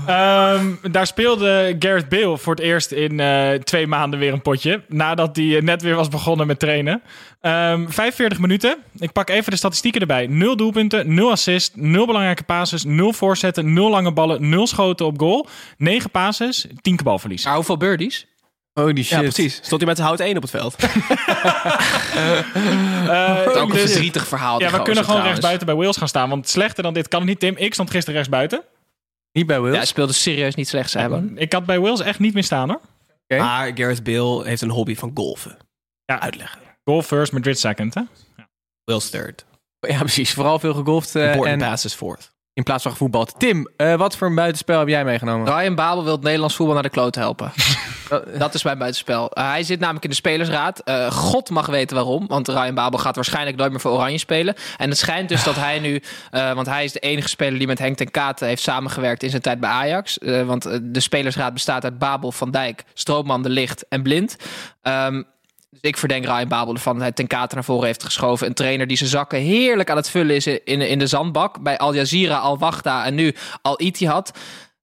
Ehm, 0.07 0.91
daar 0.91 1.07
speelde 1.07 1.75
Gareth 1.79 2.09
Bale 2.09 2.37
voor 2.37 2.55
het 2.55 2.63
eerst 2.63 2.91
in 2.91 3.19
eh, 3.19 3.51
twee 3.51 3.87
maanden 3.87 4.19
weer 4.19 4.33
een 4.33 4.41
potje. 4.41 4.81
Nadat 4.87 5.35
hij 5.35 5.55
eh, 5.55 5.61
net 5.61 5.81
weer 5.81 5.95
was 5.95 6.07
begonnen 6.09 6.47
met 6.47 6.59
trainen. 6.59 7.01
Ehm 7.41 7.87
45 7.87 8.39
minuten. 8.39 8.77
Ik 8.97 9.11
pak 9.11 9.29
even 9.29 9.51
de 9.51 9.57
statistieken 9.57 10.01
erbij. 10.01 10.27
0 10.27 10.55
doelpunten, 10.55 11.13
0 11.13 11.31
assist, 11.31 11.75
0 11.75 12.05
belangrijke 12.05 12.43
passes, 12.43 12.83
0 12.83 13.13
voorzetten, 13.13 13.73
0 13.73 13.89
lange 13.89 14.11
ballen, 14.11 14.49
0 14.49 14.67
schoten 14.67 15.05
op 15.05 15.19
goal. 15.19 15.47
9 15.77 16.09
passes, 16.09 16.67
10 16.81 16.99
balverlies. 17.03 17.45
Maar 17.45 17.55
hoeveel 17.55 17.77
birdies? 17.77 18.27
Holy 18.79 19.03
shit. 19.03 19.07
Ja, 19.09 19.19
precies. 19.19 19.55
Stond 19.55 19.81
hij 19.81 19.85
met 19.85 19.95
zijn 19.97 20.07
hout 20.07 20.19
1 20.19 20.35
op 20.35 20.41
het 20.41 20.51
veld? 20.51 20.75
Eh, 23.05 23.41
Ook 23.47 23.55
een 23.55 23.69
dus- 23.69 23.79
verdrietig 23.91 24.27
verhaal. 24.27 24.59
ja, 24.59 24.65
we 24.65 24.71
kunnen 24.71 24.85
gewoon 24.85 25.03
trouwens. 25.03 25.27
rechtsbuiten 25.27 25.65
bij 25.65 25.75
Wales 25.75 25.97
gaan 25.97 26.07
staan. 26.07 26.29
Want 26.29 26.49
slechter 26.49 26.83
dan 26.83 26.93
dit 26.93 27.07
kan 27.07 27.19
het 27.19 27.29
niet, 27.29 27.39
Tim. 27.39 27.55
Ik 27.57 27.73
stond 27.73 27.89
gisteren 27.89 28.15
rechtsbuiten. 28.15 28.63
Niet 29.31 29.45
bij 29.47 29.59
Wils. 29.61 29.71
Ja, 29.71 29.77
hij 29.77 29.85
speelde 29.85 30.13
serieus 30.13 30.55
niet 30.55 30.67
slecht, 30.67 30.93
hebben. 30.93 31.37
Ik 31.37 31.53
had 31.53 31.65
bij 31.65 31.79
Wales 31.79 31.99
echt 31.99 32.19
niet 32.19 32.33
meer 32.33 32.43
staan 32.43 32.69
hoor. 32.69 32.81
Oké. 33.27 33.41
Maar 33.41 33.71
Gareth 33.75 34.03
Bale 34.03 34.45
heeft 34.47 34.61
een 34.61 34.69
hobby 34.69 34.95
van 34.95 35.11
golfen. 35.13 35.57
Ja. 36.05 36.19
Uitleggen. 36.21 36.59
Goal 36.83 37.01
first, 37.01 37.31
Madrid 37.31 37.59
second 37.59 37.93
hè. 37.93 38.01
Will's 38.83 39.09
third. 39.09 39.45
Ja, 39.79 39.97
precies. 39.99 40.33
Vooral 40.33 40.59
veel 40.59 40.73
gegolfd 40.73 41.15
eh, 41.15 41.45
en 41.51 41.59
passes 41.59 41.93
fourth. 41.93 42.31
In 42.55 42.63
plaats 42.63 42.83
van 42.83 42.91
gevoetbald. 42.91 43.39
Tim, 43.39 43.67
eh, 43.77 43.95
wat 43.95 44.17
voor 44.17 44.27
een 44.27 44.35
buitenspel 44.35 44.79
heb 44.79 44.87
jij 44.87 45.05
meegenomen? 45.05 45.57
Ryan 45.57 45.75
Babel 45.75 46.03
wil 46.03 46.13
het 46.13 46.21
Nederlands 46.21 46.55
voetbal 46.55 46.73
naar 46.73 46.83
de 46.83 46.89
kloot 46.89 47.15
helpen. 47.15 47.51
dat 48.37 48.53
is 48.53 48.63
mijn 48.63 48.77
buitenspel. 48.77 49.31
Eh, 49.31 49.49
hij 49.49 49.63
zit 49.63 49.79
namelijk 49.79 50.03
in 50.03 50.09
de 50.09 50.15
spelersraad. 50.15 50.79
Eh, 50.79 51.11
God 51.11 51.49
mag 51.49 51.65
weten 51.65 51.95
waarom. 51.95 52.27
Want 52.27 52.47
Ryan 52.47 52.75
Babel 52.75 52.99
gaat 52.99 53.15
waarschijnlijk 53.15 53.57
nooit 53.57 53.71
meer 53.71 53.79
voor 53.79 53.91
Oranje 53.91 54.17
spelen. 54.17 54.55
En 54.77 54.89
het 54.89 54.97
schijnt 54.97 55.29
dus 55.29 55.43
dat 55.43 55.55
hij 55.55 55.79
nu... 55.79 56.01
want 56.31 56.67
hij 56.67 56.83
is 56.83 56.91
de 56.91 56.99
enige 56.99 57.27
speler 57.27 57.57
die 57.57 57.67
met 57.67 57.79
Henk 57.79 57.97
ten 57.97 58.11
Katen 58.11 58.47
heeft 58.47 58.61
samengewerkt... 58.61 59.23
in 59.23 59.29
zijn 59.29 59.41
tijd 59.41 59.59
bij 59.59 59.69
Ajax. 59.69 60.17
Want 60.45 60.63
de 60.81 60.99
spelersraad 60.99 61.53
bestaat 61.53 61.83
uit 61.83 61.99
Babel, 61.99 62.31
Van 62.31 62.51
Dijk... 62.51 62.83
Stroopman, 62.93 63.43
De 63.43 63.49
Licht 63.49 63.87
en 63.87 64.03
Blind. 64.03 64.35
Ehm, 64.81 65.23
dus 65.81 65.91
ik 65.91 65.97
verdenk 65.97 66.25
Ryan 66.25 66.47
Babel 66.47 66.73
ervan 66.73 66.93
dat 66.93 67.01
hij 67.01 67.11
ten 67.11 67.27
Katen 67.27 67.55
naar 67.55 67.63
voren 67.65 67.85
heeft 67.85 68.03
geschoven. 68.03 68.47
Een 68.47 68.53
trainer 68.53 68.87
die 68.87 68.97
zijn 68.97 69.09
zakken 69.09 69.39
heerlijk 69.39 69.89
aan 69.89 69.95
het 69.97 70.09
vullen 70.09 70.35
is 70.35 70.47
in, 70.47 70.63
in 70.65 70.99
de 70.99 71.07
zandbak. 71.07 71.61
Bij 71.63 71.77
Al 71.77 71.93
Jazeera, 71.93 72.37
Al 72.37 72.57
Wachda 72.57 73.05
en 73.05 73.15
nu 73.15 73.35
Al 73.61 73.81
Ittihad. 73.81 74.31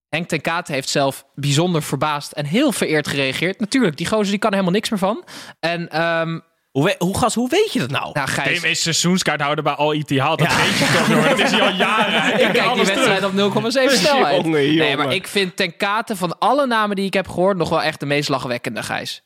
Henk 0.09 0.28
ten 0.28 0.40
Katen 0.40 0.74
heeft 0.74 0.88
zelf 0.88 1.24
bijzonder 1.35 1.83
verbaasd 1.83 2.33
en 2.33 2.44
heel 2.46 2.72
vereerd 2.72 3.09
gereageerd. 3.09 3.61
Natuurlijk, 3.61 3.96
die 3.96 4.07
gozer 4.07 4.31
die 4.31 4.38
kan 4.38 4.50
er 4.50 4.57
helemaal 4.57 4.74
niks 4.74 4.90
meer 4.90 4.98
van. 4.98 5.24
En 5.61 5.88
ehm, 5.90 6.38
Hoe, 6.70 6.85
we- 6.85 6.94
hoe, 6.98 7.18
gas, 7.18 7.35
hoe 7.35 7.48
weet 7.48 7.72
je 7.72 7.78
dat 7.78 7.90
nou? 7.90 8.11
Nou, 8.12 8.28
Gijs, 8.28 8.61
Tim 8.61 8.70
is 8.70 8.83
seizoenskaarthouder 8.83 9.64
bij 9.64 9.72
Al 9.72 9.92
Ittihad. 9.94 10.38
Dat 10.38 10.57
weet 10.57 10.78
je 10.78 10.92
toch, 10.98 11.09
jongen. 11.09 11.28
Dat 11.28 11.38
is 11.38 11.50
hij 11.50 11.61
al 11.62 11.72
jaren. 11.74 12.33
Ik 12.46 12.52
kijk 12.52 12.74
die 12.74 12.85
wedstrijd 12.85 13.24
op 13.24 13.33
0,7 13.33 13.38
snelheid. 13.98 14.44
Jongen, 14.44 14.76
Nee, 14.76 14.96
maar 14.96 15.12
ik 15.14 15.26
vind 15.26 15.57
ten 15.57 15.76
kate 15.76 16.16
van 16.16 16.38
alle 16.38 16.66
namen 16.66 16.96
die 16.96 17.07
ik 17.07 17.14
heb 17.14 17.28
gehoord... 17.28 17.57
nog 17.57 17.68
wel 17.68 17.83
echt 17.83 18.00
de 18.00 18.07
meest 18.07 18.28
lachwekkende, 18.28 18.83
Gijs. 18.83 19.22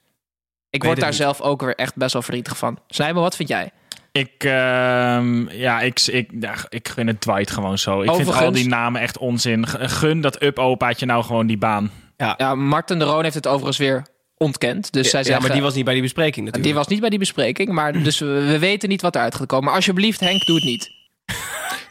Ik 0.76 0.84
word 0.84 1.00
daar 1.00 1.08
niet. 1.08 1.18
zelf 1.18 1.40
ook 1.40 1.60
weer 1.62 1.74
echt 1.74 1.96
best 1.96 2.12
wel 2.12 2.22
verdrietig 2.22 2.56
van. 2.56 2.78
Snijmen, 2.88 3.22
wat 3.22 3.36
vind 3.36 3.48
jij? 3.48 3.70
Ik, 4.12 4.44
ehm, 4.44 5.48
ja, 5.48 5.80
ik, 5.80 6.00
ik, 6.00 6.30
ja, 6.40 6.54
ik 6.68 6.88
vind 6.94 7.08
het 7.08 7.20
Dwight 7.20 7.50
gewoon 7.50 7.78
zo. 7.78 8.02
Ik 8.02 8.14
vind 8.14 8.34
al 8.34 8.52
die 8.52 8.68
namen 8.68 9.00
echt 9.00 9.18
onzin. 9.18 9.66
G- 9.66 9.76
Gun 9.78 10.20
dat 10.20 10.42
up-opaatje 10.42 11.06
nou 11.06 11.24
gewoon 11.24 11.46
die 11.46 11.58
baan. 11.58 11.90
Ja, 12.16 12.54
Marten 12.54 12.98
de 12.98 13.04
Roon 13.04 13.22
heeft 13.22 13.34
het 13.34 13.46
overigens 13.46 13.76
weer 13.78 14.06
ontkend. 14.36 14.92
Dus 14.92 15.10
zij 15.10 15.18
ja, 15.20 15.24
zeggen, 15.26 15.44
maar 15.44 15.52
die 15.54 15.62
was 15.62 15.74
niet 15.74 15.84
bij 15.84 15.92
die 15.94 16.02
bespreking 16.02 16.36
natuurlijk. 16.36 16.64
die 16.64 16.74
was 16.74 16.86
niet 16.86 17.00
bij 17.00 17.10
die 17.10 17.18
bespreking. 17.18 17.68
Maar 17.68 18.02
dus 18.02 18.18
we, 18.18 18.26
we 18.26 18.58
weten 18.58 18.88
niet 18.88 19.02
wat 19.02 19.14
eruit 19.14 19.34
gaat 19.34 19.46
komen. 19.46 19.64
Maar 19.64 19.74
alsjeblieft, 19.74 20.20
Henk, 20.20 20.44
doe 20.44 20.54
het 20.56 20.64
niet. 20.64 20.90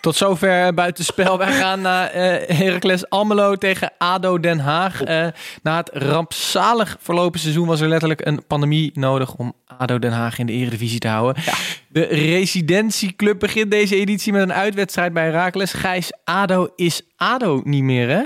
Tot 0.05 0.15
zover 0.15 0.73
buitenspel. 0.73 1.37
Wij 1.37 1.53
gaan 1.53 1.81
naar 1.81 2.09
eh 2.09 2.57
Heracles 2.57 3.09
Almelo 3.09 3.55
tegen 3.55 3.91
ADO 3.97 4.39
Den 4.39 4.59
Haag. 4.59 5.03
Eh, 5.03 5.27
na 5.63 5.77
het 5.77 5.89
rampzalig 5.93 6.97
verlopen 6.99 7.39
seizoen 7.39 7.67
was 7.67 7.81
er 7.81 7.87
letterlijk 7.87 8.25
een 8.25 8.45
pandemie 8.47 8.91
nodig 8.93 9.35
om 9.35 9.53
ADO 9.77 9.99
Den 9.99 10.11
Haag 10.11 10.39
in 10.39 10.45
de 10.45 10.53
eredivisie 10.53 10.99
te 10.99 11.07
houden. 11.07 11.43
De 11.87 12.03
residentieclub 12.03 13.39
begint 13.39 13.71
deze 13.71 13.95
editie 13.95 14.33
met 14.33 14.41
een 14.41 14.53
uitwedstrijd 14.53 15.13
bij 15.13 15.23
Heracles. 15.23 15.73
Gijs, 15.73 16.11
ADO 16.23 16.67
is 16.75 17.01
ADO 17.15 17.61
niet 17.63 17.83
meer 17.83 18.09
hè? 18.09 18.23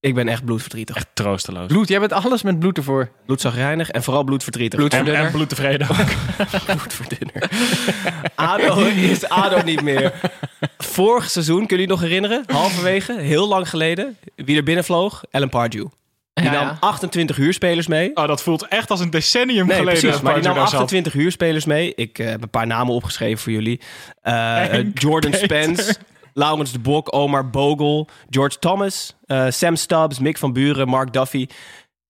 Ik 0.00 0.14
ben 0.14 0.28
echt 0.28 0.44
bloedverdrietig. 0.44 0.96
Echt 0.96 1.06
troosteloos. 1.14 1.66
Bloed, 1.66 1.88
jij 1.88 1.98
bent 2.00 2.12
alles 2.12 2.42
met 2.42 2.58
bloed 2.58 2.76
ervoor. 2.76 3.10
Bloedzagrijnig 3.26 3.90
en 3.90 4.02
vooral 4.02 4.24
bloedverdrietig. 4.24 4.88
En, 4.88 5.14
en 5.14 5.30
bloedtevreden 5.30 5.88
ook. 5.90 6.06
bloedverdunner. 6.76 7.50
ADO 8.34 8.78
is 8.84 9.28
ADO 9.28 9.62
niet 9.64 9.82
meer. 9.82 10.12
Vorig 10.78 11.30
seizoen, 11.30 11.66
kunnen 11.66 11.76
jullie 11.76 11.86
nog 11.86 12.00
herinneren? 12.00 12.42
Halverwege, 12.46 13.20
heel 13.20 13.48
lang 13.48 13.68
geleden. 13.68 14.16
Wie 14.36 14.56
er 14.56 14.62
binnenvloog? 14.62 15.22
Ellen 15.30 15.48
Pardew. 15.48 15.86
Die 16.34 16.44
Ja, 16.44 16.52
nam 16.52 16.62
ja. 16.62 16.76
28 16.80 17.36
huurspelers 17.36 17.86
mee. 17.86 18.10
Oh, 18.16 18.26
dat 18.26 18.42
voelt 18.42 18.68
echt 18.68 18.90
als 18.90 19.00
een 19.00 19.10
decennium 19.10 19.66
Nee, 19.66 19.78
geleden. 19.78 20.00
precies. 20.00 20.20
Maar 20.20 20.34
die 20.34 20.42
nam 20.42 20.52
Pardew 20.52 20.54
daar 20.54 20.68
zat. 20.68 20.80
28 20.80 21.12
huurspelers 21.12 21.64
mee. 21.64 21.92
Ik 21.94 22.18
eh, 22.18 22.26
heb 22.28 22.42
een 22.42 22.50
paar 22.50 22.66
namen 22.66 22.94
opgeschreven 22.94 23.38
voor 23.38 23.52
jullie. 23.52 23.80
Eh, 24.22 24.64
Jordan 24.94 25.30
Peter. 25.30 25.44
Spence, 25.46 25.94
Laurens 26.34 26.72
de 26.72 26.78
Bok, 26.78 27.14
Omar 27.14 27.50
Bogle, 27.50 28.06
George 28.30 28.58
Thomas, 28.58 29.16
eh, 29.26 29.46
Sam 29.48 29.76
Stubbs, 29.76 30.18
Mick 30.18 30.38
van 30.38 30.52
Buren, 30.52 30.88
Mark 30.88 31.12
Duffy. 31.12 31.46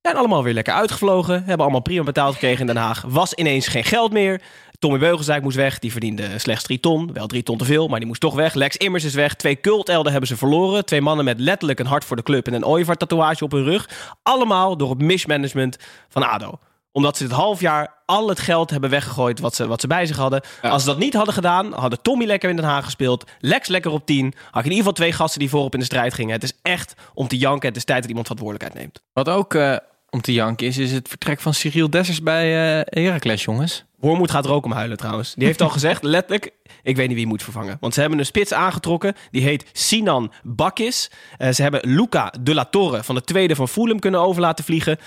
Zijn 0.03 0.17
allemaal 0.17 0.43
weer 0.43 0.55
lekker 0.55 0.75
uitgevlogen. 0.75 1.35
Hebben 1.35 1.59
allemaal 1.59 1.81
prima 1.81 2.03
betaald 2.03 2.33
gekregen 2.33 2.61
in 2.61 2.67
Den 2.67 2.77
Haag. 2.77 3.05
Was 3.09 3.35
ineens 3.35 3.69
geen 3.69 3.85
geld 3.85 4.13
meer. 4.13 4.41
Tommy 4.79 4.99
Beugelsdijk 4.99 5.43
moest 5.43 5.57
weg. 5.57 5.79
Die 5.79 5.93
verdiende 5.93 6.39
slechts 6.39 6.65
drie 6.65 6.81
ton. 6.81 7.13
Wel 7.13 7.27
drie 7.27 7.43
ton 7.43 7.59
te 7.59 7.65
veel, 7.65 7.89
maar 7.89 7.99
die 7.99 8.09
moest 8.09 8.21
toch 8.21 8.35
weg. 8.35 8.55
Lex 8.55 8.77
Immers 8.77 9.05
is 9.05 9.15
weg. 9.15 9.35
Twee 9.35 9.61
cultelden 9.61 10.11
hebben 10.13 10.29
ze 10.29 10.37
verloren. 10.37 10.85
Twee 10.85 11.01
mannen 11.01 11.25
met 11.25 11.41
letterlijk 11.41 11.79
een 11.79 11.87
hart 11.87 12.05
voor 12.05 12.17
de 12.17 12.23
club 12.23 12.47
en 12.47 12.53
een 12.53 12.65
ooievaar-tatoeage 12.65 13.45
op 13.45 13.53
hun 13.53 13.65
rug. 13.65 13.89
Allemaal 14.23 14.77
door 14.77 14.91
het 14.91 15.03
mismanagement 15.03 15.77
van 16.09 16.29
ADO. 16.29 16.59
Omdat 16.93 17.17
ze 17.17 17.23
dit 17.23 17.33
half 17.33 17.61
jaar 17.61 17.95
al 18.07 18.29
het 18.29 18.41
geld 18.41 18.71
hebben 18.71 18.91
weggegooid 18.91 19.41
wat 19.41 19.55
ze, 19.55 19.67
wat 19.67 19.81
ze 19.81 19.87
bij 19.87 20.07
zich 20.07 20.17
hadden. 20.17 20.43
Als 20.63 20.83
ze 20.83 20.89
dat 20.89 20.99
niet 20.99 21.15
hadden 21.15 21.35
gedaan, 21.35 21.73
hadden 21.73 22.03
Tommy 22.03 22.25
lekker 22.25 22.51
in 22.51 22.57
Den 22.57 22.65
Haag 22.65 22.85
gespeeld. 22.85 23.25
Lex 23.39 23.69
lekker 23.69 23.91
op 23.91 24.07
10. 24.07 24.25
Had 24.25 24.35
je 24.35 24.59
in 24.59 24.63
ieder 24.63 24.77
geval 24.77 24.93
twee 24.93 25.13
gasten 25.13 25.41
die 25.41 25.51
voorop 25.51 25.75
in 25.75 25.79
de 25.79 25.85
strijd 25.85 26.15
gingen. 26.15 26.33
Het 26.33 26.43
is 26.43 26.53
echt 26.63 26.95
om 27.15 27.29
te 27.29 27.39
janken. 27.39 27.69
Het 27.69 27.77
is 27.77 27.85
tijd 27.85 28.01
dat 28.01 28.09
iemand 28.09 28.27
verantwoordelijkheid 28.27 28.85
neemt. 28.85 29.03
Wat 29.13 29.29
ook 29.29 29.55
eh, 29.55 29.77
om 30.11 30.21
te 30.21 30.33
janken 30.33 30.67
is, 30.67 30.79
is 30.79 30.93
het 30.93 31.09
vertrek 31.09 31.41
van 31.41 31.55
Cyril 31.55 31.91
Dessers 31.91 32.23
bij 32.23 32.81
eh 32.85 33.05
Heracles, 33.05 33.45
jongens. 33.45 33.85
Wormoed 33.99 34.31
gaat 34.31 34.45
er 34.45 34.51
ook 34.51 34.65
om 34.65 34.73
huilen 34.73 34.97
trouwens. 34.97 35.35
Die 35.35 35.47
heeft 35.47 35.61
al 35.61 35.69
gezegd, 35.79 36.03
letterlijk, 36.03 36.53
ik 36.83 36.97
weet 36.97 37.09
niet 37.09 37.17
wie 37.17 37.27
moet 37.27 37.43
vervangen. 37.43 37.77
Want 37.81 37.95
ze 37.95 38.01
hebben 38.01 38.19
een 38.19 38.27
spits 38.27 38.53
aangetrokken, 38.53 39.15
die 39.31 39.43
heet 39.43 39.65
Sinan 39.73 40.33
Bakis. 40.43 41.11
Eh, 41.39 41.51
ze 41.51 41.63
hebben 41.63 41.81
Luca 41.85 42.33
de 42.41 42.55
la 42.55 42.65
Torre 42.65 43.05
van 43.05 43.15
de 43.15 43.23
tweede 43.23 43.55
van 43.55 43.69
Fulham 43.69 43.99
kunnen 43.99 44.21
over 44.21 44.41
laten 44.41 44.65
vliegen. 44.65 44.99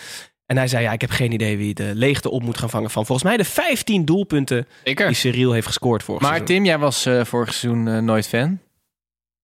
En 0.54 0.60
hij 0.60 0.68
zei, 0.68 0.84
ja, 0.84 0.92
ik 0.92 1.02
heb 1.02 1.10
geen 1.10 1.32
idee 1.32 1.58
wie 1.58 1.74
de 1.74 1.92
leegte 1.96 2.30
op 2.30 2.44
moet 2.44 2.58
gaan 2.58 2.70
vangen 2.70 2.90
van 2.90 3.06
volgens 3.06 3.28
mij 3.28 3.38
de 3.38 3.46
15 3.46 4.06
doelpunten 4.06 4.68
Zeker. 4.84 5.08
die 5.08 5.16
Cyril 5.16 5.52
heeft 5.52 5.68
gescoord 5.68 6.04
vorig 6.04 6.22
Maar 6.22 6.30
seizoen. 6.30 6.56
Tim, 6.56 6.66
jij 6.66 6.78
was 6.78 7.06
eh, 7.06 7.26
vorig 7.26 7.54
seizoen 7.54 7.88
eh, 7.88 7.98
nooit 7.98 8.28
fan. 8.28 8.60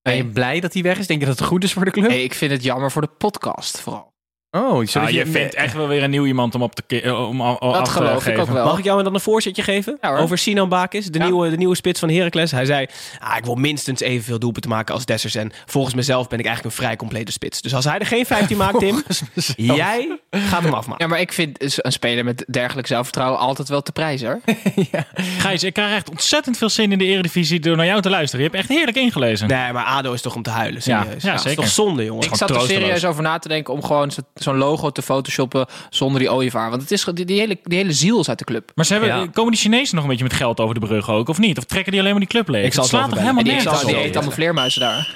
Ben 0.02 0.16
je 0.16 0.26
blij 0.26 0.60
dat 0.60 0.72
hij 0.72 0.82
weg 0.82 0.98
is? 0.98 1.06
Denk 1.06 1.20
je 1.20 1.26
dat 1.26 1.38
het 1.38 1.48
goed 1.48 1.64
is 1.64 1.72
voor 1.72 1.84
de 1.84 1.90
club? 1.90 2.08
Nee, 2.08 2.24
ik 2.24 2.34
vind 2.34 2.50
het 2.50 2.62
jammer 2.62 2.90
voor 2.90 3.02
de 3.02 3.10
podcast 3.18 3.80
vooral. 3.80 4.09
Oh, 4.52 4.84
Ah, 4.94 5.08
je 5.10 5.26
vindt 5.26 5.54
echt 5.54 5.74
wel 5.74 5.88
weer 5.88 6.02
een 6.02 6.10
nieuw 6.10 6.26
iemand 6.26 6.54
om 6.54 6.62
op 6.62 6.74
te 6.74 7.00
eh, 7.00 7.28
om, 7.28 7.38
Dat 7.38 7.60
af 7.60 7.84
te 7.84 7.90
geloof 7.90 8.16
ik 8.16 8.22
geven. 8.22 8.40
ook 8.40 8.48
wel. 8.48 8.64
Mag 8.64 8.78
ik 8.78 8.84
jou 8.84 9.02
dan 9.02 9.14
een 9.14 9.20
voorzetje 9.20 9.62
geven 9.62 9.98
Ja, 10.00 10.16
over 10.16 10.38
Sinan 10.38 10.68
Bakis, 10.68 11.06
de, 11.06 11.18
Ja. 11.18 11.24
nieuwe, 11.24 11.50
de 11.50 11.56
nieuwe 11.56 11.74
spits 11.76 12.00
van 12.00 12.08
Heracles? 12.10 12.50
Hij 12.50 12.64
zei, 12.64 12.86
ah, 13.18 13.36
ik 13.36 13.44
wil 13.44 13.54
minstens 13.54 14.00
evenveel 14.00 14.38
doelpunten 14.38 14.70
maken 14.70 14.94
als 14.94 15.04
Dessers. 15.04 15.34
En 15.34 15.52
volgens 15.66 15.94
mezelf 15.94 16.28
ben 16.28 16.38
ik 16.38 16.46
eigenlijk 16.46 16.76
een 16.76 16.82
vrij 16.82 16.96
complete 16.96 17.32
spits. 17.32 17.60
Dus 17.60 17.74
als 17.74 17.84
hij 17.84 17.98
er 17.98 18.06
geen 18.06 18.26
15 18.26 18.56
maakt, 18.56 18.78
Tim, 18.78 19.02
jij 19.56 20.18
gaat 20.30 20.62
hem 20.62 20.74
afmaken. 20.74 21.04
Ja, 21.04 21.10
maar 21.10 21.20
ik 21.20 21.32
vind 21.32 21.84
een 21.84 21.92
speler 21.92 22.24
met 22.24 22.44
dergelijk 22.48 22.86
zelfvertrouwen 22.86 23.38
altijd 23.40 23.68
wel 23.68 23.82
te 23.82 23.92
prijzen, 23.92 24.28
hoor. 24.28 24.40
Gijs, 25.38 25.64
ik 25.64 25.72
krijg 25.72 25.94
echt 25.94 26.10
ontzettend 26.10 26.56
veel 26.56 26.68
zin 26.68 26.92
in 26.92 26.98
de 26.98 27.04
Eredivisie 27.04 27.60
door 27.60 27.76
naar 27.76 27.86
jou 27.86 28.00
te 28.00 28.10
luisteren. 28.10 28.44
Je 28.44 28.50
hebt 28.50 28.60
echt 28.62 28.76
heerlijk 28.76 28.96
ingelezen. 28.96 29.48
Nee, 29.48 29.72
maar 29.72 29.84
ADO 29.84 30.12
is 30.12 30.22
toch 30.22 30.34
om 30.34 30.42
te 30.42 30.50
huilen, 30.50 30.80
Ja, 30.84 31.02
serieus. 31.02 31.22
ja, 31.22 31.34
Dat 31.36 31.46
is 31.46 31.54
toch 31.54 31.68
zonde, 31.68 32.04
jongen. 32.04 32.24
Ik 32.26 32.34
zat 32.34 32.50
er 32.50 32.60
serieus 32.60 33.04
over 33.04 33.22
na 33.22 33.38
te 33.38 33.48
denken 33.48 33.74
om 33.74 33.82
gewoon 33.84 34.10
zo- 34.10 34.20
zo'n 34.42 34.56
logo 34.56 34.90
te 34.90 35.02
photoshoppen 35.02 35.66
zonder 35.90 36.20
die 36.20 36.32
ooievaar. 36.32 36.70
Want 36.70 36.82
het 36.82 36.90
is, 36.90 37.04
die, 37.14 37.24
die, 37.24 37.38
hele, 37.40 37.58
die 37.62 37.78
hele 37.78 37.92
ziel 37.92 38.20
is 38.20 38.28
uit 38.28 38.38
de 38.38 38.44
club. 38.44 38.70
Maar 38.74 38.84
ze 38.84 38.92
hebben, 38.92 39.10
Ja. 39.10 39.26
komen 39.26 39.50
die 39.52 39.60
Chinezen 39.60 39.94
nog 39.94 40.04
een 40.04 40.10
beetje 40.10 40.24
met 40.24 40.32
geld 40.32 40.60
over 40.60 40.74
de 40.80 40.86
brug 40.86 41.10
ook, 41.10 41.28
of 41.28 41.38
niet? 41.38 41.58
Of 41.58 41.64
trekken 41.64 41.90
die 41.92 42.00
alleen 42.00 42.12
maar 42.12 42.20
die 42.20 42.30
club 42.30 42.48
leeg? 42.48 42.64
Ik 42.64 42.72
zal 42.72 42.82
Het 42.82 42.92
slaat 42.92 43.08
toch 43.08 43.18
helemaal 43.18 43.38
En 43.38 43.44
die, 43.44 43.52
ik 43.54 43.60
zal 43.60 43.72
eet, 43.72 43.78
het 43.80 43.88
die 43.88 43.96
weten. 43.96 44.14
allemaal 44.14 44.34
vleermuizen 44.34 44.80
daar. 44.80 45.14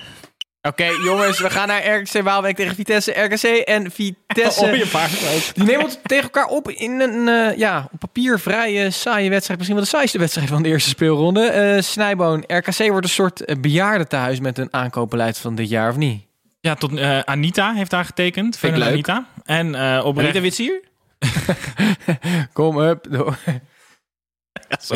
Oké, 0.68 0.84
jongens, 1.04 1.38
we 1.40 1.50
gaan 1.50 1.68
naar 1.68 1.86
RKC 1.96 2.22
Waalwijk 2.22 2.56
tegen 2.56 2.74
Vitesse. 2.74 3.12
RKC 3.12 3.42
en 3.42 3.90
Vitesse. 3.90 4.66
Oh, 4.70 4.76
je 4.76 4.86
paard. 4.86 5.54
Die 5.54 5.64
nemen 5.64 5.84
het 5.84 5.98
tegen 6.04 6.24
elkaar 6.24 6.46
op 6.46 6.70
in 6.70 7.00
een 7.00 7.28
eh, 7.28 7.58
ja, 7.58 7.88
op 7.92 7.98
papier 7.98 8.40
vrij 8.40 8.84
eh, 8.84 8.90
saaie 8.90 9.30
wedstrijd. 9.30 9.58
Misschien 9.58 9.80
wel 9.80 9.88
de 9.90 9.96
saaiste 9.96 10.18
wedstrijd 10.18 10.48
van 10.48 10.62
de 10.62 10.68
eerste 10.68 10.88
speelronde. 10.88 11.46
Eh 11.46 11.82
Snijboon, 11.82 12.44
RKC 12.46 12.78
wordt 12.88 13.04
een 13.06 13.12
soort 13.12 13.44
eh, 13.44 13.56
bejaardentehuis 13.60 14.40
met 14.40 14.58
een 14.58 14.68
aankoopbeleid 14.70 15.38
van 15.38 15.54
dit 15.54 15.68
jaar, 15.68 15.90
of 15.90 15.96
niet? 15.96 16.22
Ja, 16.64 16.74
tot 16.74 16.96
eh, 16.96 17.18
Anita 17.18 17.72
heeft 17.72 17.90
daar 17.90 18.04
getekend. 18.04 18.56
Vind 18.56 18.76
ik 18.76 18.82
Vernon 18.82 18.96
leuk. 18.96 19.08
Anita. 19.08 19.26
En 19.44 19.74
eh 19.74 20.04
oprecht... 20.04 20.28
Anita 20.28 20.40
Witsier? 20.40 20.80
Kom 22.52 22.78
up. 22.78 23.06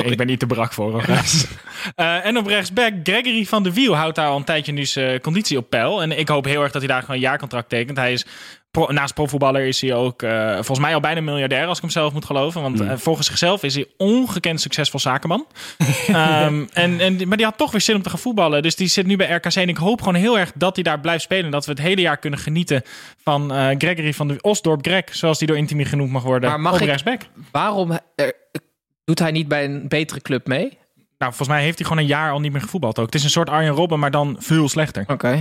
Ik 0.05 0.17
ben 0.17 0.27
niet 0.27 0.39
te 0.39 0.47
brak 0.47 0.73
voor. 0.73 1.05
Eh, 1.95 2.27
en 2.27 2.37
op 2.39 2.47
rechtsback, 2.47 2.93
Gregory 3.03 3.45
van 3.45 3.63
de 3.63 3.73
Wiel 3.73 3.97
houdt 3.97 4.17
daar 4.17 4.29
al 4.29 4.37
een 4.37 4.45
tijdje 4.45 4.73
nu 4.73 4.85
zijn 4.85 5.21
conditie 5.21 5.59
op 5.59 5.71
peil. 5.71 6.03
En 6.03 6.19
ik 6.19 6.29
hoop 6.29 6.45
heel 6.45 6.63
erg 6.63 6.73
dat 6.73 6.83
hij 6.83 6.91
daar 6.91 7.01
gewoon 7.01 7.17
een 7.17 7.23
jaarcontract 7.23 7.69
tekent. 7.69 7.97
Hij 7.99 8.13
is 8.13 8.27
pro- 8.71 8.93
naast 8.93 9.15
profvoetballer 9.15 9.67
is 9.67 9.81
hij 9.81 9.95
ook 9.95 10.23
eh, 10.23 10.53
volgens 10.55 10.79
mij 10.79 10.95
al 10.95 11.01
bijna 11.01 11.21
miljardair, 11.21 11.67
als 11.67 11.77
ik 11.77 11.83
hem 11.83 11.93
zelf 11.93 12.13
moet 12.13 12.25
geloven. 12.25 12.63
Want 12.63 12.81
eh, 12.81 12.93
volgens 12.97 13.27
zichzelf 13.27 13.63
is 13.63 13.75
hij 13.75 13.87
ongekend 13.97 14.61
succesvol 14.61 15.01
zakenman. 15.01 15.47
Ehm, 16.09 16.65
en, 16.73 17.01
en, 17.01 17.29
maar 17.29 17.37
die 17.37 17.47
had 17.47 17.57
toch 17.59 17.71
weer 17.71 17.81
zin 17.81 17.95
om 17.97 18.03
te 18.03 18.11
gaan 18.11 18.19
voetballen. 18.19 18.63
Dus 18.63 18.77
die 18.77 18.89
zit 18.89 19.07
nu 19.07 19.17
bij 19.17 19.31
RKC. 19.31 19.55
En 19.55 19.69
ik 19.69 19.77
hoop 19.77 19.99
gewoon 19.99 20.15
heel 20.15 20.39
erg 20.39 20.53
dat 20.55 20.75
hij 20.75 20.85
daar 20.85 21.01
blijft 21.01 21.23
spelen. 21.23 21.45
En 21.45 21.51
dat 21.51 21.65
we 21.65 21.71
het 21.71 21.81
hele 21.81 22.01
jaar 22.01 22.19
kunnen 22.19 22.39
genieten 22.39 22.83
van 23.23 23.53
eh, 23.53 23.67
Gregory 23.79 24.15
van 24.15 24.29
de 24.29 24.37
Osdorp 24.41 24.83
Greg. 24.87 25.05
Zoals 25.11 25.39
die 25.39 25.49
door 25.49 25.57
Intimi 25.57 25.85
genoemd 25.85 26.11
mag 26.11 26.23
worden. 26.23 26.51
Maar 26.51 26.61
mag 26.61 26.73
op 26.75 26.81
ik- 26.81 26.87
rechtsback. 26.87 27.21
Waarom 27.53 27.91
eh, 28.15 28.27
doet 29.09 29.19
hij 29.19 29.31
niet 29.31 29.49
bij 29.49 29.65
een 29.65 29.89
betere 29.89 30.21
club 30.21 30.47
mee? 30.47 30.79
Nou, 31.19 31.33
volgens 31.33 31.49
mij 31.49 31.63
heeft 31.63 31.79
hij 31.79 31.87
gewoon 31.87 32.03
een 32.03 32.09
jaar 32.09 32.33
al 32.33 32.41
niet 32.41 32.53
meer 32.53 32.61
gevoetbald 32.61 32.99
ook. 32.99 33.07
Het 33.07 33.15
is 33.15 33.25
een 33.25 33.31
soort 33.31 33.49
Arjen 33.49 33.75
Robben, 33.75 33.99
maar 33.99 34.11
dan 34.11 34.37
veel 34.39 34.69
slechter. 34.69 35.05
Oké. 35.07 35.41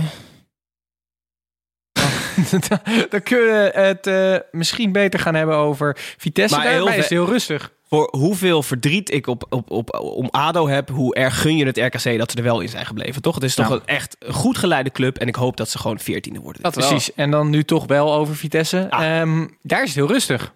Dan 3.10 3.22
kunnen 3.22 3.46
we 3.46 3.70
het 3.74 4.06
eh, 4.06 4.36
misschien 4.50 4.92
beter 4.92 5.20
gaan 5.20 5.34
hebben 5.34 5.56
over 5.56 5.96
Vitesse. 6.16 6.56
Maar 6.56 6.64
Daarbij 6.64 6.92
heel 6.92 7.02
is 7.02 7.08
heel 7.08 7.26
rustig. 7.26 7.72
Voor 7.88 8.08
hoeveel 8.10 8.62
verdriet 8.62 9.12
ik 9.12 9.26
op, 9.26 9.46
op, 9.48 9.70
op, 9.70 9.98
om 10.00 10.28
ADO 10.30 10.68
heb, 10.68 10.88
hoe 10.88 11.14
erg 11.14 11.40
gun 11.40 11.56
je 11.56 11.66
het 11.66 11.78
RKC 11.78 12.18
dat 12.18 12.30
ze 12.30 12.36
er 12.36 12.42
wel 12.42 12.60
in 12.60 12.68
zijn 12.68 12.86
gebleven, 12.86 13.22
toch? 13.22 13.34
Het 13.34 13.44
is 13.44 13.54
toch 13.54 13.70
een 13.70 13.86
echt 13.86 14.16
een 14.18 14.32
goed 14.32 14.58
geleide 14.58 14.90
club 14.90 15.18
en 15.18 15.26
ik 15.26 15.34
hoop 15.34 15.56
dat 15.56 15.70
ze 15.70 15.78
gewoon 15.78 15.98
veertiende 15.98 16.40
worden. 16.40 16.62
Dat 16.62 16.74
wel. 16.74 16.88
Precies. 16.88 17.14
En 17.14 17.30
dan 17.30 17.50
nu 17.50 17.64
toch 17.64 17.86
wel 17.86 18.14
over 18.14 18.36
Vitesse. 18.36 18.86
Ah. 18.90 19.20
Ehm, 19.20 19.46
daar 19.62 19.82
is 19.82 19.88
het 19.88 19.98
heel 19.98 20.12
rustig. 20.12 20.52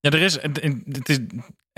Ja, 0.00 0.10
er, 0.10 0.22
is, 0.22 0.42
het, 0.42 0.62
het 0.88 1.08
is, 1.08 1.18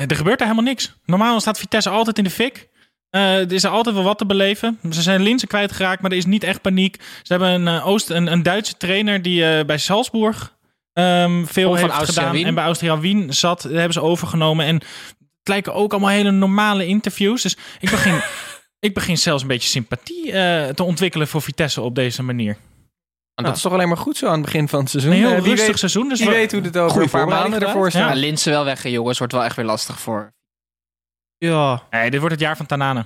er 0.07 0.17
gebeurt 0.17 0.39
daar 0.39 0.49
helemaal 0.49 0.71
niks. 0.71 0.95
Normaal 1.05 1.41
staat 1.41 1.59
Vitesse 1.59 1.89
altijd 1.89 2.19
in 2.19 2.25
de 2.25 2.31
fik. 2.31 2.69
Eh, 3.11 3.39
er 3.39 3.53
is 3.53 3.65
er 3.65 3.71
altijd 3.71 3.95
wel 3.95 4.05
wat 4.05 4.19
te 4.19 4.27
beleven. 4.27 4.79
Ze 4.91 5.03
zijn 5.03 5.23
Linzen 5.23 5.49
kwijtgeraakt, 5.49 6.03
maar 6.03 6.11
er 6.11 6.17
is 6.17 6.27
niet 6.27 6.45
echt 6.45 6.61
paniek. 6.61 6.97
Ze 7.23 7.33
hebben 7.33 7.49
een, 7.49 7.69
eh, 7.69 7.87
Oost, 7.87 8.11
een, 8.11 8.33
een 8.33 8.43
Duitse 8.43 8.77
trainer 8.77 9.23
die 9.23 9.45
eh, 9.45 9.65
bij 9.65 9.79
Salzburg 9.79 10.57
ehm, 10.93 11.45
veel 11.45 11.75
heeft 11.75 11.91
Austria 11.91 12.15
gedaan. 12.15 12.33
Wien. 12.33 12.47
En 12.47 12.55
bij 12.55 12.65
Austria 12.65 12.99
Wien 12.99 13.35
zat, 13.35 13.63
dat 13.63 13.73
hebben 13.73 13.93
ze 13.93 14.01
overgenomen. 14.01 14.67
En 14.67 14.75
het 14.75 15.49
lijken 15.49 15.75
ook 15.75 15.93
allemaal 15.93 16.11
hele 16.11 16.31
normale 16.31 16.87
interviews. 16.87 17.43
Dus 17.43 17.57
ik 17.81 17.91
begin, 17.91 18.21
ik 18.89 18.95
begin 18.95 19.19
zelfs 19.19 19.43
een 19.43 19.49
beetje 19.49 19.69
sympathie 19.69 20.33
eh, 20.33 20.69
te 20.69 20.83
ontwikkelen 20.83 21.29
voor 21.29 21.43
Vitesse 21.43 21.81
op 21.81 21.95
deze 21.95 22.23
manier. 22.23 22.57
En 23.39 23.45
dat 23.45 23.57
is 23.57 23.63
toch 23.63 23.73
alleen 23.73 23.89
maar 23.89 23.97
goed 23.97 24.17
zo 24.17 24.27
aan 24.27 24.33
het 24.33 24.43
begin 24.43 24.69
van 24.69 24.81
het 24.81 24.91
seizoen. 24.91 25.13
Een 25.13 25.19
heel 25.19 25.31
Eh, 25.31 25.39
rustig 25.45 25.67
weet, 25.67 25.79
seizoen. 25.79 26.09
Dus 26.09 26.19
wie 26.19 26.29
we- 26.29 26.35
weet 26.35 26.53
hoe 26.53 26.61
het 26.61 26.77
over 26.77 27.03
een 27.03 27.11
paar 27.11 27.29
maanden 27.29 27.61
ervoor 27.63 27.91
staat. 27.91 28.07
Maar 28.07 28.17
Linse 28.17 28.51
wel 28.51 28.65
weg, 28.65 28.83
jongens. 28.89 29.19
Wordt 29.19 29.33
wel 29.33 29.45
echt 29.45 29.57
weer 29.57 29.65
lastig 29.65 30.01
voor. 30.01 30.33
Ja. 31.39 31.83
Nee, 31.91 32.11
dit 32.11 32.19
wordt 32.21 32.35
het 32.35 32.45
jaar 32.45 32.57
van 32.57 32.67
Tanane. 32.67 33.05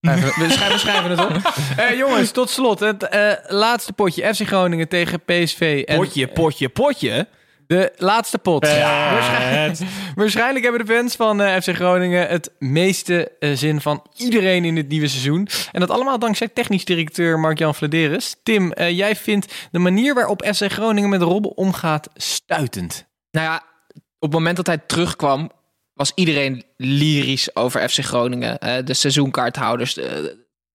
Schrijven- 0.00 0.42
We 0.46 0.50
schrijven, 0.50 0.78
schrijven 0.78 1.10
het 1.10 1.20
op. 1.20 1.52
Eh, 1.76 1.98
jongens, 1.98 2.30
tot 2.30 2.50
slot. 2.50 2.80
Het 2.80 3.02
eh, 3.02 3.32
laatste 3.46 3.92
potje. 3.92 4.34
FC 4.34 4.46
Groningen 4.46 4.88
tegen 4.88 5.20
PSV. 5.24 5.82
En 5.86 5.96
Potje, 5.96 6.28
potje, 6.28 6.68
potje. 6.68 7.28
De 7.68 7.92
laatste 7.96 8.38
pot. 8.38 8.66
Ja, 8.66 9.12
waarschijnlijk, 9.12 9.90
waarschijnlijk 10.14 10.64
hebben 10.64 10.86
de 10.86 10.92
fans 10.92 11.16
van 11.16 11.40
eh, 11.40 11.60
FC 11.60 11.74
Groningen 11.74 12.28
het 12.28 12.50
meeste 12.58 13.32
eh, 13.38 13.56
zin 13.56 13.80
van 13.80 14.02
iedereen 14.16 14.64
in 14.64 14.76
het 14.76 14.88
nieuwe 14.88 15.08
seizoen. 15.08 15.48
En 15.72 15.80
dat 15.80 15.90
allemaal 15.90 16.18
dankzij 16.18 16.48
technisch 16.48 16.84
directeur 16.84 17.38
Mark-Jan 17.38 17.74
Vladeris. 17.74 18.36
Tim, 18.42 18.72
eh, 18.72 18.96
jij 18.96 19.16
vindt 19.16 19.68
de 19.70 19.78
manier 19.78 20.14
waarop 20.14 20.44
FC 20.54 20.72
Groningen 20.72 21.10
met 21.10 21.22
Robben 21.22 21.56
omgaat 21.56 22.08
stuitend. 22.14 23.06
Nou 23.30 23.46
ja, 23.46 23.62
op 23.94 24.02
het 24.18 24.32
moment 24.32 24.56
dat 24.56 24.66
hij 24.66 24.78
terugkwam, 24.78 25.50
was 25.94 26.12
iedereen 26.14 26.64
lyrisch 26.76 27.56
over 27.56 27.88
FC 27.88 27.98
Groningen. 28.04 28.58
Eh, 28.58 28.84
de 28.84 28.94
seizoenkaarthouders 28.94 29.98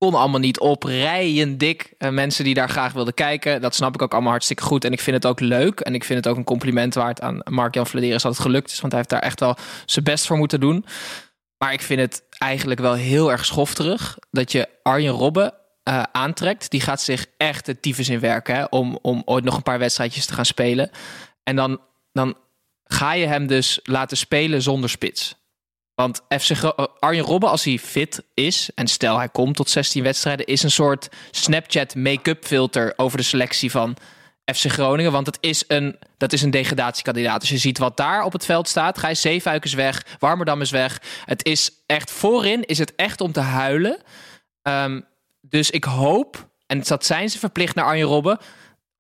konden 0.04 0.22
allemaal 0.22 0.40
niet 0.40 0.60
op. 0.60 0.84
Rijen 0.84 1.58
dik. 1.58 1.94
Eh, 1.98 2.10
mensen 2.10 2.44
die 2.44 2.54
daar 2.54 2.70
graag 2.70 2.94
wilden 2.94 3.14
kijken. 3.14 3.62
Dat 3.62 3.76
snap 3.76 3.94
ik 3.94 4.02
ook 4.02 4.12
allemaal 4.12 4.32
hartstikke 4.32 4.64
goed. 4.64 4.86
En 4.86 4.92
ik 4.92 5.00
vind 5.00 5.16
het 5.16 5.26
ook 5.26 5.40
leuk. 5.40 5.80
En 5.80 5.94
ik 5.94 6.04
vind 6.04 6.24
het 6.24 6.28
ook 6.28 6.38
een 6.38 6.44
compliment 6.44 6.94
waard 6.94 7.22
aan 7.22 7.42
Mark-Jan 7.44 7.88
Vladeris 7.88 8.22
dat 8.22 8.32
het 8.32 8.42
gelukt 8.42 8.72
is. 8.72 8.80
Want 8.80 8.92
hij 8.92 9.02
heeft 9.02 9.14
daar 9.14 9.22
echt 9.22 9.40
wel 9.40 9.58
zijn 9.86 10.06
best 10.06 10.26
voor 10.26 10.38
moeten 10.38 10.60
doen. 10.60 10.86
Maar 11.58 11.74
ik 11.74 11.82
vind 11.82 12.00
het 12.00 12.24
eigenlijk 12.38 12.80
wel 12.80 12.94
heel 12.94 13.32
erg 13.32 13.46
schofterig 13.46 14.18
dat 14.32 14.52
je 14.52 14.70
Arjen 14.82 15.14
Robben 15.14 15.54
eh, 15.84 16.04
aantrekt. 16.12 16.72
Die 16.72 16.82
gaat 16.82 17.02
zich 17.02 17.26
echt 17.38 17.66
de 17.66 17.80
tyfus 17.80 18.10
in 18.10 18.20
werken 18.20 18.72
om, 18.72 19.00
om 19.02 19.22
ooit 19.26 19.44
nog 19.44 19.56
een 19.56 19.64
paar 19.64 19.80
wedstrijdjes 19.80 20.26
te 20.26 20.34
gaan 20.34 20.46
spelen. 20.46 20.90
En 21.44 21.56
dan, 21.56 21.80
dan 22.12 22.36
ga 22.84 23.14
je 23.14 23.26
hem 23.26 23.48
dus 23.48 23.80
laten 23.84 24.18
spelen 24.18 24.62
zonder 24.62 24.90
spits. 24.90 25.36
Want 25.96 26.22
FC 26.40 26.50
eh, 26.50 26.72
Arjen 27.00 27.24
Robben, 27.24 27.50
als 27.50 27.64
hij 27.64 27.78
fit 27.78 28.24
is, 28.34 28.70
en 28.76 28.88
stel 28.88 29.18
hij 29.18 29.30
komt 29.30 29.56
tot 29.56 29.70
16 29.70 30.04
wedstrijden, 30.04 30.46
is 30.46 30.64
een 30.64 30.72
soort 30.72 31.10
Snapchat 31.32 31.96
make-up 31.96 32.46
filter 32.46 32.94
over 32.96 33.18
de 33.18 33.24
selectie 33.24 33.72
van 33.72 33.98
FC 34.56 34.72
Groningen. 34.72 35.12
Want 35.12 35.26
het 35.26 35.38
is 35.40 35.64
een, 35.68 36.00
dat 36.18 36.34
is 36.34 36.42
een 36.42 36.52
degradatiekandidaat. 36.52 37.40
Als 37.40 37.50
je 37.50 37.58
ziet 37.58 37.78
wat 37.78 37.98
daar 37.98 38.24
op 38.24 38.34
het 38.34 38.46
veld 38.46 38.68
staat, 38.68 38.98
Gijs 38.98 39.22
Zeefuik 39.22 39.66
weg, 39.66 40.06
Warmerdam 40.20 40.62
is 40.62 40.72
weg. 40.72 41.02
Het 41.26 41.46
is 41.46 41.72
echt, 41.86 42.12
voorin 42.12 42.66
is 42.66 42.78
het 42.78 42.96
echt 42.96 43.22
om 43.22 43.32
te 43.32 43.40
huilen. 43.40 43.98
Ehm, 44.62 45.02
dus 45.42 45.70
ik 45.70 45.84
hoop, 45.84 46.50
en 46.68 46.82
dat 46.82 47.06
zijn 47.06 47.30
ze 47.30 47.40
verplicht 47.40 47.76
naar 47.76 47.86
Arjen 47.86 48.08
Robben, 48.08 48.38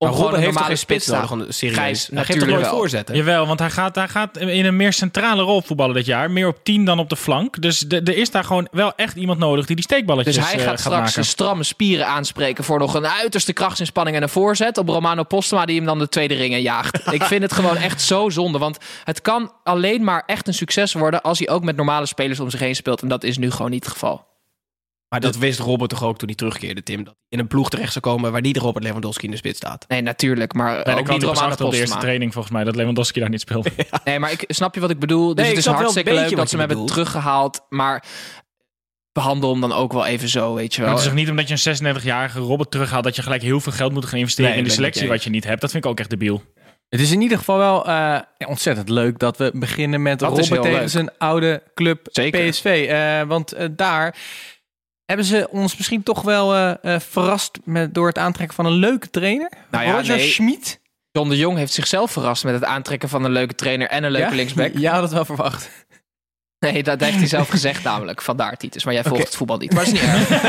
om 0.04 0.10
Maar 0.10 0.18
gewoon 0.18 0.32
Robben 0.32 0.49
een 0.49 0.56
heeft 0.56 0.68
geen 0.68 0.78
spits 0.78 1.08
nodig? 1.08 1.47
te 1.47 1.54
Serieus. 1.54 1.78
Gijs, 1.78 2.10
hij 2.14 2.24
geeft 2.26 2.39
toch 2.39 2.47
nooit 2.47 2.68
voorzetten? 2.68 3.16
Jawel, 3.16 3.47
want 3.47 3.60
hij 3.60 3.70
gaat, 3.70 3.95
hij 3.95 4.08
gaat 4.08 4.38
in 4.38 4.66
een 4.66 4.76
meer 4.76 4.93
centrale 4.93 5.41
rol 5.41 5.62
voetballen 5.62 5.95
dit 5.95 6.06
jaar. 6.06 6.32
Meer 6.32 6.47
op 6.47 6.58
10 6.64 6.86
dan 6.86 6.99
op 6.99 7.10
de 7.10 7.16
flank. 7.16 7.62
Dus 7.62 7.80
de- 7.80 8.01
er 8.04 8.18
is 8.18 8.32
daar 8.32 8.43
gewoon 8.43 8.68
wel 8.72 8.93
echt 8.95 9.16
iemand 9.16 9.39
nodig 9.39 9.66
die 9.66 9.76
die 9.76 9.86
steekballetjes 9.86 10.36
Dus 10.36 10.43
hij 10.45 10.60
eh, 10.60 10.66
gaat 10.66 10.80
straks 10.80 10.99
maken. 10.99 11.22
de 11.22 11.28
stramme 11.28 11.64
spieren 11.64 12.08
aanspreken 12.08 12.64
voor 12.64 12.80
nog 12.80 12.93
een 12.93 13.08
uiterste 13.08 13.54
krachtsinspanning 13.54 14.16
en 14.18 14.24
een 14.24 14.30
voorzet 14.30 14.78
op 14.78 14.89
Romano 14.89 15.24
Postema 15.24 15.66
die 15.66 15.76
hem 15.76 15.86
dan 15.86 15.99
de 15.99 16.10
tweede 16.10 16.34
ringen 16.34 16.62
jaagt. 16.62 17.01
Ik 17.14 17.24
vind 17.24 17.41
het 17.41 17.54
gewoon 17.54 17.78
echt 17.78 18.01
zo 18.01 18.30
zonde, 18.30 18.58
want 18.58 18.78
het 19.04 19.22
kan 19.22 19.51
alleen 19.64 20.04
maar 20.04 20.24
echt 20.26 20.47
een 20.47 20.54
succes 20.54 20.93
worden 20.93 21.22
als 21.22 21.39
hij 21.39 21.49
ook 21.49 21.64
met 21.64 21.76
normale 21.76 22.06
spelers 22.06 22.39
om 22.39 22.49
zich 22.49 22.60
heen 22.60 22.76
speelt 22.76 23.01
en 23.01 23.08
dat 23.08 23.24
is 23.24 23.38
nu 23.38 23.51
gewoon 23.51 23.72
niet 23.72 23.84
het 23.84 23.93
geval. 23.93 24.26
Maar 25.14 25.22
dat 25.22 25.38
wist 25.38 25.59
Robert 25.59 25.89
toch 25.89 26.03
ook 26.03 26.18
toen 26.18 26.28
hij 26.28 26.38
terugkeerde, 26.38 26.84
Tim. 26.84 27.03
Dat 27.03 27.14
hij 27.14 27.24
in 27.30 27.39
een 27.39 27.47
ploeg 27.47 27.70
terecht 27.70 27.91
zou 27.91 28.05
komen 28.05 28.32
waar 28.32 28.41
niet 28.41 28.57
Robert 28.57 28.84
Lewandowski 28.86 29.26
in 29.26 29.32
de 29.32 29.38
spits 29.38 29.57
staat. 29.57 29.86
Nee, 29.88 30.01
natuurlijk, 30.01 30.53
maar 30.53 30.86
Nee, 30.86 30.95
ook 30.95 31.09
niet 31.09 31.24
Romano 31.24 31.55
op 31.66 31.72
de 31.72 31.78
eerste 31.78 31.97
training 31.97 32.34
volgens 32.34 32.53
mij. 32.53 32.64
Dat 32.64 32.76
Lewandowski 32.76 33.20
daar 33.20 33.30
niet 33.30 33.39
speelde. 33.41 33.72
Nee, 34.03 34.20
maar 34.20 34.32
ik 34.32 34.43
snap 34.47 34.76
je 34.76 34.80
wat 34.82 34.89
ik 34.89 34.99
bedoel. 34.99 35.36
Dus 35.36 35.45
Nee, 35.45 35.55
het 35.55 35.57
is 35.57 35.66
hartstikke 35.66 36.14
leuk 36.14 36.36
dat 36.36 36.49
ze 36.49 36.57
hem 36.57 36.68
hebben 36.68 36.86
teruggehaald, 36.86 37.66
maar 37.70 38.03
behandel 39.11 39.51
hem 39.51 39.61
dan 39.61 39.74
ook 39.74 39.93
wel 39.93 40.05
even 40.05 40.30
zo, 40.30 40.53
weet 40.53 40.74
je 40.74 40.82
Maar 40.82 40.89
wel. 40.89 40.97
het 40.99 41.07
is 41.07 41.11
toch 41.11 41.22
niet 41.22 41.30
omdat 41.30 41.47
je 41.47 41.72
een 41.82 41.95
36-jarige 41.97 42.39
Robert 42.39 42.72
terughaalt... 42.72 43.03
dat 43.03 43.16
je 43.16 43.22
gelijk 43.22 43.41
heel 43.41 43.59
veel 43.59 43.72
geld 43.72 43.93
moet 43.93 44.05
gaan 44.05 44.20
investeren 44.20 44.49
Nee, 44.49 44.59
in 44.59 44.66
de 44.66 44.70
selectie 44.74 45.07
wat 45.07 45.24
je 45.24 45.30
niet 45.30 45.43
hebt. 45.43 45.61
Dat 45.61 45.72
vind 45.72 45.84
ik 45.84 45.89
ook 45.89 45.99
echt 45.99 46.09
debiel. 46.09 46.43
Het 46.89 47.01
is 47.01 47.11
in 47.11 47.22
ieder 47.22 47.38
geval 47.38 47.57
wel 47.57 47.86
eh, 47.88 48.20
ontzettend 48.47 48.89
leuk 48.89 49.20
dat 49.20 49.38
we 49.38 49.51
beginnen 49.53 50.01
met 50.01 50.20
Dat 50.20 50.47
heel 50.47 50.61
tegen 50.61 50.80
leuk. 50.80 50.89
zijn 50.89 51.18
oude 51.18 51.64
club 51.74 52.07
Zeker. 52.11 52.49
PSV. 52.49 52.88
Eh, 52.89 53.22
want 53.28 53.51
eh, 53.51 53.68
daar 53.72 54.16
hebben 55.06 55.26
ze 55.26 55.47
ons 55.51 55.78
misschien 55.78 56.04
toch 56.04 56.22
wel 56.22 56.54
eh, 56.54 56.95
eh, 56.95 57.01
verrast 57.01 57.60
met, 57.64 57.93
door 57.93 58.08
het 58.08 58.18
aantrekken 58.18 58.56
van 58.56 58.66
een 58.66 58.72
leuke 58.72 59.10
trainer. 59.10 59.51
Nou 59.72 59.86
ja, 59.86 59.91
Roger 59.91 60.16
nee. 60.16 60.30
Schmid. 60.30 60.82
John 61.12 61.30
de 61.30 61.38
Jong 61.38 61.58
heeft 61.58 61.74
zichzelf 61.74 62.12
verrast 62.12 62.43
met 62.43 62.54
het 62.54 62.64
aantrekken 62.64 63.10
van 63.10 63.24
een 63.24 63.32
leuke 63.32 63.56
trainer 63.56 63.88
en 63.88 64.04
een 64.04 64.12
leuke 64.12 64.30
Ja? 64.30 64.36
linksback. 64.36 64.72
Ja, 64.80 64.93
had 64.93 65.01
het 65.04 65.12
wel 65.12 65.26
verwacht. 65.26 65.70
Nee, 66.72 66.84
dat 66.84 66.99
heeft 66.99 67.18
hij 67.18 67.28
zelf 67.28 67.49
gezegd 67.49 67.84
namelijk. 67.84 68.22
Vandaar, 68.22 68.57
Titus. 68.57 68.84
Maar 68.84 68.93
jij 68.93 69.03
volgt 69.03 69.24
het 69.24 69.36
voetbal 69.36 69.57
niet. 69.57 69.74
Maar 69.74 69.84
is 69.84 69.91
niet 69.91 70.01
erg. 70.01 70.30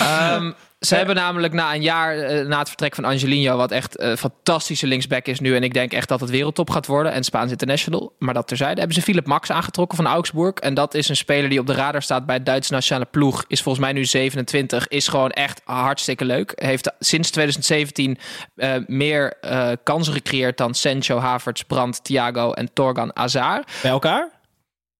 Ehm, 0.00 0.50
ze 0.80 0.94
hebben 0.94 1.14
namelijk 1.14 1.52
na 1.52 1.74
een 1.74 1.82
jaar 1.82 2.18
eh, 2.18 2.46
na 2.46 2.58
het 2.58 2.68
vertrek 2.68 2.94
van 2.94 3.04
Angelino... 3.04 3.56
wat 3.56 3.70
echt 3.70 4.00
een 4.00 4.18
fantastische 4.18 4.86
linksback 4.86 5.26
is 5.26 5.40
nu... 5.40 5.56
en 5.56 5.62
ik 5.62 5.74
denk 5.74 5.92
echt 5.92 6.08
dat 6.08 6.20
het 6.20 6.30
wereldtop 6.30 6.70
gaat 6.70 6.86
worden... 6.86 7.12
en 7.12 7.24
Spaans 7.24 7.50
International. 7.50 8.12
Maar 8.18 8.34
dat 8.34 8.48
terzijde 8.48 8.78
hebben 8.78 8.96
ze 8.96 9.02
Philip 9.02 9.26
Max 9.26 9.50
aangetrokken 9.50 9.96
van 9.96 10.06
Augsburg. 10.06 10.54
En 10.54 10.74
dat 10.74 10.94
is 10.94 11.08
een 11.08 11.16
speler 11.16 11.50
die 11.50 11.60
op 11.60 11.66
de 11.66 11.72
radar 11.72 12.02
staat 12.02 12.26
bij 12.26 12.34
het 12.34 12.46
Duitse 12.46 12.72
nationale 12.72 13.06
ploeg. 13.10 13.44
Is 13.46 13.62
volgens 13.62 13.84
mij 13.84 13.92
nu 13.92 14.04
27. 14.04 14.88
Is 14.88 15.08
gewoon 15.08 15.30
echt 15.30 15.60
hartstikke 15.64 16.24
leuk. 16.24 16.52
Heeft 16.54 16.92
sinds 16.98 17.30
2017 17.30 18.18
eh, 18.56 18.74
meer 18.86 19.32
eh, 19.40 19.70
kansen 19.82 20.12
gecreëerd... 20.12 20.56
dan 20.56 20.74
Sancho, 20.74 21.18
Havertz, 21.18 21.62
Brandt, 21.62 22.04
Thiago 22.04 22.52
en 22.52 22.72
Torgan 22.72 23.16
Azar. 23.16 23.64
Bij 23.82 23.90
elkaar? 23.90 24.37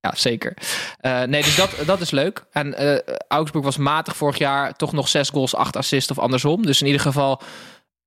Ja, 0.00 0.12
zeker. 0.16 0.54
Eh, 1.00 1.22
nee, 1.22 1.42
dus 1.42 1.56
dat, 1.56 1.70
dat 1.86 2.00
is 2.00 2.10
leuk. 2.10 2.44
En 2.52 2.74
eh, 2.74 3.14
Augsburg 3.28 3.64
was 3.64 3.76
matig 3.76 4.16
vorig 4.16 4.38
jaar. 4.38 4.76
Toch 4.76 4.92
nog 4.92 5.08
zes 5.08 5.30
goals, 5.30 5.54
acht 5.54 5.76
assists 5.76 6.10
of 6.10 6.18
andersom. 6.18 6.66
Dus 6.66 6.80
in 6.80 6.86
ieder 6.86 7.02
geval, 7.02 7.42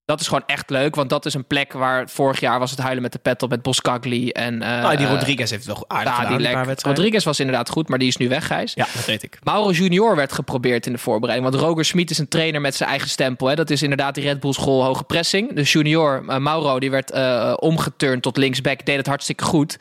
dat 0.05 0.19
is 0.19 0.27
gewoon 0.27 0.43
echt 0.45 0.69
leuk. 0.69 0.95
Want 0.95 1.09
dat 1.09 1.25
is 1.25 1.33
een 1.33 1.45
plek 1.45 1.73
waar 1.73 2.09
vorig 2.09 2.39
jaar 2.39 2.59
was 2.59 2.71
het 2.71 2.79
huilen 2.79 3.01
met 3.01 3.11
de 3.11 3.19
pet 3.19 3.43
op 3.43 3.49
met 3.49 3.61
Boskagli. 3.61 4.29
En, 4.29 4.61
eh, 4.61 4.81
nou, 4.81 4.97
die 4.97 5.07
Rodriguez 5.07 5.49
heeft 5.49 5.65
het 5.65 5.75
wel 5.75 5.85
aardig 5.87 6.13
ja, 6.13 6.19
gedaan. 6.19 6.65
die. 6.65 6.75
Rodriguez 6.83 7.23
was 7.23 7.39
inderdaad 7.39 7.69
goed, 7.69 7.89
maar 7.89 7.99
die 7.99 8.07
is 8.07 8.17
nu 8.17 8.29
weg, 8.29 8.47
Gijs. 8.47 8.73
Ja, 8.73 8.87
dat 8.93 9.05
weet 9.05 9.23
ik. 9.23 9.39
Mauro 9.43 9.71
Junior 9.71 10.15
werd 10.15 10.31
geprobeerd 10.31 10.85
in 10.85 10.91
de 10.91 10.97
voorbereiding. 10.97 11.51
Want 11.51 11.63
Roger 11.63 11.85
Smit 11.85 12.09
is 12.09 12.17
een 12.17 12.27
trainer 12.27 12.61
met 12.61 12.75
zijn 12.75 12.89
eigen 12.89 13.09
stempel. 13.09 13.47
Hè. 13.47 13.55
Dat 13.55 13.69
is 13.69 13.81
inderdaad 13.81 14.15
die 14.15 14.23
Red 14.23 14.39
Bull 14.39 14.53
school 14.53 14.83
hoge 14.83 15.03
pressing. 15.03 15.53
Dus 15.53 15.71
Junior, 15.71 16.41
Mauro, 16.41 16.79
die 16.79 16.91
werd 16.91 17.11
omgeturnd 17.59 18.21
tot 18.21 18.37
linksback. 18.37 18.85
Deed 18.85 18.97
het 18.97 19.07
hartstikke 19.07 19.43
goed. 19.43 19.77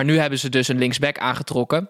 Maar 0.00 0.08
nu 0.08 0.18
hebben 0.18 0.38
ze 0.38 0.48
dus 0.48 0.68
een 0.68 0.78
linksback 0.78 1.18
aangetrokken. 1.18 1.88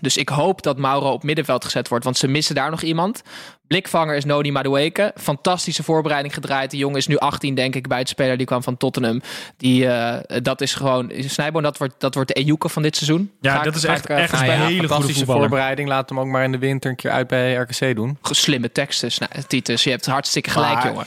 Dus 0.00 0.16
ik 0.16 0.28
hoop 0.28 0.62
dat 0.62 0.78
Mauro 0.78 1.10
op 1.12 1.22
middenveld 1.22 1.64
gezet 1.64 1.88
wordt. 1.88 2.04
Want 2.04 2.16
ze 2.16 2.28
missen 2.28 2.54
daar 2.54 2.70
nog 2.70 2.82
iemand. 2.82 3.22
Blikvanger 3.66 4.16
is 4.16 4.24
Noni 4.24 4.52
Madueke. 4.52 5.12
Fantastische 5.16 5.82
voorbereiding 5.82 6.34
gedraaid. 6.34 6.70
De 6.70 6.76
jongen 6.76 6.96
is 6.96 7.06
nu 7.06 7.16
18, 7.16 7.54
denk 7.54 7.74
ik, 7.74 7.88
bij 7.88 7.98
het 7.98 8.08
speler. 8.08 8.36
Die 8.36 8.46
kwam 8.46 8.62
van 8.62 8.76
Tottenham. 8.76 9.20
Die, 9.56 9.88
eh, 9.88 10.40
dat 10.42 10.60
is 10.60 10.74
gewoon... 10.74 11.12
Snijboon, 11.18 11.62
dat 11.62 11.78
wordt, 11.78 11.94
dat 11.98 12.14
wordt 12.14 12.28
de 12.34 12.40
Ejuke 12.40 12.68
van 12.68 12.82
dit 12.82 12.96
seizoen. 12.96 13.30
Ja, 13.40 13.58
ik- 13.58 13.64
dat 13.64 13.74
is 13.74 13.84
echt 13.84 14.04
ik, 14.04 14.10
eh, 14.10 14.16
ja, 14.28 14.38
hele 14.38 14.64
goede 14.64 14.76
Fantastische 14.88 15.14
voetballer. 15.18 15.40
voorbereiding. 15.40 15.88
Laat 15.88 16.08
hem 16.08 16.20
ook 16.20 16.26
maar 16.26 16.44
in 16.44 16.52
de 16.52 16.58
winter 16.58 16.90
een 16.90 16.96
keer 16.96 17.10
uit 17.10 17.26
bij 17.26 17.54
RKC 17.54 17.94
doen. 17.96 18.18
Slimme 18.22 18.72
teksten, 18.72 19.10
Titus. 19.46 19.84
Je 19.84 19.90
hebt 19.90 20.06
hartstikke 20.06 20.50
gelijk, 20.50 20.74
Maar- 20.74 20.86
jongen. 20.86 21.06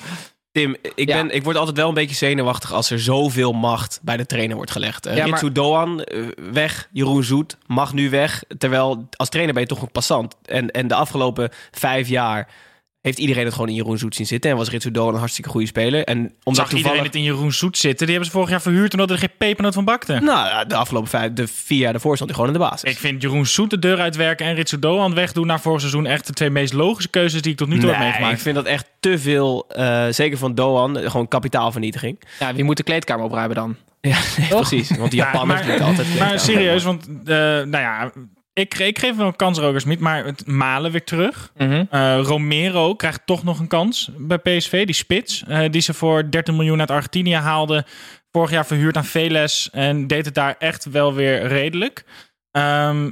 Tim, 0.60 0.76
ik, 0.96 1.08
Ja. 1.10 1.16
ben, 1.16 1.36
ik 1.36 1.44
word 1.44 1.56
altijd 1.58 1.78
wel 1.78 1.88
een 1.88 1.94
beetje 1.94 2.16
zenuwachtig 2.16 2.74
als 2.74 2.90
er 2.92 3.00
zoveel 3.00 3.52
macht 3.52 4.00
bij 4.02 4.18
de 4.18 4.26
trainer 4.26 4.56
wordt 4.56 4.72
gelegd. 4.72 5.08
Uh, 5.08 5.16
Ja, 5.16 5.20
maar- 5.22 5.30
Ritsu 5.30 5.52
Doan 5.52 6.04
eh, 6.04 6.22
weg, 6.52 6.88
Jeroen 6.92 7.24
Zoet 7.24 7.58
mag 7.68 7.94
nu 7.94 8.10
weg. 8.10 8.44
Terwijl 8.58 9.08
als 9.16 9.30
trainer 9.30 9.54
ben 9.54 9.64
je 9.64 9.70
toch 9.70 9.82
een 9.82 9.92
passant. 9.92 10.36
En, 10.46 10.72
en 10.72 10.88
de 10.88 10.96
afgelopen 10.96 11.50
vijf 11.72 12.08
jaar 12.08 12.48
heeft 13.02 13.18
iedereen 13.18 13.46
het 13.46 13.54
gewoon 13.54 13.70
in 13.70 13.76
Jeroen 13.76 13.98
Zoet 13.98 14.16
zien 14.16 14.26
zitten. 14.26 14.52
En 14.52 14.58
was 14.58 14.70
Ritsu 14.70 14.92
Doan 14.92 15.14
een 15.14 15.20
hartstikke 15.20 15.50
goede 15.50 15.66
speler. 15.68 16.04
En 16.04 16.18
omdat 16.20 16.34
Zag 16.44 16.54
toevallig... 16.54 16.76
iedereen 16.78 17.04
het 17.04 17.16
in 17.16 17.24
Jeroen 17.24 17.52
Zoet 17.52 17.78
zitten? 17.78 18.06
Die 18.06 18.16
hebben 18.16 18.26
ze 18.26 18.32
vorig 18.32 18.50
jaar 18.50 18.62
verhuurd 18.62 18.92
omdat 18.94 19.10
er 19.12 19.18
geen 19.18 19.30
pepernoot 19.38 19.74
van 19.74 19.86
bakte. 19.86 20.14
Nou, 20.14 20.48
ja, 20.48 20.66
de 20.66 20.76
afgelopen 20.76 21.10
vijf, 21.10 21.34
de 21.34 21.48
vier 21.48 21.78
jaar 21.80 21.92
daarvoor 21.92 22.16
stond 22.16 22.30
hij 22.30 22.40
gewoon 22.40 22.56
in 22.56 22.60
de 22.62 22.68
basis. 22.70 22.92
Ik 22.92 22.98
vind 22.98 23.22
Jeroen 23.22 23.46
Zoet 23.46 23.70
de 23.70 23.80
deur 23.80 24.00
uitwerken 24.00 24.46
en 24.46 24.56
Ritsu 24.56 24.80
Doan 24.80 25.14
wegdoen 25.14 25.48
naar 25.48 25.60
vorig 25.62 25.80
seizoen 25.80 26.06
echt 26.06 26.28
de 26.28 26.34
twee 26.34 26.50
meest 26.50 26.74
logische 26.74 27.10
keuzes 27.10 27.42
die 27.42 27.52
ik 27.52 27.58
tot 27.58 27.68
nu 27.68 27.80
toe 27.80 27.90
heb 27.90 28.00
meegemaakt. 28.00 28.34
ik 28.36 28.40
vind 28.42 28.56
dat 28.56 28.66
echt 28.66 28.86
te 29.00 29.20
veel, 29.20 29.66
eh, 29.70 30.06
zeker 30.10 30.38
van 30.38 30.56
Doan, 30.56 30.98
gewoon 30.98 31.28
kapitaalvernietiging. 31.28 32.20
Ja, 32.40 32.54
wie 32.54 32.64
moet 32.64 32.78
de 32.78 32.84
kleedkamer 32.84 33.26
opruimen 33.26 33.56
dan? 33.56 33.76
Ja, 34.02 34.18
nee, 34.38 34.48
precies. 34.48 34.98
Want 34.98 35.12
die 35.12 35.20
Ja, 35.20 35.26
Japanners 35.26 35.60
maar- 35.60 35.70
moeten 35.70 35.86
altijd... 35.88 36.20
Maar 36.20 36.40
serieus, 36.40 36.84
want 36.84 37.08
eh, 37.08 37.36
nou 37.36 37.70
ja, 37.72 38.12
ik, 38.60 38.80
ik 38.80 39.00
geef 39.00 39.16
wel 39.16 39.28
een 39.28 39.36
kans 39.36 39.58
Rogers 39.58 39.86
niet, 39.86 40.00
maar 40.00 40.26
het 40.26 40.48
Malen 40.48 40.92
weer 40.92 41.04
terug. 41.04 41.52
Mhm. 41.58 41.84
Eh, 41.90 42.20
Romero 42.22 42.96
krijgt 42.96 43.22
toch 43.26 43.44
nog 43.44 43.60
een 43.60 43.68
kans 43.68 44.10
bij 44.18 44.38
PSV, 44.38 44.86
die 44.86 44.96
spits. 44.96 45.44
eh, 45.48 45.70
die 45.72 45.82
ze 45.82 45.94
voor 45.94 46.32
13 46.32 46.56
miljoen 46.56 46.80
uit 46.80 46.92
Argentinië 46.92 47.36
haalden. 47.36 47.86
Vorig 48.32 48.52
jaar 48.52 48.66
verhuurd 48.66 48.98
aan 48.98 49.06
Veles 49.06 49.70
en 49.72 50.08
deed 50.08 50.26
het 50.26 50.34
daar 50.36 50.56
echt 50.60 50.86
wel 50.86 51.14
weer 51.14 51.48
redelijk. 51.48 52.04
Ehm 52.52 53.10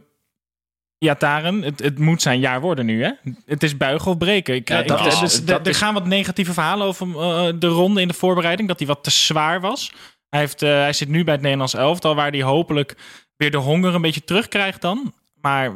ja, 0.99 1.15
Taren, 1.15 1.61
het, 1.61 1.79
het 1.83 1.99
moet 1.99 2.21
zijn 2.21 2.39
jaar 2.39 2.61
worden 2.61 2.85
nu, 2.85 3.03
hè? 3.03 3.11
Het 3.45 3.63
is 3.63 3.77
buigen 3.77 4.11
of 4.11 4.17
breken. 4.17 4.55
Ik, 4.55 4.69
Ja, 4.69 4.79
ik- 4.79 4.87
dat 4.87 5.05
is- 5.05 5.19
dus 5.19 5.45
dat 5.45 5.59
er 5.65 5.71
is- 5.71 5.77
gaan 5.77 5.93
wat 5.93 6.05
negatieve 6.05 6.53
verhalen 6.53 6.87
over 6.87 7.07
eh, 7.07 7.47
de 7.59 7.67
ronde 7.67 8.01
in 8.01 8.07
de 8.07 8.13
voorbereiding. 8.13 8.67
Dat 8.67 8.77
hij 8.79 8.87
wat 8.87 9.03
te 9.03 9.09
zwaar 9.11 9.61
was. 9.61 9.91
Hij, 10.29 10.39
heeft, 10.39 10.61
eh, 10.61 10.69
hij 10.69 10.93
zit 10.93 11.07
nu 11.09 11.23
bij 11.23 11.33
het 11.33 11.41
Nederlands 11.43 11.73
elftal, 11.73 12.15
waar 12.15 12.31
hij 12.31 12.41
hopelijk 12.41 12.95
weer 13.37 13.51
de 13.51 13.57
honger 13.57 13.95
een 13.95 14.01
beetje 14.01 14.23
terugkrijgt 14.23 14.81
dan. 14.81 15.13
Maar 15.47 15.71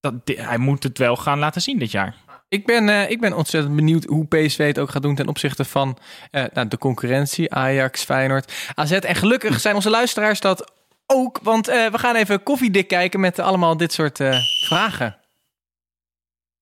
dat, 0.00 0.14
hij 0.24 0.58
moet 0.58 0.82
het 0.82 0.98
wel 0.98 1.16
gaan 1.16 1.38
laten 1.38 1.62
zien 1.62 1.78
dit 1.78 1.90
jaar. 1.90 2.14
Ik 2.48 2.66
ben, 2.66 2.88
eh, 2.88 3.10
ik 3.10 3.20
ben 3.20 3.32
ontzettend 3.32 3.76
benieuwd 3.76 4.04
hoe 4.04 4.26
PSV 4.26 4.66
het 4.66 4.78
ook 4.78 4.90
gaat 4.90 5.02
doen 5.02 5.14
ten 5.14 5.28
opzichte 5.28 5.64
van 5.64 5.98
eh, 6.30 6.44
nou, 6.52 6.68
de 6.68 6.78
concurrentie. 6.78 7.54
Ajax, 7.54 8.04
Feyenoord, 8.04 8.52
AZ. 8.74 8.92
En 8.92 9.14
gelukkig 9.14 9.60
zijn 9.60 9.74
onze 9.74 9.90
luisteraars 9.90 10.40
dat 10.40 10.72
ook. 11.06 11.38
Want 11.42 11.68
eh, 11.68 11.86
we 11.86 11.98
gaan 11.98 12.14
even 12.14 12.42
koffiedik 12.42 12.88
kijken 12.88 13.20
met 13.20 13.38
allemaal 13.38 13.76
dit 13.76 13.92
soort 13.92 14.20
eh, 14.20 14.38
vragen. 14.66 15.16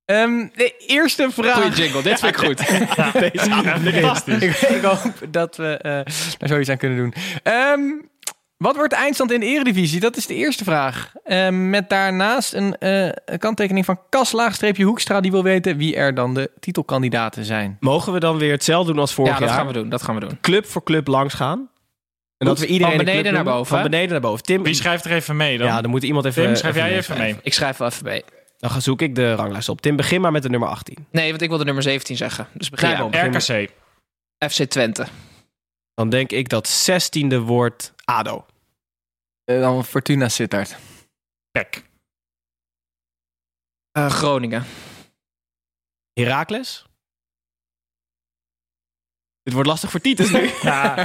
Ehm, 0.04 0.46
de 0.54 0.76
eerste 0.86 1.28
vraag. 1.30 1.54
Goeie 1.54 1.70
jingle, 1.70 2.02
dit 2.02 2.20
vind 2.20 2.36
ik 2.36 2.44
goed. 2.46 2.60
Fantastisch. 2.64 4.42
ik, 4.42 4.60
ik 4.60 4.82
hoop 4.82 5.12
dat 5.28 5.56
we 5.56 5.76
eh 5.76 5.90
daar 6.38 6.48
zoiets 6.48 6.70
aan 6.70 6.76
kunnen 6.76 6.98
doen. 6.98 7.14
Ehm, 7.42 7.80
wat 8.56 8.76
wordt 8.76 8.90
de 8.90 8.96
eindstand 8.96 9.32
in 9.32 9.40
de 9.40 9.46
Eredivisie? 9.46 10.00
Dat 10.00 10.16
is 10.16 10.26
de 10.26 10.34
eerste 10.34 10.64
vraag. 10.64 11.12
Ehm, 11.24 11.70
met 11.70 11.88
daarnaast 11.88 12.52
een, 12.54 12.78
eh, 12.78 13.08
kanttekening 13.38 13.84
van 13.84 14.00
Kas 14.08 14.32
Laagstreepje 14.32 14.84
Hoekstra... 14.84 15.20
die 15.20 15.30
wil 15.30 15.42
weten 15.42 15.76
wie 15.76 15.96
er 15.96 16.14
dan 16.14 16.34
de 16.34 16.50
titelkandidaten 16.60 17.44
zijn. 17.44 17.76
Mogen 17.80 18.12
we 18.12 18.20
dan 18.20 18.38
weer 18.38 18.52
hetzelfde 18.52 18.92
doen 18.92 19.00
als 19.00 19.14
vorig 19.14 19.32
Ja, 19.32 19.38
dat 19.38 19.48
jaar? 19.48 19.58
gaan 19.58 19.66
we 19.66 19.72
doen. 19.72 19.88
Dat 19.88 20.02
gaan 20.02 20.14
we 20.14 20.20
doen. 20.20 20.38
Club 20.40 20.66
voor 20.66 20.82
club 20.82 21.06
langs 21.06 21.34
gaan. 21.34 21.68
En 22.38 22.46
dat 22.46 22.58
we 22.58 22.66
iedereen 22.66 22.96
Van 22.96 23.04
beneden 23.04 23.24
naar 23.24 23.32
noemen. 23.32 23.52
boven, 23.52 23.74
Van 23.74 23.82
beneden 23.90 24.10
naar 24.10 24.20
boven. 24.20 24.42
Tim, 24.44 24.62
Wie 24.62 24.74
schrijft 24.74 25.04
er 25.04 25.10
even 25.12 25.36
mee 25.36 25.58
dan? 25.58 25.66
ja, 25.66 25.80
dan 25.80 25.90
moet 25.90 26.02
iemand 26.02 26.24
even... 26.24 26.42
Tim, 26.44 26.56
schrijf 26.56 26.74
jij 26.74 26.96
even 26.96 27.18
mee. 27.18 27.36
Ik 27.42 27.54
schrijf 27.54 27.76
wel 27.76 27.88
even 27.88 28.04
mee. 28.04 28.24
Dan 28.58 28.70
ga 28.70 28.80
zoek 28.80 29.02
ik 29.02 29.14
de 29.14 29.34
ranglijst 29.34 29.68
op. 29.68 29.80
Tim, 29.80 29.96
begin 29.96 30.20
maar 30.20 30.32
met 30.32 30.42
de 30.42 30.48
nummer 30.48 30.68
18. 30.68 31.06
Nee, 31.10 31.28
want 31.30 31.42
ik 31.42 31.48
wilde 31.48 31.64
nummer 31.64 31.82
17 31.82 32.16
zeggen. 32.16 32.46
Dus 32.52 32.70
begin 32.70 32.88
Ja, 32.88 33.06
maar. 33.08 33.26
RKC. 33.26 33.70
FC 34.50 34.62
Twente. 34.64 35.06
Dan 35.96 36.08
denk 36.08 36.30
ik 36.30 36.48
dat 36.48 36.88
16e 36.90 37.36
wordt 37.38 37.94
ADO. 38.04 38.46
Eh, 39.44 39.60
dan 39.60 39.84
Fortuna 39.84 40.28
Sittard. 40.28 40.76
Pek. 41.50 41.84
Eh, 43.92 44.10
Groningen. 44.10 44.64
Heracles. 46.12 46.84
Dit 49.42 49.52
wordt 49.54 49.68
lastig 49.68 49.90
voor 49.90 50.00
Titus 50.00 50.30
nu. 50.30 50.50
Ja, 50.62 50.96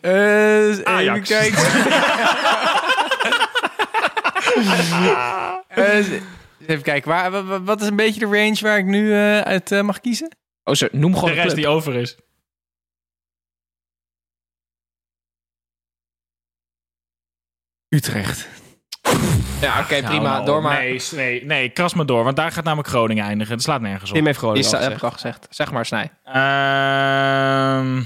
Eh, 0.00 0.68
even 0.68 0.86
Ajax. 0.86 1.28
kijken. 1.28 1.62
Eh, 5.68 5.96
even 6.66 6.82
kijken. 6.82 7.08
Waar, 7.10 7.30
wa- 7.30 7.42
wa- 7.44 7.62
wat 7.62 7.80
is 7.80 7.86
een 7.88 7.96
beetje 7.96 8.20
de 8.20 8.26
range 8.38 8.58
waar 8.60 8.78
ik 8.78 8.84
nu 8.84 9.12
eh, 9.12 9.40
uit 9.40 9.72
eh, 9.72 9.80
mag 9.82 10.00
kiezen? 10.00 10.36
Oh, 10.64 10.74
zo, 10.74 10.88
noem 10.92 11.10
de 11.12 11.18
gewoon 11.18 11.30
een 11.30 11.34
rest 11.42 11.46
club. 11.46 11.56
die 11.64 11.68
over 11.68 11.94
is. 11.94 12.16
Utrecht. 17.94 18.48
Ja, 19.60 19.80
oké, 19.80 20.02
prima. 20.02 20.40
Oh, 20.40 20.46
Door 20.46 20.62
maar. 20.62 20.78
Nee, 20.82 21.00
nee, 21.12 21.44
nee, 21.44 21.68
kras 21.70 21.94
maar 21.94 22.06
door. 22.06 22.24
Want 22.24 22.36
daar 22.36 22.52
gaat 22.52 22.64
namelijk 22.64 22.88
Groningen 22.88 23.24
eindigen. 23.24 23.52
Dat 23.54 23.62
slaat 23.64 23.80
nergens 23.80 24.10
op. 24.10 24.16
Tim 24.16 24.26
heeft 24.26 24.38
Groningen 24.38 24.82
heb 24.82 24.92
ik 24.92 25.02
al 25.02 25.10
gezegd. 25.10 25.46
Zeg 25.50 25.72
maar, 25.72 25.86
Snij. 25.86 26.10
Ehm, 26.22 28.02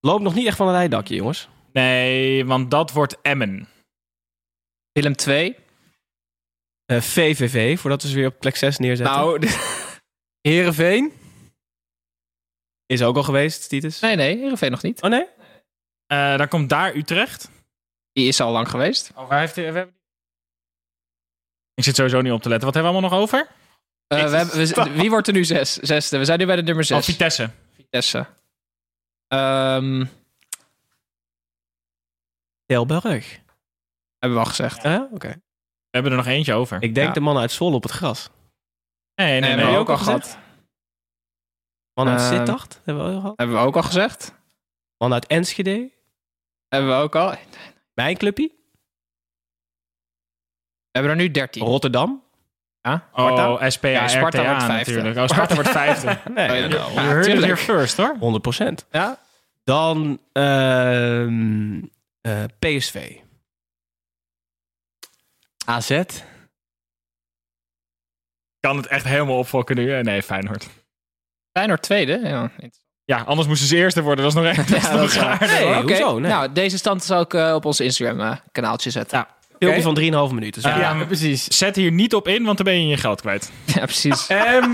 Loopt 0.00 0.22
nog 0.22 0.34
niet 0.34 0.46
echt 0.46 0.56
van 0.56 0.66
het 0.66 0.76
rijdakje, 0.76 1.14
jongens. 1.14 1.48
nee, 1.72 2.46
want 2.46 2.70
dat 2.70 2.92
wordt 2.92 3.20
Emmen. 3.22 3.68
Willem 4.92 5.16
2. 5.16 5.56
Eh, 6.84 7.00
VVV, 7.00 7.78
voordat 7.80 8.02
we 8.02 8.08
ze 8.08 8.14
weer 8.14 8.26
op 8.26 8.38
plek 8.38 8.56
6 8.56 8.78
neerzetten. 8.78 9.16
Nou, 9.16 9.48
Heerenveen. 10.48 11.12
Is 12.86 13.02
ook 13.02 13.16
al 13.16 13.22
geweest, 13.22 13.68
Titus. 13.68 14.00
nee, 14.00 14.16
nee. 14.16 14.36
Heerenveen 14.38 14.70
nog 14.70 14.82
niet. 14.82 15.02
Oh 15.02 15.10
nee? 15.10 15.26
Eh, 16.06 16.36
dan 16.36 16.48
komt 16.48 16.68
daar 16.68 16.94
Utrecht. 16.94 17.50
Die 18.18 18.28
is 18.28 18.40
al 18.40 18.52
lang 18.52 18.68
geweest. 18.70 19.10
Oh, 19.14 19.28
waar 19.28 19.38
heeft 19.40 19.54
we 19.54 19.60
hebben- 19.62 19.94
Ik 21.74 21.84
zit 21.84 21.94
sowieso 21.96 22.20
niet 22.20 22.32
op 22.32 22.42
te 22.42 22.48
letten. 22.48 22.66
Wat 22.66 22.74
hebben 22.74 22.92
we 22.92 22.98
allemaal 22.98 23.18
nog 23.18 23.28
over? 23.28 23.48
Eh, 24.06 24.30
we 24.30 24.36
hebben, 24.36 24.56
we- 24.56 24.90
wie 25.00 25.10
wordt 25.10 25.26
er 25.26 25.32
nu 25.32 25.44
zes, 25.44 25.72
zesde? 25.76 26.18
We 26.18 26.24
zijn 26.24 26.38
nu 26.38 26.46
bij 26.46 26.56
de 26.56 26.62
nummer 26.62 26.82
Oh, 26.84 26.88
6. 26.90 27.04
Vitesse. 27.04 27.50
Vitesse. 27.74 28.26
Ehm, 29.28 30.04
Tilburg. 32.66 33.40
hebben 34.18 34.38
we 34.38 34.44
al 34.44 34.50
gezegd. 34.50 34.84
Eh, 34.84 35.02
Oké. 35.12 35.28
We 35.28 35.94
hebben 35.96 36.12
er 36.12 36.18
nog 36.18 36.26
eentje 36.26 36.54
over. 36.54 36.82
Ik 36.82 36.94
denk 36.94 37.06
Ja. 37.06 37.12
de 37.12 37.20
man 37.20 37.38
uit 37.38 37.52
Zwolle 37.52 37.74
op 37.74 37.82
het 37.82 37.92
gras. 37.92 38.28
Nee, 39.14 39.26
nee, 39.26 39.28
Nee, 39.30 39.40
nee. 39.40 39.48
hebben 39.50 39.66
we 39.66 39.72
ook 39.80 39.88
ook 39.88 39.96
al 39.98 40.04
gehad. 40.04 40.38
Man 41.94 42.08
uit 42.08 42.20
Eh, 42.20 42.28
Sittard, 42.28 42.80
hebben 42.84 43.04
we 43.04 43.10
al 43.12 43.20
gehad. 43.20 43.36
Hebben 43.38 43.56
we 43.56 43.62
ook 43.62 43.76
al 43.76 43.82
gezegd. 43.82 44.34
Man 44.96 45.12
uit 45.12 45.26
Enschede. 45.26 45.90
Hebben 46.68 46.90
we 46.90 47.02
ook 47.02 47.16
al. 47.16 47.34
Mijn 47.98 48.16
clubje. 48.16 48.50
hebben 50.90 51.10
er 51.12 51.16
nu 51.18 51.30
13. 51.30 51.62
Rotterdam. 51.62 52.22
Oh, 53.12 53.68
SPA, 53.68 53.88
Ja, 53.88 54.08
Sparta 54.08 54.38
RTA 54.40 54.50
wordt 54.50 54.64
vijfde. 54.64 54.92
natuurlijk. 54.92 55.16
Oh, 55.18 55.26
Sparta 55.36 55.54
wordt 55.54 55.68
vijfde. 55.70 56.18
Nee, 56.34 56.62
ja, 56.62 56.66
nou, 56.68 56.92
You 56.92 57.00
heard 57.00 57.26
it 57.26 57.32
tuurlijk. 57.32 57.52
here 57.52 57.56
first, 57.78 57.96
hoor. 57.96 58.16
100 58.18 58.42
procent. 58.42 58.86
Ja? 58.90 59.18
Dan 59.64 60.20
ehm, 60.32 61.82
eh, 62.20 62.44
PSV. 62.58 63.16
AZ. 65.66 66.02
Kan 68.60 68.76
het 68.76 68.86
echt 68.86 69.04
helemaal 69.04 69.38
opfokken 69.38 69.76
nu? 69.76 69.92
Eh, 69.94 70.04
Nee, 70.04 70.22
Feyenoord. 70.22 70.68
Feyenoord 71.52 71.82
tweede. 71.82 72.18
Ja, 72.18 72.50
Ja, 73.08 73.22
anders 73.26 73.48
moesten 73.48 73.68
ze 73.68 73.76
eerste 73.76 74.02
worden. 74.02 74.24
Dat 74.24 74.34
is 74.36 74.42
nog 74.42 74.50
echt 74.56 74.68
Ja, 74.82 74.96
dat 74.96 75.10
is 75.10 75.16
waar. 75.16 75.46
Nee, 75.60 75.82
hoezo? 75.82 76.18
Nee. 76.18 76.30
Nou, 76.30 76.52
deze 76.52 76.76
stand 76.78 77.04
zal 77.04 77.20
ik 77.20 77.34
eh, 77.34 77.52
op 77.54 77.64
onze 77.64 77.84
Instagram-kanaaltje 77.84 78.90
zetten. 78.90 79.18
Ja. 79.18 79.28
Filmpje 79.58 79.82
van 80.10 80.28
3,5 80.30 80.34
minuten. 80.34 80.62
Zo. 80.62 80.68
Ja. 80.68 80.78
Ja, 80.78 81.04
precies. 81.04 81.44
Zet 81.44 81.76
hier 81.76 81.92
niet 81.92 82.14
op 82.14 82.28
in, 82.28 82.44
want 82.44 82.56
dan 82.56 82.66
ben 82.66 82.80
je 82.82 82.86
je 82.88 82.96
geld 82.96 83.20
kwijt. 83.20 83.50
Ja, 83.74 83.84
precies. 83.84 84.26
Ehm, 84.26 84.70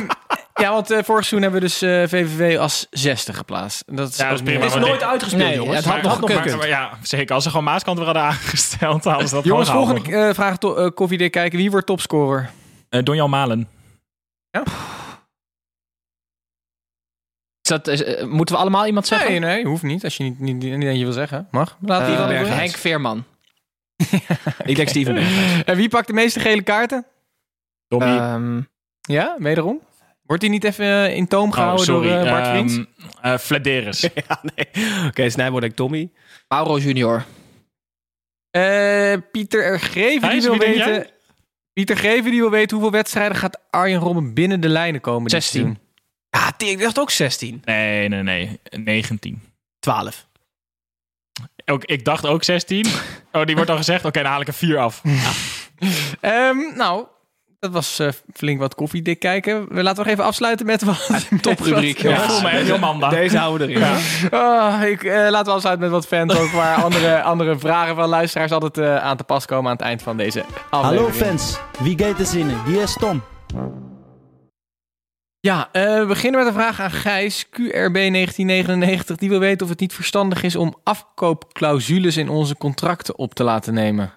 ja, 0.55 0.73
want 0.73 0.91
eh, 0.91 1.03
vorig 1.03 1.25
seizoen 1.25 1.43
hebben 1.43 1.61
we 1.61 1.67
dus 1.67 1.83
eh, 1.83 2.03
VVV 2.03 2.59
als 2.59 2.87
zesde 2.91 3.33
geplaatst. 3.33 3.83
Dat 3.87 4.09
is, 4.09 4.17
Ja, 4.17 4.29
dat 4.29 4.35
is 4.39 4.43
prima, 4.45 4.67
maar 4.69 4.81
nee. 4.81 5.05
uitgespeeld, 5.05 5.43
Nee, 5.49 5.55
jongens. 5.57 5.77
het 5.77 5.85
had 5.85 6.03
nog 6.03 6.21
Maar- 6.21 6.31
gekund. 6.31 6.47
maar- 6.49 6.57
maar 6.57 6.69
ja, 6.69 6.91
zeker. 7.03 7.35
Als 7.35 7.43
ze 7.45 7.51
gewoon 7.51 7.65
Maaskant 7.65 7.97
weer 7.97 8.07
hadden 8.07 8.23
aangesteld, 8.33 9.05
hadden 9.05 9.29
ze 9.29 9.35
dat 9.35 9.45
Jongens, 9.45 9.71
volgende 9.71 10.17
eh, 10.17 10.35
vraag 10.35 10.59
to- 10.59 10.75
eh, 10.77 10.91
koffiedik 10.95 11.31
kijken. 11.33 11.59
Wie 11.59 11.71
wordt 11.71 11.87
topscorer? 11.87 12.51
Eh, 12.89 13.03
Donjan 13.03 13.31
Malen. 13.31 13.69
Is 17.65 17.71
dat, 17.71 17.89
is, 17.89 18.05
eh, 18.05 18.25
moeten 18.27 18.55
we 18.55 18.61
allemaal 18.61 18.87
iemand 18.87 19.07
zeggen? 19.07 19.31
Nee, 19.31 19.39
nee, 19.41 19.65
hoeft 19.65 19.83
niet. 19.83 20.05
Als 20.05 20.17
je 20.17 20.23
niet, 20.23 20.39
niet, 20.39 20.57
niet 20.57 20.83
eentje 20.83 21.05
wil 21.05 21.13
zeggen. 21.13 21.49
Mag. 21.51 21.77
Laat 21.81 22.01
Eh, 22.09 22.29
die. 22.29 22.37
Henk 22.37 22.71
Veerman. 22.77 23.25
Ik 24.65 24.77
denk 24.77 24.89
Steven 24.89 25.15
Berghuis. 25.15 25.63
En 25.67 25.77
wie 25.77 25.89
pakt 25.89 26.07
de 26.07 26.13
meeste 26.13 26.41
gele 26.41 26.63
kaarten? 26.63 27.07
Tommy. 27.89 28.07
Ehm, 28.07 28.61
Ja, 29.01 29.37
wederom. 29.39 29.81
Wordt 30.23 30.43
hij 30.43 30.51
niet 30.51 30.65
even 30.65 30.85
eh, 30.87 31.17
in 31.17 31.29
toom 31.29 31.53
gehouden 31.53 31.87
door 31.87 32.05
eh, 32.07 32.31
Bart 32.31 32.87
eh, 33.21 33.39
Flederis. 33.39 34.01
ja, 34.29 34.41
nee. 34.55 34.69
Oké, 35.07 35.31
Snijboord 35.31 35.61
denk 35.61 35.73
ik 35.73 35.79
Tommy. 35.79 36.11
Mauro 36.49 36.79
Junior. 36.79 37.25
Eh, 38.51 39.15
Pieter 39.33 39.81
Greven 39.81 40.31
die 40.31 40.41
wil 40.41 40.51
wie 40.51 40.61
denk 40.61 40.75
weten... 40.75 40.93
jij? 40.93 41.11
Pieter 41.73 41.97
Greven 41.97 42.31
die 42.31 42.41
wil 42.41 42.51
weten 42.51 42.71
hoeveel 42.77 42.93
wedstrijden 42.93 43.37
gaat 43.37 43.61
Arjen 43.71 44.01
Robben 44.01 44.35
binnen 44.35 44.61
de 44.61 44.69
lijnen 44.69 45.01
komen. 45.01 45.23
dit 45.23 45.31
16. 45.31 45.79
Ja, 46.35 46.53
ik 46.67 46.81
dacht 46.81 46.99
ook 46.99 47.11
16. 47.11 47.63
Nee, 47.65 48.09
nee, 48.09 48.23
nee. 48.23 48.61
19. 48.71 49.43
12. 49.79 50.27
Ook, 51.65 51.85
ik 51.85 52.05
dacht 52.05 52.27
ook 52.27 52.45
16. 52.45 52.87
Oh, 53.33 53.45
die 53.45 53.55
wordt 53.55 53.71
al 53.71 53.77
gezegd. 53.77 54.05
Oké, 54.05 54.23
dan 54.23 54.31
haal 54.31 54.41
ik 54.41 54.47
er 54.47 54.55
4 54.55 54.79
af. 54.79 55.03
Ehm, 56.21 56.57
nou, 56.77 57.07
dat 57.61 57.71
was 57.73 57.99
eh, 57.99 58.09
flink 58.35 58.59
wat 58.59 58.75
koffiedik 58.75 59.19
kijken. 59.19 59.75
We 59.75 59.83
laten 59.83 60.03
nog 60.05 60.13
even 60.13 60.25
afsluiten 60.25 60.67
met 60.67 60.83
wat... 60.83 61.21
toprubriek, 61.41 62.01
wat- 62.03 62.23
voel 62.23 62.41
me 62.41 62.49
heel 62.49 62.79
manda. 62.79 63.09
Deze 63.09 63.39
houden 63.39 63.67
we 63.69 63.75
erin. 63.75 64.31
Ah, 64.31 64.83
ik, 64.83 65.05
eh, 65.05 65.27
laten 65.31 65.45
we 65.47 65.53
afsluiten 65.53 65.81
met 65.85 65.91
wat 65.91 66.07
fans 66.07 66.35
ook 66.39 66.51
waar 66.51 66.83
andere, 66.83 67.23
andere 67.23 67.59
vragen 67.59 67.95
van 67.95 68.09
luisteraars 68.09 68.51
altijd 68.53 68.79
eh, 68.79 68.97
aan 68.97 69.17
te 69.17 69.25
pas 69.25 69.47
komen 69.47 69.71
aan 69.71 69.77
het 69.77 69.87
eind 69.87 70.03
van 70.03 70.17
deze 70.17 70.45
Hallo 70.71 71.07
aflevering. 71.07 71.41
fans, 71.41 71.59
wie 71.79 71.99
gaat 71.99 72.19
er 72.19 72.27
zinnen? 72.27 72.63
Hier 72.67 72.83
is 72.83 72.93
Tom. 72.95 73.23
Ja, 75.45 75.69
eh, 75.73 75.99
we 75.99 76.05
beginnen 76.07 76.39
met 76.45 76.49
een 76.49 76.61
vraag 76.61 76.81
aan 76.81 76.91
Gijs, 76.91 77.47
QRB1999. 77.47 79.15
Die 79.17 79.29
wil 79.29 79.39
weten 79.39 79.63
of 79.63 79.69
het 79.69 79.81
niet 79.81 79.93
verstandig 79.93 80.43
is 80.43 80.57
om 80.57 80.77
afkoopclausules 80.85 82.17
in 82.17 82.29
onze 82.29 82.57
contracten 82.57 83.19
op 83.19 83.35
te 83.35 83.45
laten 83.45 83.75
nemen. 83.75 84.13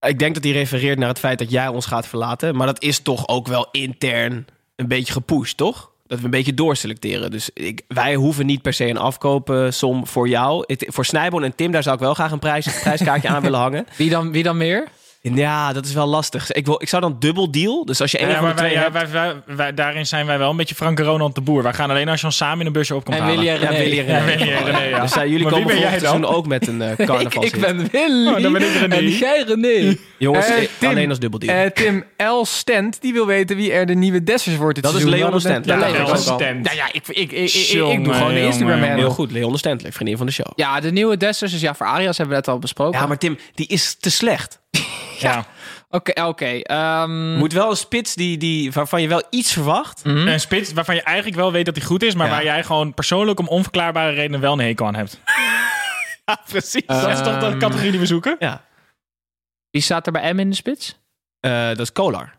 Ik 0.00 0.18
denk 0.18 0.34
dat 0.34 0.44
hij 0.44 0.52
refereert 0.52 0.98
naar 0.98 1.08
het 1.08 1.18
feit 1.18 1.38
dat 1.38 1.50
jij 1.50 1.68
ons 1.68 1.86
gaat 1.86 2.06
verlaten. 2.06 2.56
Maar 2.56 2.66
dat 2.66 2.82
is 2.82 2.98
toch 3.00 3.28
ook 3.28 3.46
wel 3.46 3.68
intern 3.70 4.46
een 4.76 4.88
beetje 4.88 5.12
gepusht, 5.12 5.56
toch? 5.56 5.90
Dat 6.06 6.18
we 6.18 6.24
een 6.24 6.30
beetje 6.30 6.54
doorselecteren. 6.54 7.30
Dus 7.30 7.50
ik, 7.54 7.82
wij 7.88 8.14
hoeven 8.14 8.46
niet 8.46 8.62
per 8.62 8.72
se 8.72 8.88
een 8.88 8.98
afkoopsom 8.98 10.06
voor 10.06 10.28
jou. 10.28 10.64
Het- 10.66 10.84
voor 10.88 11.04
Snijboon 11.04 11.44
en 11.44 11.54
Tim, 11.54 11.70
daar 11.70 11.82
zou 11.82 11.94
ik 11.94 12.00
wel 12.02 12.14
graag 12.14 12.30
een 12.32 12.38
prijs, 12.38 12.80
prijskaartje 12.82 13.28
aan 13.28 13.42
willen 13.42 13.60
hangen. 13.60 13.86
Wie 13.96 14.10
dan, 14.10 14.32
wie 14.32 14.42
dan 14.42 14.56
meer? 14.56 14.88
Ja, 15.34 15.72
dat 15.72 15.84
is 15.86 15.92
wel 15.92 16.06
lastig. 16.06 16.52
Ik, 16.52 16.66
wil, 16.66 16.82
ik 16.82 16.88
zou 16.88 17.02
dan 17.02 17.16
dubbel 17.18 17.50
deal. 17.50 17.84
Dus 17.84 18.00
als 18.00 18.10
je 18.10 18.18
één 18.18 18.28
Ja, 18.28 18.34
van 18.34 18.44
maar 18.44 18.54
de 18.54 18.60
wij, 18.60 18.70
twee 18.70 18.82
ja, 18.82 18.90
hebt- 18.92 19.10
wij, 19.12 19.32
wij- 19.46 19.56
wij- 19.56 19.74
daarin 19.74 20.06
zijn 20.06 20.26
wij 20.26 20.38
wel 20.38 20.50
een 20.50 20.56
beetje 20.56 20.74
Frank 20.74 20.98
en 20.98 21.04
Ronald 21.04 21.34
de 21.34 21.40
Boer. 21.40 21.62
Wij 21.62 21.72
gaan 21.72 21.90
alleen 21.90 22.08
als 22.08 22.20
je 22.20 22.26
ons 22.26 22.36
samen 22.36 22.60
in 22.60 22.66
een 22.66 22.72
busje 22.72 22.94
op 22.94 23.04
komt 23.04 23.16
En 23.16 23.22
halen. 23.22 23.38
Willy 23.38 23.50
en 23.50 23.60
Ja, 23.60 23.68
René. 23.68 23.84
Willy 23.84 23.98
en 23.98 24.06
Ja, 24.06 24.18
René. 24.18 24.36
Willy 24.38 24.52
en 24.52 24.64
René, 24.64 24.78
ja. 24.82 25.00
Dus 25.00 25.14
jullie 25.14 25.42
Maar 25.42 25.52
komen 25.52 25.66
ben 25.66 25.78
jij 25.78 25.82
volgend 26.00 26.02
dan? 26.02 26.10
seizoen 26.10 26.36
ook 26.36 26.46
met 26.46 26.66
een 26.66 26.82
ik, 26.98 27.06
carnaval. 27.06 27.44
ik 27.44 27.60
ben 27.60 27.88
Willy. 27.92 28.28
Oh, 28.28 28.42
dan 28.42 28.52
ben 28.52 28.62
ik 28.62 28.72
René. 28.80 28.94
En 28.94 29.08
jij 29.08 29.44
René. 29.46 29.96
Jongens, 30.18 30.46
Eh, 30.46 30.62
eh, 30.62 30.68
Tim, 30.78 30.88
alleen 30.90 31.08
als 31.08 31.18
dubbel 31.18 31.38
deal. 31.38 31.70
Tim 31.74 32.04
L. 32.16 32.44
Stent, 32.44 33.00
die 33.00 33.12
wil 33.12 33.26
weten 33.26 33.56
wie 33.56 33.72
er 33.72 33.86
de 33.86 33.94
nieuwe 33.94 34.22
Dessers 34.24 34.56
wordt 34.56 34.74
dit 34.74 34.84
Dat 34.84 34.94
is. 34.94 35.02
Leon 35.04 35.40
Stent. 35.40 35.64
Ja, 35.64 35.76
Leon 35.78 36.16
Stent. 36.18 36.62
Nou 36.62 36.76
ja, 36.76 36.86
ik, 36.92 37.02
ik, 37.08 37.32
ik, 37.32 37.52
ik, 37.52 38.04
doe 38.04 38.14
gewoon 38.14 38.34
de 38.34 38.40
Instagram 38.42 38.78
jongen. 38.80 38.96
Heel 38.96 39.10
goed, 39.10 39.30
Leon 39.32 39.52
de 39.52 39.58
Stentler, 39.58 39.92
vriendin 39.92 40.16
van 40.16 40.26
de 40.26 40.32
show. 40.32 40.46
Ja, 40.56 40.80
de 40.80 40.92
nieuwe 40.92 41.16
Dessers, 41.16 41.52
dus 41.52 41.60
ja, 41.60 41.74
voor 41.74 41.86
Arias 41.86 42.16
hebben 42.18 42.36
we 42.36 42.40
net 42.44 42.48
al 42.54 42.58
besproken. 42.58 43.00
Ja, 43.00 43.06
maar 43.06 43.18
Tim, 43.18 43.38
die 43.54 43.66
is 43.66 43.96
te 44.00 44.10
slecht. 44.10 44.60
Ja. 45.18 45.46
Oké, 45.90 46.24
oké. 46.24 46.46
ehm, 46.60 47.36
Moet 47.36 47.52
wel 47.52 47.70
een 47.70 47.76
spits 47.76 48.14
die, 48.14 48.36
die, 48.38 48.72
waarvan 48.72 49.02
je 49.02 49.08
wel 49.08 49.22
iets 49.30 49.52
verwacht. 49.52 50.00
Een 50.04 50.40
spits 50.40 50.72
waarvan 50.72 50.94
je 50.94 51.02
eigenlijk 51.02 51.36
wel 51.36 51.52
weet 51.52 51.64
dat 51.66 51.76
hij 51.76 51.84
goed 51.84 52.02
is, 52.02 52.14
maar 52.14 52.26
Ja. 52.26 52.32
waar 52.32 52.44
jij 52.44 52.64
gewoon 52.64 52.94
persoonlijk 52.94 53.38
om 53.38 53.48
onverklaarbare 53.48 54.12
redenen 54.12 54.40
wel 54.40 54.52
een 54.52 54.58
hekel 54.66 54.86
aan 54.86 54.94
hebt. 54.94 55.20
Ja, 56.24 56.42
precies. 56.48 56.86
dat 56.86 57.08
is 57.08 57.22
toch 57.22 57.38
de 57.38 57.46
Ehm, 57.46 57.58
categorie 57.58 57.90
die 57.90 58.00
we 58.00 58.06
zoeken? 58.06 58.36
ja. 58.38 58.64
Wie 59.70 59.82
staat 59.82 60.06
er 60.06 60.12
bij 60.12 60.32
M 60.34 60.38
in 60.38 60.50
de 60.50 60.56
spits? 60.56 60.98
Eh, 61.40 61.68
dat 61.68 61.78
is 61.80 61.92
Kolar. 61.92 62.34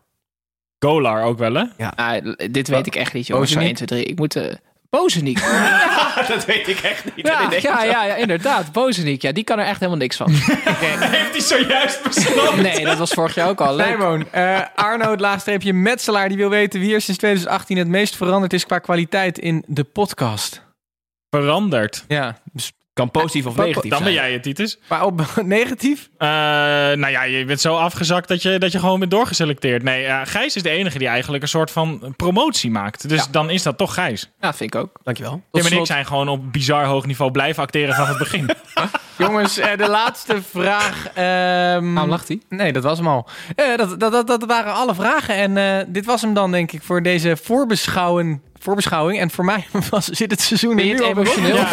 Golar 0.78 1.22
ook 1.22 1.38
wel, 1.38 1.54
hè? 1.54 1.64
Ah, 1.96 2.34
dit 2.50 2.68
weet 2.68 2.86
ik 2.86 2.94
echt 2.94 3.12
niet, 3.12 3.26
jongens. 3.26 3.50
Zo 3.50 3.56
Bozeniek? 3.58 3.78
1, 3.78 3.86
2, 3.86 4.00
3. 4.00 4.12
Ik 4.12 4.18
moet... 4.18 4.36
eh 4.36 4.54
Bozeniek. 4.90 5.40
dat 6.28 6.44
weet 6.44 6.68
ik 6.68 6.78
echt 6.78 7.04
niet. 7.04 7.26
Ja, 7.26 7.50
ja, 7.50 7.82
ja, 7.82 8.04
ja, 8.04 8.14
inderdaad. 8.14 8.72
Bozeniek. 8.72 9.22
Ja, 9.22 9.32
die 9.32 9.44
kan 9.44 9.58
er 9.58 9.66
echt 9.66 9.78
helemaal 9.78 10.00
niks 10.00 10.16
van. 10.16 10.30
Heeft 10.34 11.30
hij 11.30 11.40
zojuist 11.40 12.02
besloten? 12.02 12.62
Nee, 12.62 12.84
dat 12.84 12.98
was 12.98 13.10
vorig 13.10 13.34
jaar 13.34 13.48
ook 13.48 13.60
al. 13.60 13.76
Leuk. 13.76 13.86
Nijmoon, 13.86 14.30
eh 14.30 14.60
Arno, 14.74 15.10
het 15.10 15.20
laagstreepje 15.20 15.72
Metselaar, 15.72 16.28
die 16.28 16.36
wil 16.36 16.48
weten 16.48 16.80
wie 16.80 16.94
er 16.94 17.00
sinds 17.00 17.20
2018 17.20 17.76
het 17.76 17.88
meest 17.88 18.16
veranderd 18.16 18.52
is 18.52 18.66
qua 18.66 18.78
kwaliteit 18.78 19.38
in 19.38 19.64
de 19.66 19.84
podcast. 19.84 20.66
Veranderd. 21.30 22.04
Ja, 22.08 22.38
dus, 22.52 22.72
Kan 22.98 23.10
positief 23.10 23.46
of 23.46 23.56
negatief 23.56 23.90
Dan 23.90 24.02
ben 24.04 24.12
jij 24.12 24.32
het, 24.32 24.42
Titus. 24.42 24.78
maar 24.88 25.04
op 25.04 25.20
negatief? 25.42 26.08
Eh, 26.18 26.28
nou 26.28 27.08
ja, 27.08 27.22
je 27.22 27.44
bent 27.44 27.60
zo 27.60 27.76
afgezakt 27.76 28.28
dat 28.28 28.42
je, 28.42 28.58
dat 28.58 28.72
je 28.72 28.78
gewoon 28.78 28.98
bent 28.98 29.10
doorgeselecteerd. 29.10 29.82
Nee, 29.82 30.02
ja, 30.02 30.24
Gijs 30.24 30.56
is 30.56 30.62
de 30.62 30.70
enige 30.70 30.98
die 30.98 31.08
eigenlijk 31.08 31.42
een 31.42 31.48
soort 31.48 31.70
van 31.70 32.14
promotie 32.16 32.70
maakt. 32.70 33.08
Dus 33.08 33.28
dan 33.30 33.50
is 33.50 33.62
dat 33.62 33.78
toch 33.78 33.94
Gijs. 33.94 34.30
Ja, 34.40 34.54
vind 34.54 34.74
ik 34.74 34.80
ook. 34.80 34.90
Dankjewel. 35.02 35.42
Tim 35.52 35.66
en 35.66 35.72
ik 35.72 35.86
zijn 35.86 36.06
gewoon 36.06 36.28
op 36.28 36.52
bizar 36.52 36.84
hoog 36.84 37.06
niveau 37.06 37.30
blijven 37.30 37.62
acteren 37.62 37.94
vanaf 37.94 38.08
het 38.08 38.18
begin. 38.18 38.50
Jongens, 39.18 39.58
eh, 39.58 39.76
de 39.76 39.88
laatste 39.88 40.42
vraag. 40.50 41.06
ehm, 41.06 41.16
Waarom 41.94 42.08
lacht 42.08 42.28
hij? 42.28 42.40
Nee, 42.48 42.72
dat 42.72 42.82
was 42.82 42.98
hem 42.98 43.08
al. 43.08 43.28
Eh, 43.56 43.76
dat, 43.76 44.00
dat, 44.00 44.12
dat, 44.12 44.26
dat 44.26 44.44
waren 44.46 44.72
alle 44.74 44.94
vragen. 44.94 45.34
En 45.34 45.56
eh, 45.56 45.84
dit 45.88 46.04
was 46.04 46.20
hem 46.22 46.34
dan, 46.34 46.50
denk 46.50 46.72
ik, 46.72 46.82
voor 46.82 47.02
deze 47.02 47.36
voorbeschouwen, 47.42 48.42
voorbeschouwing. 48.60 49.20
En 49.20 49.30
voor 49.30 49.44
mij 49.44 49.66
was, 49.90 50.04
zit 50.06 50.30
het 50.30 50.40
seizoen 50.40 50.78
al 50.78 51.04
emotioneel? 51.06 51.56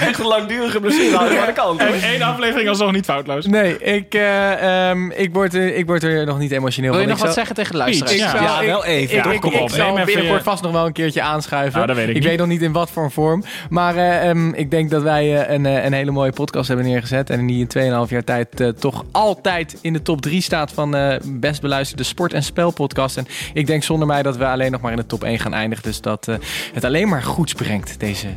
Echt 0.00 0.18
een 0.18 0.26
langdurige 0.26 0.80
blessure 0.80 1.18
aan 1.18 1.46
de 1.46 1.52
kant. 1.54 1.80
En 1.80 2.02
één 2.02 2.22
aflevering 2.22 2.68
alsnog 2.68 2.92
niet 2.92 3.04
foutloos. 3.04 3.46
Nee, 3.46 3.78
ik, 3.78 4.14
eh, 4.14 4.88
ehm, 4.90 5.10
ik, 5.10 5.32
word, 5.32 5.54
er- 5.54 5.74
ik 5.76 5.86
word 5.86 6.02
er 6.02 6.26
nog 6.26 6.38
niet 6.38 6.50
emotioneel 6.52 6.90
Wil 6.90 7.00
je 7.00 7.06
nog 7.06 7.16
Ik 7.16 7.22
wat 7.22 7.32
zou- 7.34 7.46
zeggen 7.46 7.54
tegen 7.64 7.72
de 7.72 7.78
luisteraars? 7.78 8.16
Ja. 8.16 8.30
zou- 8.30 8.42
Ja, 8.44 8.60
ik- 8.60 8.66
wel 8.66 8.84
even. 8.84 9.16
Ik, 9.16 9.24
Ja, 9.24 9.30
ik, 9.32 9.40
kom 9.40 9.52
ik 9.52 9.60
op, 9.60 9.70
zal 9.70 9.84
neem 9.86 9.92
even 9.94 10.06
binnenkort 10.06 10.38
je- 10.38 10.44
vast 10.50 10.62
nog 10.62 10.72
wel 10.72 10.86
een 10.86 10.92
keertje 10.92 11.22
aanschuiven. 11.22 11.74
Nou, 11.74 11.86
dat 11.86 11.96
weet 11.96 12.08
ik 12.08 12.14
niet. 12.14 12.24
weet 12.24 12.38
nog 12.38 12.46
niet 12.46 12.62
in 12.62 12.72
wat 12.72 12.90
voor 12.90 13.04
een 13.04 13.10
vorm. 13.10 13.44
Maar 13.70 13.96
eh, 13.96 14.28
ehm, 14.28 14.48
ik 14.52 14.70
denk 14.70 14.90
dat 14.90 15.02
wij 15.02 15.42
eh, 15.46 15.54
een, 15.54 15.64
een 15.64 15.92
hele 15.92 16.10
mooie 16.10 16.32
podcast 16.32 16.68
hebben 16.68 16.86
neergezet. 16.86 17.30
En 17.30 17.46
die 17.46 17.60
in 17.60 17.66
2,5 18.06 18.10
jaar 18.10 18.24
tijd 18.24 18.72
toch 18.80 19.04
altijd 19.12 19.76
in 19.80 19.92
de 19.92 20.02
top 20.02 20.20
3 20.22 20.40
staat 20.42 20.72
van 20.72 20.94
eh, 20.96 21.16
best 21.24 21.60
beluisterde 21.60 22.02
sport- 22.02 22.32
en 22.32 22.42
spelpodcast. 22.42 23.16
En 23.16 23.26
ik 23.54 23.66
denk 23.66 23.82
zonder 23.82 24.06
mij 24.06 24.22
dat 24.22 24.36
we 24.36 24.46
alleen 24.46 24.70
nog 24.72 24.80
maar 24.80 24.90
in 24.90 24.96
de 24.96 25.06
top 25.06 25.24
1 25.24 25.38
gaan 25.38 25.52
eindigen. 25.52 25.62
Dus 25.70 26.00
dat 26.00 26.28
eh, 26.28 26.36
het 26.72 26.84
alleen 26.84 27.08
maar 27.08 27.22
goeds 27.22 27.52
brengt, 27.52 28.00
deze 28.00 28.28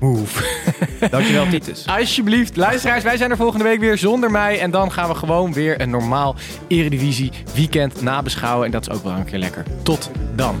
move. 0.00 0.44
Dankjewel, 1.10 1.48
Titus. 1.48 1.86
Alsjeblieft, 1.86 2.56
luisteraars, 2.56 3.02
wij 3.04 3.16
zijn 3.16 3.30
er 3.30 3.36
volgende 3.36 3.64
week 3.64 3.80
weer 3.80 3.98
zonder 3.98 4.30
mij. 4.30 4.60
En 4.60 4.70
dan 4.70 4.92
gaan 4.92 5.08
we 5.08 5.14
gewoon 5.14 5.52
weer 5.52 5.80
een 5.80 5.90
normaal 5.90 6.36
Eredivisie 6.68 7.32
weekend 7.54 8.02
nabeschouwen. 8.02 8.66
En 8.66 8.70
dat 8.70 8.88
is 8.88 8.94
ook 8.94 9.04
wel 9.04 9.12
een 9.12 9.24
keer 9.24 9.38
lekker. 9.38 9.64
Tot 9.82 10.10
dan. 10.34 10.60